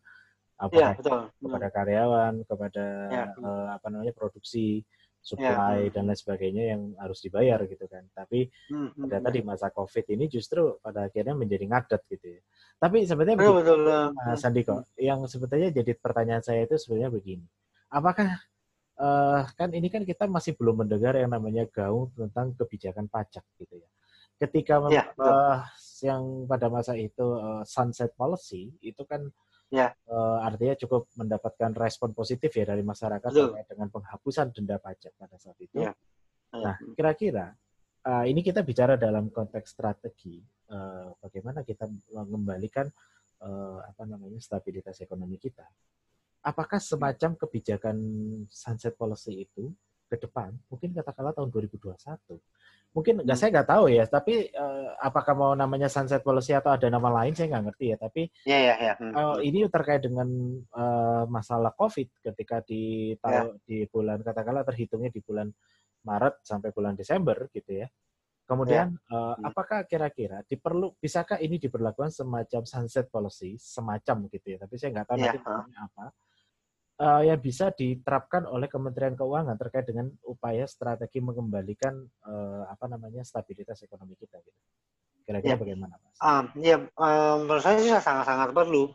[0.61, 3.25] Apakah ya, betul, kepada karyawan kepada ya.
[3.41, 4.85] uh, apa namanya produksi
[5.21, 5.93] supply ya.
[5.93, 8.05] dan lain sebagainya yang harus dibayar gitu kan.
[8.17, 9.37] Tapi hmm, hmm ternyata hmm.
[9.37, 12.43] di masa COVID ini justru pada akhirnya menjadi ngadet gitu ya.
[12.81, 13.81] Tapi sebenarnya betul, betul,
[14.17, 17.45] Mas Andiko, yang sebetulnya jadi pertanyaan saya itu sebenarnya begini.
[17.93, 18.41] Apakah
[18.97, 23.77] uh, kan ini kan kita masih belum mendengar yang namanya gaung tentang kebijakan pajak gitu
[23.77, 23.89] ya.
[24.41, 25.61] Ketika ya, uh,
[26.01, 29.29] yang pada masa itu uh, sunset policy itu kan
[29.71, 29.95] ya.
[30.11, 35.37] uh, artinya cukup mendapatkan respon positif ya dari masyarakat terkait dengan penghapusan denda pajak pada
[35.39, 35.81] saat itu.
[35.81, 35.95] Ya.
[36.51, 37.55] Nah, kira-kira
[38.05, 40.43] uh, ini kita bicara dalam konteks strategi
[40.75, 42.91] uh, bagaimana kita mengembalikan
[43.41, 45.65] uh, apa namanya stabilitas ekonomi kita.
[46.41, 47.97] Apakah semacam kebijakan
[48.49, 49.71] sunset policy itu
[50.09, 52.41] ke depan, mungkin katakanlah tahun 2021,
[52.91, 53.43] mungkin nggak hmm.
[53.47, 57.39] saya nggak tahu ya tapi uh, apakah mau namanya sunset policy atau ada nama lain
[57.39, 58.95] saya nggak ngerti ya tapi ya, ya, ya.
[58.99, 59.15] Hmm.
[59.15, 60.27] Uh, ini terkait dengan
[60.75, 63.63] uh, masalah covid ketika di tahun ya.
[63.63, 65.47] di bulan katakanlah terhitungnya di bulan
[66.03, 67.87] Maret sampai bulan Desember gitu ya
[68.51, 69.15] kemudian ya.
[69.15, 69.47] uh, hmm.
[69.47, 75.07] apakah kira-kira diperlu bisakah ini diberlakukan semacam sunset policy semacam gitu ya tapi saya nggak
[75.07, 75.31] tahu ya.
[75.31, 75.39] nanti
[75.79, 76.07] apa
[77.01, 81.97] uh, yang bisa diterapkan oleh Kementerian Keuangan terkait dengan upaya strategi mengembalikan
[82.29, 84.61] uh, apa namanya stabilitas ekonomi kita gitu.
[85.25, 85.61] Kira-kira ya.
[85.63, 86.17] bagaimana, Mas?
[86.21, 88.91] Um, ya, um, menurut saya sih sangat-sangat perlu.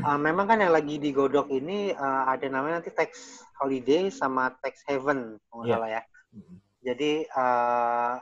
[0.00, 4.80] Uh, memang kan yang lagi digodok ini uh, ada namanya nanti tax holiday sama tax
[4.88, 6.02] haven, kalau salah ya.
[6.32, 6.56] Mm-hmm.
[6.84, 8.16] Jadi uh,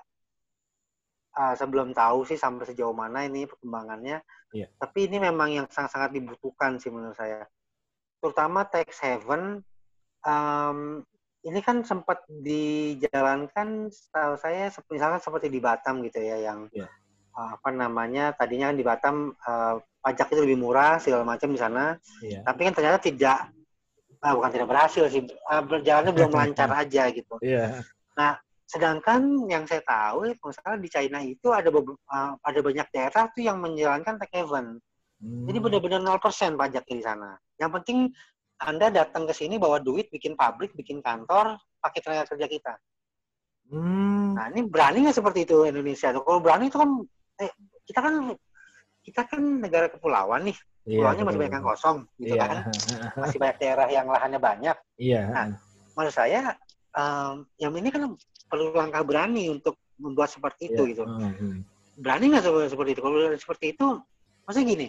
[1.38, 4.20] uh, sebelum tahu sih sampai sejauh mana ini perkembangannya.
[4.52, 4.68] Yeah.
[4.76, 7.46] Tapi ini memang yang sangat-sangat dibutuhkan sih menurut saya
[8.22, 9.58] terutama tax haven
[10.22, 11.02] um,
[11.42, 16.86] ini kan sempat dijalankan setahu saya misalkan seperti di Batam gitu ya yang yeah.
[17.34, 21.58] uh, apa namanya tadinya kan di Batam uh, pajak itu lebih murah segala macam di
[21.58, 22.46] sana yeah.
[22.46, 23.50] tapi kan ternyata tidak
[24.22, 27.82] uh, bukan tidak berhasil sih uh, berjalannya belum lancar aja gitu yeah.
[28.14, 28.38] nah
[28.70, 33.58] sedangkan yang saya tahu misalnya di China itu ada uh, ada banyak daerah tuh yang
[33.58, 34.78] menjalankan tax haven
[35.22, 35.46] Hmm.
[35.46, 37.38] Jadi benar-benar 0% pajak di sana.
[37.62, 37.98] Yang penting
[38.58, 42.74] Anda datang ke sini bawa duit, bikin pabrik, bikin kantor, pakai tenaga kerja kita.
[43.70, 44.34] Hmm.
[44.34, 46.10] Nah, ini berani nggak seperti itu Indonesia?
[46.10, 46.90] Kalau berani itu kan,
[47.42, 47.50] eh,
[47.86, 48.14] kita kan
[49.02, 50.58] kita kan negara kepulauan nih.
[50.82, 52.42] Iya, Pulauannya masih banyak yang kosong, gitu iya.
[52.42, 52.58] kan?
[53.14, 54.76] Masih banyak daerah yang lahannya banyak.
[54.98, 55.22] Iya.
[55.30, 55.46] Nah,
[55.94, 56.58] menurut saya,
[56.98, 58.02] um, yang ini kan
[58.50, 60.90] perlu langkah berani untuk membuat seperti itu, iya.
[60.90, 61.02] gitu.
[61.06, 61.56] Hmm, hmm.
[62.02, 63.02] Berani nggak seperti itu?
[63.02, 63.86] Kalau seperti itu,
[64.42, 64.88] maksudnya gini,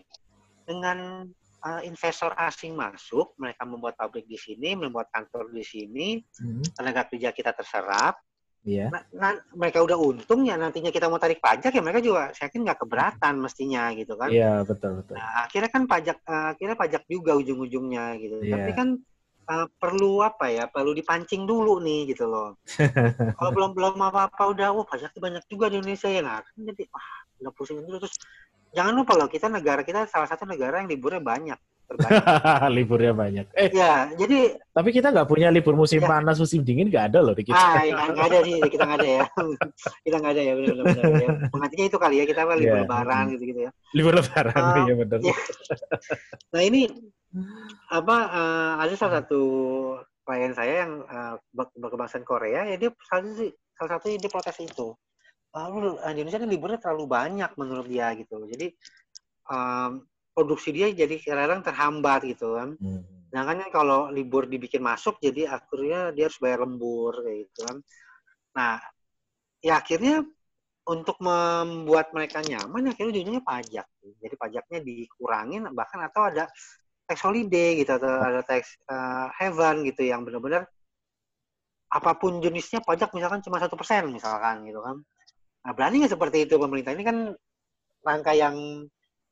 [0.65, 1.29] dengan
[1.63, 6.75] uh, investor asing masuk, mereka membuat pabrik di sini, membuat kantor di sini, hmm.
[6.75, 8.19] tenaga kerja kita terserap.
[8.63, 8.87] Yeah.
[8.87, 12.47] Nah, nah, mereka udah untung ya nantinya kita mau tarik pajak ya mereka juga saya
[12.47, 14.31] yakin nggak keberatan mestinya gitu kan.
[14.31, 15.19] Iya yeah, betul betul.
[15.19, 18.39] Nah, akhirnya kan pajak uh, akhirnya pajak juga ujung-ujungnya gitu.
[18.39, 18.55] Yeah.
[18.55, 18.87] Tapi kan
[19.51, 22.55] uh, perlu apa ya perlu dipancing dulu nih gitu loh.
[23.37, 26.83] Kalau belum belum apa-apa udah wah pajaknya banyak juga di Indonesia ya nah kan jadi
[26.87, 27.07] wah
[27.43, 28.15] udah pusing dulu terus
[28.73, 31.59] jangan lupa loh kita negara kita salah satu negara yang liburnya banyak.
[32.75, 33.45] liburnya banyak.
[33.53, 34.57] Eh, ya, jadi.
[34.73, 36.09] Tapi kita nggak punya libur musim ya.
[36.09, 37.59] panas, musim dingin nggak ada loh di kita.
[37.59, 39.23] Ah, ya, nggak ada sih, kita nggak ada ya.
[40.05, 41.03] kita nggak ada ya, benar-benar.
[41.21, 41.29] Ya.
[41.53, 42.83] Pengertiannya itu kali ya, kita apa libur ya.
[42.87, 43.71] lebaran gitu-gitu ya.
[43.93, 45.19] Libur lebaran, uh, ya benar.
[45.21, 45.35] Ya.
[46.49, 46.81] Nah ini
[47.93, 48.17] apa?
[48.31, 49.41] Uh, ada salah satu
[50.23, 53.45] klien saya yang uh, berkebangsaan Korea, ya dia salah satu,
[53.75, 54.95] salah satu dia protes itu
[55.53, 58.73] lalu uh, Indonesia kan liburnya terlalu banyak menurut dia gitu jadi
[59.49, 60.01] um,
[60.33, 62.73] produksi dia jadi kadang terhambat gitu kan.
[62.81, 63.05] Hmm.
[63.29, 67.77] nah kan kalau libur dibikin masuk jadi akhirnya dia harus bayar lembur kayak gitu kan.
[68.57, 68.77] Nah
[69.61, 70.21] ya akhirnya
[70.85, 73.87] untuk membuat mereka nyaman akhirnya ujungnya pajak.
[74.21, 76.45] Jadi pajaknya dikurangin bahkan atau ada
[77.09, 80.69] tax holiday gitu atau ada tax uh, heaven gitu yang benar-benar
[81.93, 84.97] apa pun jenisnya pajak misalkan cuma satu persen misalkan gitu kan
[85.63, 86.91] Nah, berani nggak seperti itu pemerintah?
[86.91, 87.17] Ini kan
[88.03, 88.85] langkah yang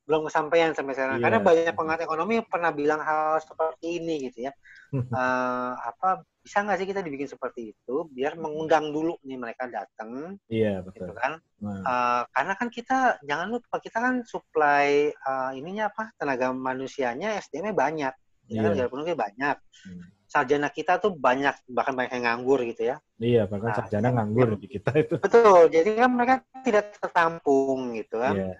[0.07, 1.19] belum kesampaian sampai sekarang.
[1.19, 1.23] Yeah.
[1.27, 4.51] Karena banyak pengamat ekonomi pernah bilang hal seperti ini gitu ya.
[4.95, 10.41] uh, apa bisa nggak sih kita dibikin seperti itu biar mengundang dulu nih mereka datang.
[10.49, 11.11] Iya yeah, betul.
[11.11, 11.33] Gitu kan?
[11.61, 11.81] Nah.
[11.85, 17.75] Uh, karena kan kita jangan lupa kita kan supply uh, ininya apa tenaga manusianya SDM-nya
[17.77, 18.13] banyak.
[18.51, 18.89] Ya yeah.
[18.89, 19.57] kan banyak.
[19.85, 22.95] Hmm sarjana kita tuh banyak bahkan banyak yang nganggur gitu ya.
[23.19, 25.19] Iya, bahkan nah, sarjana nganggur di kita itu.
[25.19, 25.67] Betul.
[25.67, 28.35] Jadi kan mereka tidak tertampung gitu kan.
[28.39, 28.55] Iya,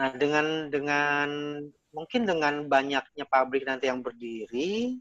[0.00, 1.28] Nah, dengan dengan
[1.92, 4.96] mungkin dengan banyaknya pabrik nanti yang berdiri,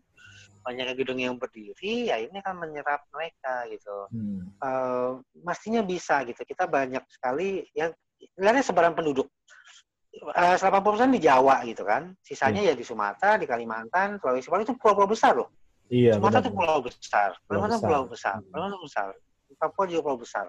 [0.60, 4.11] banyaknya gedung yang berdiri, ya ini akan menyerap mereka gitu.
[4.11, 4.52] Hmm.
[4.60, 6.44] Uh, mestinya bisa gitu.
[6.44, 7.88] Kita banyak sekali ya
[8.36, 9.31] lihatnya sebaran penduduk.
[10.19, 12.11] Uh, 80% di Jawa gitu kan.
[12.19, 12.69] Sisanya hmm.
[12.69, 15.48] ya di Sumatera, di Kalimantan, Sulawesi Selatan itu pulau-pulau besar loh.
[15.89, 19.07] Iya, Sumatera itu pulau besar, Kalimantan pulau besar, pulau besar,
[19.57, 20.45] Papua juga pulau besar.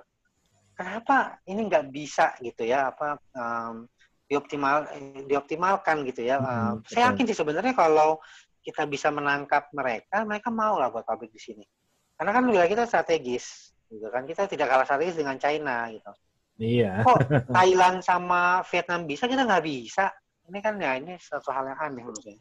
[0.77, 3.89] Kenapa ini nggak bisa gitu ya apa um,
[4.29, 4.85] dioptimal
[5.25, 6.37] dioptimalkan gitu ya?
[6.37, 8.21] Hmm, uh, saya yakin sih sebenarnya kalau
[8.61, 11.65] kita bisa menangkap mereka, mereka mau lah buat pabrik di sini.
[12.21, 16.13] Karena kan wilayah kita strategis, gitu kan kita tidak kalah strategis dengan China gitu.
[16.61, 17.01] Iya.
[17.01, 17.19] Kok
[17.57, 20.13] Thailand sama Vietnam bisa, kita nggak bisa?
[20.53, 22.37] Ini kan ya ini satu hal yang aneh menurut saya.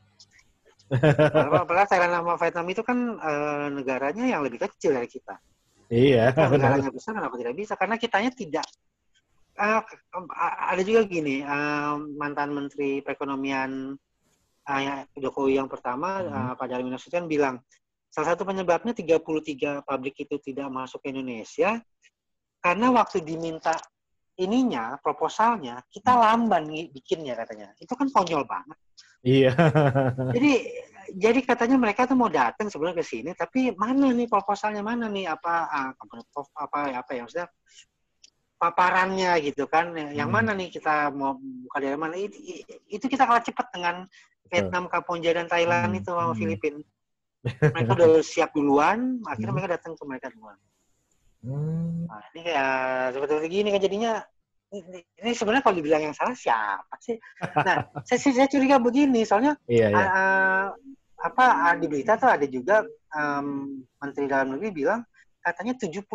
[0.89, 3.31] Padahal Thailand sama Vietnam itu kan e,
[3.77, 5.37] negaranya yang lebih kecil dari kita.
[5.89, 6.33] Iya.
[6.33, 7.73] Kalau negaranya besar kenapa tidak bisa?
[7.77, 8.65] Karena kitanya tidak.
[9.59, 9.83] Uh,
[10.71, 13.91] ada juga gini, uh, mantan Menteri Perekonomian
[14.63, 16.31] uh, Jokowi yang pertama, hmm.
[16.31, 17.59] uh, Pak Darmin Nasution bilang,
[18.07, 21.75] salah satu penyebabnya 33 pabrik itu tidak masuk ke Indonesia,
[22.63, 23.75] karena waktu diminta
[24.39, 26.63] ininya, proposalnya, kita lamban
[26.95, 27.75] bikinnya katanya.
[27.75, 28.79] Itu kan konyol banget.
[29.19, 29.51] Iya.
[30.35, 30.53] jadi
[31.15, 35.25] jadi katanya mereka tuh mau datang sebenarnya ke sini, tapi mana nih proposalnya mana nih
[35.25, 35.91] apa ah,
[36.53, 37.49] apa apa yang sudah
[38.59, 40.35] paparannya gitu kan, yang hmm.
[40.35, 43.95] mana nih kita mau buka dari mana itu, itu kita kalah cepat dengan
[44.51, 45.99] Vietnam, Kamboja dan Thailand hmm.
[46.03, 46.39] itu sama hmm.
[46.39, 46.81] Filipina.
[47.73, 49.55] Mereka udah siap duluan, akhirnya hmm.
[49.55, 50.59] mereka datang ke mereka duluan.
[51.39, 52.03] Hmm.
[52.03, 52.71] Nah, ini kayak
[53.15, 54.13] seperti gini kan jadinya
[54.69, 57.17] ini sebenarnya kalau dibilang yang salah siapa sih?
[57.41, 60.05] Nah, saya, saya curiga begini, soalnya iya, iya.
[60.05, 60.67] Uh,
[61.19, 65.01] apa di berita tuh ada juga um, Menteri Dalam Negeri bilang
[65.43, 66.05] katanya 70%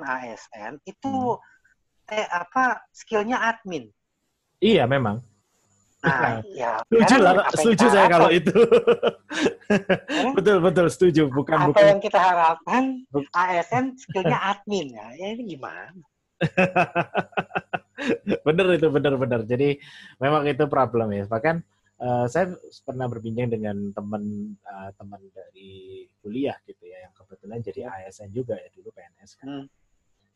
[0.00, 2.12] ASN itu hmm.
[2.12, 3.90] eh apa skillnya admin.
[4.62, 5.20] Iya memang.
[6.06, 8.54] Nah, ya, setuju lah, setuju saya kalau itu.
[8.54, 10.32] eh?
[10.38, 11.82] betul betul setuju, bukan apa bukan.
[11.82, 13.02] yang kita harapkan
[13.34, 15.90] ASN skillnya admin ya, ya ini gimana?
[18.46, 19.40] bener itu bener-bener.
[19.44, 19.68] Jadi
[20.22, 21.24] memang itu problem ya.
[21.26, 21.56] Bahkan
[22.00, 27.80] uh, saya pernah berbincang dengan teman uh, teman dari kuliah gitu ya, yang kebetulan jadi
[27.90, 29.46] ASN juga ya dulu PNS kan.
[29.48, 29.66] Hmm.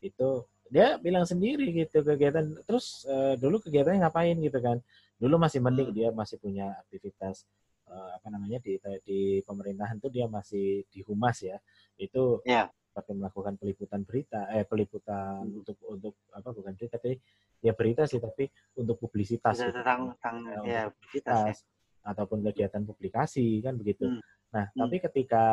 [0.00, 2.46] Itu dia bilang sendiri gitu kegiatan.
[2.66, 4.78] Terus uh, dulu kegiatannya ngapain gitu kan?
[5.20, 5.96] Dulu masih mending hmm.
[5.96, 7.44] dia masih punya aktivitas
[7.90, 11.60] uh, apa namanya di di pemerintahan tuh dia masih di humas ya.
[12.00, 15.58] Itu yeah seperti melakukan peliputan berita eh peliputan hmm.
[15.62, 17.22] untuk untuk apa bukan berita tapi
[17.62, 18.50] ya berita sih tapi
[18.82, 19.70] untuk publisitas gitu.
[19.70, 22.10] tentang, tentang ya, ya, publisitas ya.
[22.10, 24.20] ataupun kegiatan publikasi kan begitu hmm.
[24.50, 24.78] nah hmm.
[24.82, 25.44] tapi ketika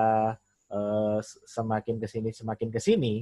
[0.74, 3.22] uh, semakin ke sini semakin ke sini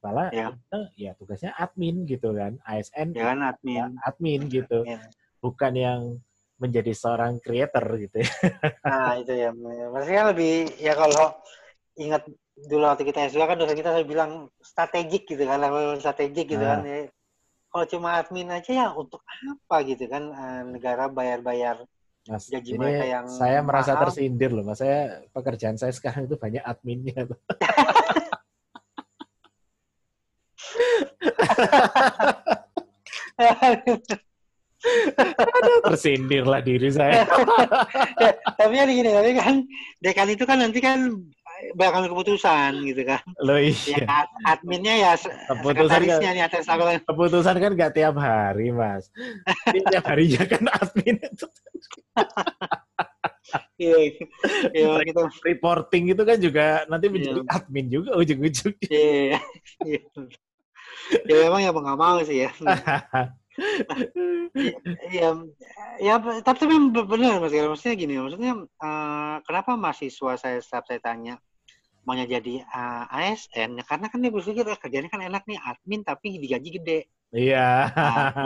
[0.00, 0.54] malah ya.
[0.56, 5.02] Itu, ya tugasnya admin gitu kan ASN ya kan admin ya, admin gitu ya.
[5.44, 6.00] bukan yang
[6.56, 8.32] menjadi seorang creator gitu ya.
[8.80, 9.52] Nah itu ya,
[9.92, 11.36] maksudnya lebih ya kalau
[12.00, 12.24] ingat
[12.56, 16.64] dulu waktu kita S2 kan dosen kita selalu bilang strategik gitu kan, level strategik gitu
[16.64, 16.80] nah.
[16.80, 16.88] kan.
[16.88, 17.12] Ya.
[17.68, 21.84] Kalau cuma admin aja ya untuk apa gitu kan uh, negara bayar-bayar
[22.26, 24.02] Mas, gaji ini mereka yang saya merasa mahal.
[24.08, 24.82] tersindir loh, mas.
[24.82, 27.22] Saya pekerjaan saya sekarang itu banyak adminnya.
[33.38, 33.98] Aduh,
[35.86, 37.22] tersindir lah diri saya.
[38.24, 39.62] ya, tapi ada gini, tapi kan
[40.02, 40.98] dekan itu kan nanti kan
[41.74, 43.22] bakal keputusan gitu kan.
[43.40, 43.96] Loh iya.
[43.96, 45.12] Ya, adminnya ya
[45.50, 46.64] keputusan kan, nih atas
[47.04, 49.08] Keputusan kan nggak tiap hari, Mas.
[49.72, 51.46] tiap harinya kan admin itu.
[53.76, 53.96] Iya,
[54.72, 55.22] iya gitu.
[55.44, 57.56] Reporting itu kan juga nanti menjadi yeah.
[57.56, 58.88] admin juga ujung-ujungnya.
[58.88, 59.38] Iya,
[59.84, 60.00] iya.
[61.28, 62.50] Ya memang ya nggak mau sih ya.
[65.12, 65.28] ya,
[66.00, 66.14] ya,
[66.44, 71.34] tapi benar mas maksudnya gini, maksudnya uh, kenapa mahasiswa saya setiap saya tanya
[72.06, 75.58] maunya jadi uh, eh, ASN, ya karena kan dia berpikir eh, kerjanya kan enak nih
[75.58, 77.00] admin tapi digaji gede.
[77.34, 77.90] Iya.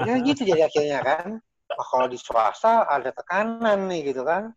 [0.09, 1.29] Nah, gitu jadi akhirnya kan.
[1.71, 4.51] Oh, kalau di swasta ada tekanan nih gitu kan,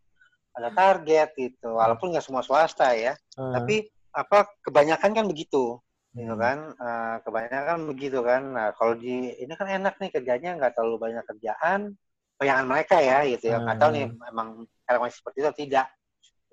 [0.57, 3.53] ada target gitu, walaupun nggak semua swasta ya, uh.
[3.53, 5.77] tapi apa kebanyakan kan begitu
[6.13, 6.41] gitu hmm.
[6.41, 6.57] kan?
[6.77, 8.41] Uh, kebanyakan begitu kan?
[8.53, 11.93] Nah kalau di ini kan enak nih kerjanya nggak terlalu banyak kerjaan
[12.37, 13.57] bayangan mereka ya gitu ya.
[13.61, 14.29] Nggak tahu nih hmm.
[14.31, 14.47] emang
[14.85, 15.87] kalau masih seperti itu tidak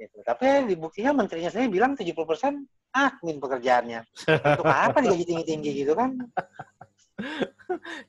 [0.00, 0.16] gitu.
[0.24, 2.16] Tapi di buktinya menterinya sendiri bilang 70%
[2.90, 4.00] admin pekerjaannya.
[4.26, 6.16] Untuk apa digaji tinggi tinggi gitu kan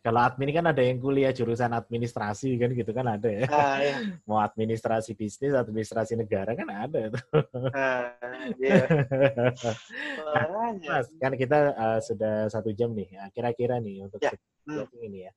[0.05, 3.45] Kalau admin kan ada yang kuliah jurusan administrasi kan gitu kan ada ya.
[3.49, 3.95] Ah, iya.
[4.25, 7.23] Mau administrasi bisnis, administrasi negara kan ada tuh.
[7.71, 8.17] Ah,
[8.57, 8.83] iya.
[10.33, 13.13] nah, mas, kan kita uh, sudah satu jam nih.
[13.13, 14.33] Nah, kira-kira nih untuk ya.
[14.65, 15.05] hmm.
[15.05, 15.31] ini ya.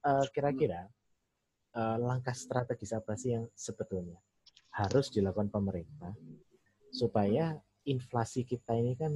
[0.00, 0.88] Uh, kira-kira
[1.76, 4.16] uh, langkah strategis apa sih yang sebetulnya
[4.72, 6.14] harus dilakukan pemerintah
[6.94, 9.12] supaya inflasi kita ini kan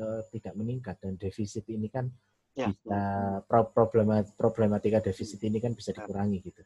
[0.00, 2.08] uh, tidak meningkat dan defisit ini kan
[2.56, 2.72] ya.
[2.72, 3.00] bisa
[3.46, 6.62] problematika, problematika defisit ini kan bisa dikurangi gitu.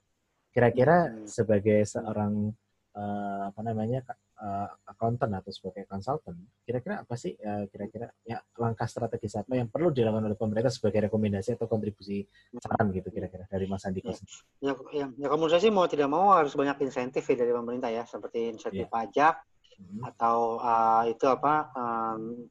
[0.50, 1.26] Kira-kira hmm.
[1.26, 2.50] sebagai seorang
[2.94, 4.02] uh, apa namanya
[4.40, 9.68] uh, accountant atau sebagai konsultan, kira-kira apa sih uh, kira-kira ya langkah strategis apa yang
[9.70, 12.24] perlu dilakukan oleh pemerintah sebagai rekomendasi atau kontribusi
[12.58, 14.10] saran gitu kira-kira dari Mas Andiko?
[14.58, 17.90] Ya, ya, ya, ya saya sih mau tidak mau harus banyak insentif ya dari pemerintah
[17.92, 18.90] ya, seperti insentif ya.
[18.90, 19.34] pajak
[19.78, 20.02] hmm.
[20.14, 22.50] atau uh, itu apa um,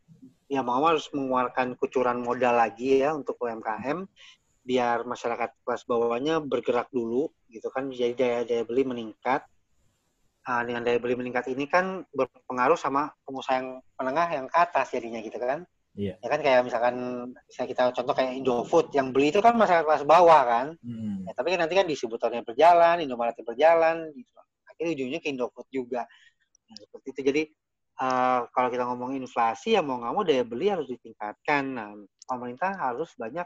[0.49, 4.09] ya mau harus mengeluarkan kucuran modal lagi ya untuk UMKM
[4.65, 9.45] biar masyarakat kelas bawahnya bergerak dulu gitu kan jadi daya daya beli meningkat
[10.49, 13.69] uh, dengan daya beli meningkat ini kan berpengaruh sama pengusaha yang
[14.01, 15.63] menengah yang ke atas jadinya gitu kan
[15.97, 16.15] Iya.
[16.21, 16.95] Ya kan kayak misalkan
[17.49, 20.67] bisa kita contoh kayak Indofood yang beli itu kan masyarakat kelas bawah kan.
[20.79, 21.25] Hmm.
[21.25, 24.31] Ya, tapi kan nanti kan distributornya berjalan, Indomaretnya berjalan, gitu.
[24.69, 26.07] akhirnya ujungnya ke Indofood juga.
[26.69, 27.21] Nah, seperti itu.
[27.25, 27.41] Jadi
[27.99, 31.63] uh, kalau kita ngomong inflasi ya mau nggak mau daya beli harus ditingkatkan.
[31.75, 31.91] Nah,
[32.25, 33.45] pemerintah harus banyak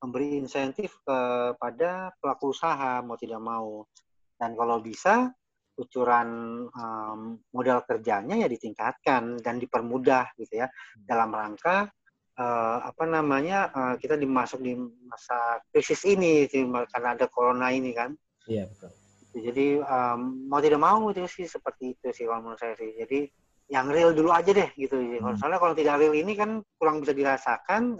[0.00, 3.88] memberi insentif kepada pelaku usaha mau tidak mau.
[4.36, 5.32] Dan kalau bisa
[5.76, 6.28] kucuran
[6.72, 11.04] um, modal kerjanya ya ditingkatkan dan dipermudah gitu ya hmm.
[11.04, 11.92] dalam rangka
[12.40, 14.72] uh, apa namanya uh, kita dimasuk di
[15.04, 16.48] masa krisis ini
[16.88, 18.16] karena ada corona ini kan.
[18.48, 18.92] Iya betul.
[19.36, 22.96] Jadi um, mau tidak mau itu sih seperti itu sih kalau menurut saya sih.
[22.96, 23.28] Jadi
[23.66, 24.94] yang real dulu aja deh gitu.
[24.94, 25.34] Hmm.
[25.34, 27.98] Soalnya kalau tidak real ini kan kurang bisa dirasakan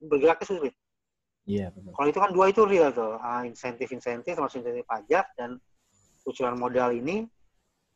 [0.00, 0.74] bergeraknya sulit.
[1.46, 1.94] Iya betul.
[1.94, 5.56] Kalau itu kan dua itu real tuh, uh, insentif-insentif termasuk insentif pajak dan
[6.26, 7.24] kucuran modal ini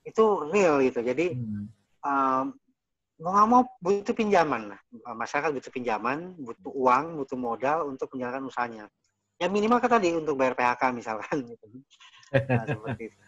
[0.07, 1.05] itu real gitu.
[1.05, 1.65] Jadi hmm.
[2.07, 2.44] um,
[3.20, 4.81] mau nggak mau butuh pinjaman lah.
[5.12, 8.85] Masyarakat butuh pinjaman, butuh uang, butuh modal untuk menjalankan usahanya.
[9.36, 11.44] Ya minimal kan tadi untuk bayar PHK misalkan.
[11.44, 11.66] Gitu.
[12.31, 13.19] Nah, seperti itu.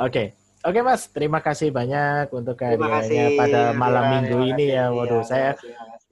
[0.00, 0.32] Oke,
[0.62, 4.94] Oke Mas, terima kasih banyak untuk kehadirannya pada malam ya, minggu ini ya.
[4.94, 5.50] Waduh, ya, saya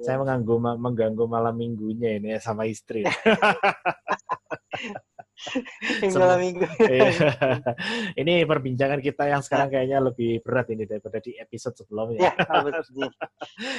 [0.00, 3.06] saya mengganggu mengganggu malam minggunya ini ya sama istri.
[6.18, 6.66] malam minggu.
[6.82, 7.10] Iya.
[8.20, 12.34] ini perbincangan kita yang sekarang kayaknya lebih berat ini daripada di episode sebelumnya.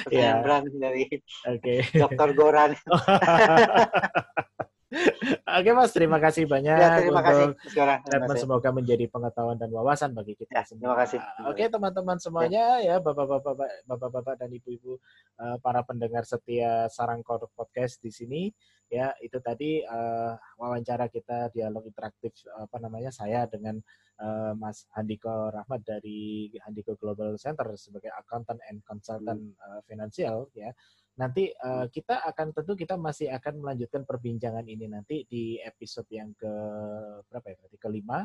[0.08, 0.64] Ya, ya.
[0.64, 1.04] dari
[1.46, 1.84] okay.
[1.92, 2.72] Dokter Goran.
[5.58, 10.36] Oke Mas, terima kasih banyak ya, terima untuk kasih, semoga menjadi pengetahuan dan wawasan bagi
[10.36, 10.92] kita ya, semua.
[10.92, 11.18] Terima kasih.
[11.48, 15.00] Oke teman-teman semuanya ya, bapak-bapak, bapak-bapak dan ibu-ibu
[15.40, 18.42] uh, para pendengar setia Sarang Kodok Podcast di sini
[18.92, 23.80] ya itu tadi uh, wawancara kita dialog interaktif apa namanya saya dengan
[24.20, 30.68] uh, Mas Handiko Rahmat dari Handiko Global Center sebagai accountant and consultant uh, finansial ya
[31.12, 36.32] nanti uh, kita akan tentu kita masih akan melanjutkan perbincangan ini nanti di episode yang
[36.32, 36.52] ke
[37.28, 38.24] berapa ya berarti kelima.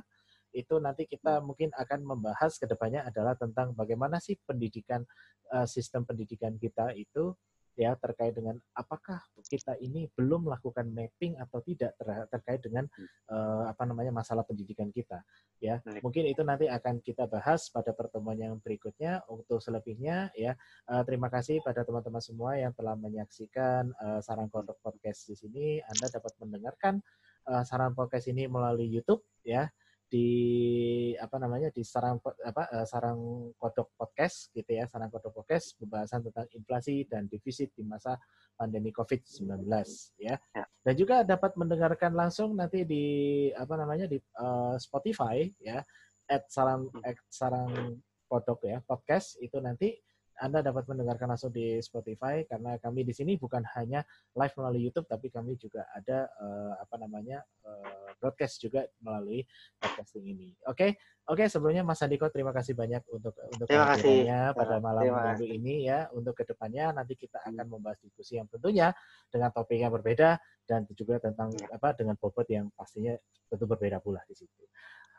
[0.55, 5.03] Itu nanti kita mungkin akan membahas ke depannya adalah tentang bagaimana sih pendidikan
[5.51, 7.35] uh, sistem pendidikan kita itu
[7.77, 12.89] ya terkait dengan apakah kita ini belum melakukan mapping atau tidak ter terkait dengan
[13.29, 15.21] uh, apa namanya masalah pendidikan kita
[15.61, 15.77] ya.
[16.01, 19.21] Mungkin itu nanti akan kita bahas pada pertemuan yang berikutnya.
[19.29, 20.57] Untuk selebihnya ya
[20.89, 25.65] uh, terima kasih pada teman-teman semua yang telah menyaksikan uh, sarang kodok podcast di sini.
[25.85, 26.97] Anda dapat mendengarkan
[27.45, 29.69] uh, sarang podcast ini melalui YouTube ya
[30.07, 30.29] di
[31.19, 36.23] apa namanya di sarang apa uh, sarang kodok podcast gitu ya sarang kodok podcast pembahasan
[36.23, 38.15] tentang inflasi dan defisit di masa
[38.55, 39.67] pandemi COVID-19
[40.17, 40.39] ya.
[40.39, 40.65] ya.
[40.81, 43.05] Dan juga dapat mendengarkan langsung nanti di
[43.53, 45.83] apa namanya di uh, Spotify ya
[46.27, 49.95] at sarang at sarang kodok ya podcast itu nanti
[50.37, 54.05] anda dapat mendengarkan langsung di Spotify karena kami di sini bukan hanya
[54.37, 59.45] live melalui YouTube tapi kami juga ada uh, apa namanya uh, broadcast juga melalui
[59.77, 60.53] podcasting ini.
[60.65, 60.89] Oke, okay?
[61.29, 65.89] oke okay, sebelumnya Mas Andiko terima kasih banyak untuk untuk kehadirannya pada malam minggu ini
[65.89, 66.09] ya.
[66.13, 67.73] Untuk ke depannya nanti kita akan hmm.
[67.77, 68.93] membahas diskusi yang tentunya
[69.29, 70.37] dengan topik yang berbeda
[70.67, 71.77] dan juga tentang ya.
[71.77, 73.13] apa dengan bobot yang pastinya
[73.47, 74.63] tentu berbeda pula di situ.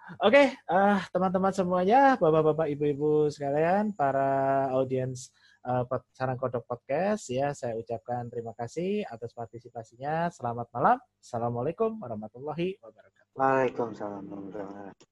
[0.08, 5.28] Oke, okay, uh, teman-teman semuanya, bapak-bapak, ibu-ibu sekalian, para audiens
[5.68, 5.84] uh,
[6.16, 10.32] Sarang Kodok Podcast, ya saya ucapkan terima kasih atas partisipasinya.
[10.32, 10.96] Selamat malam.
[11.20, 13.36] Assalamualaikum warahmatullahi wabarakatuh.
[13.36, 15.06] Waalaikumsalam warahmatullahi wabarakatuh.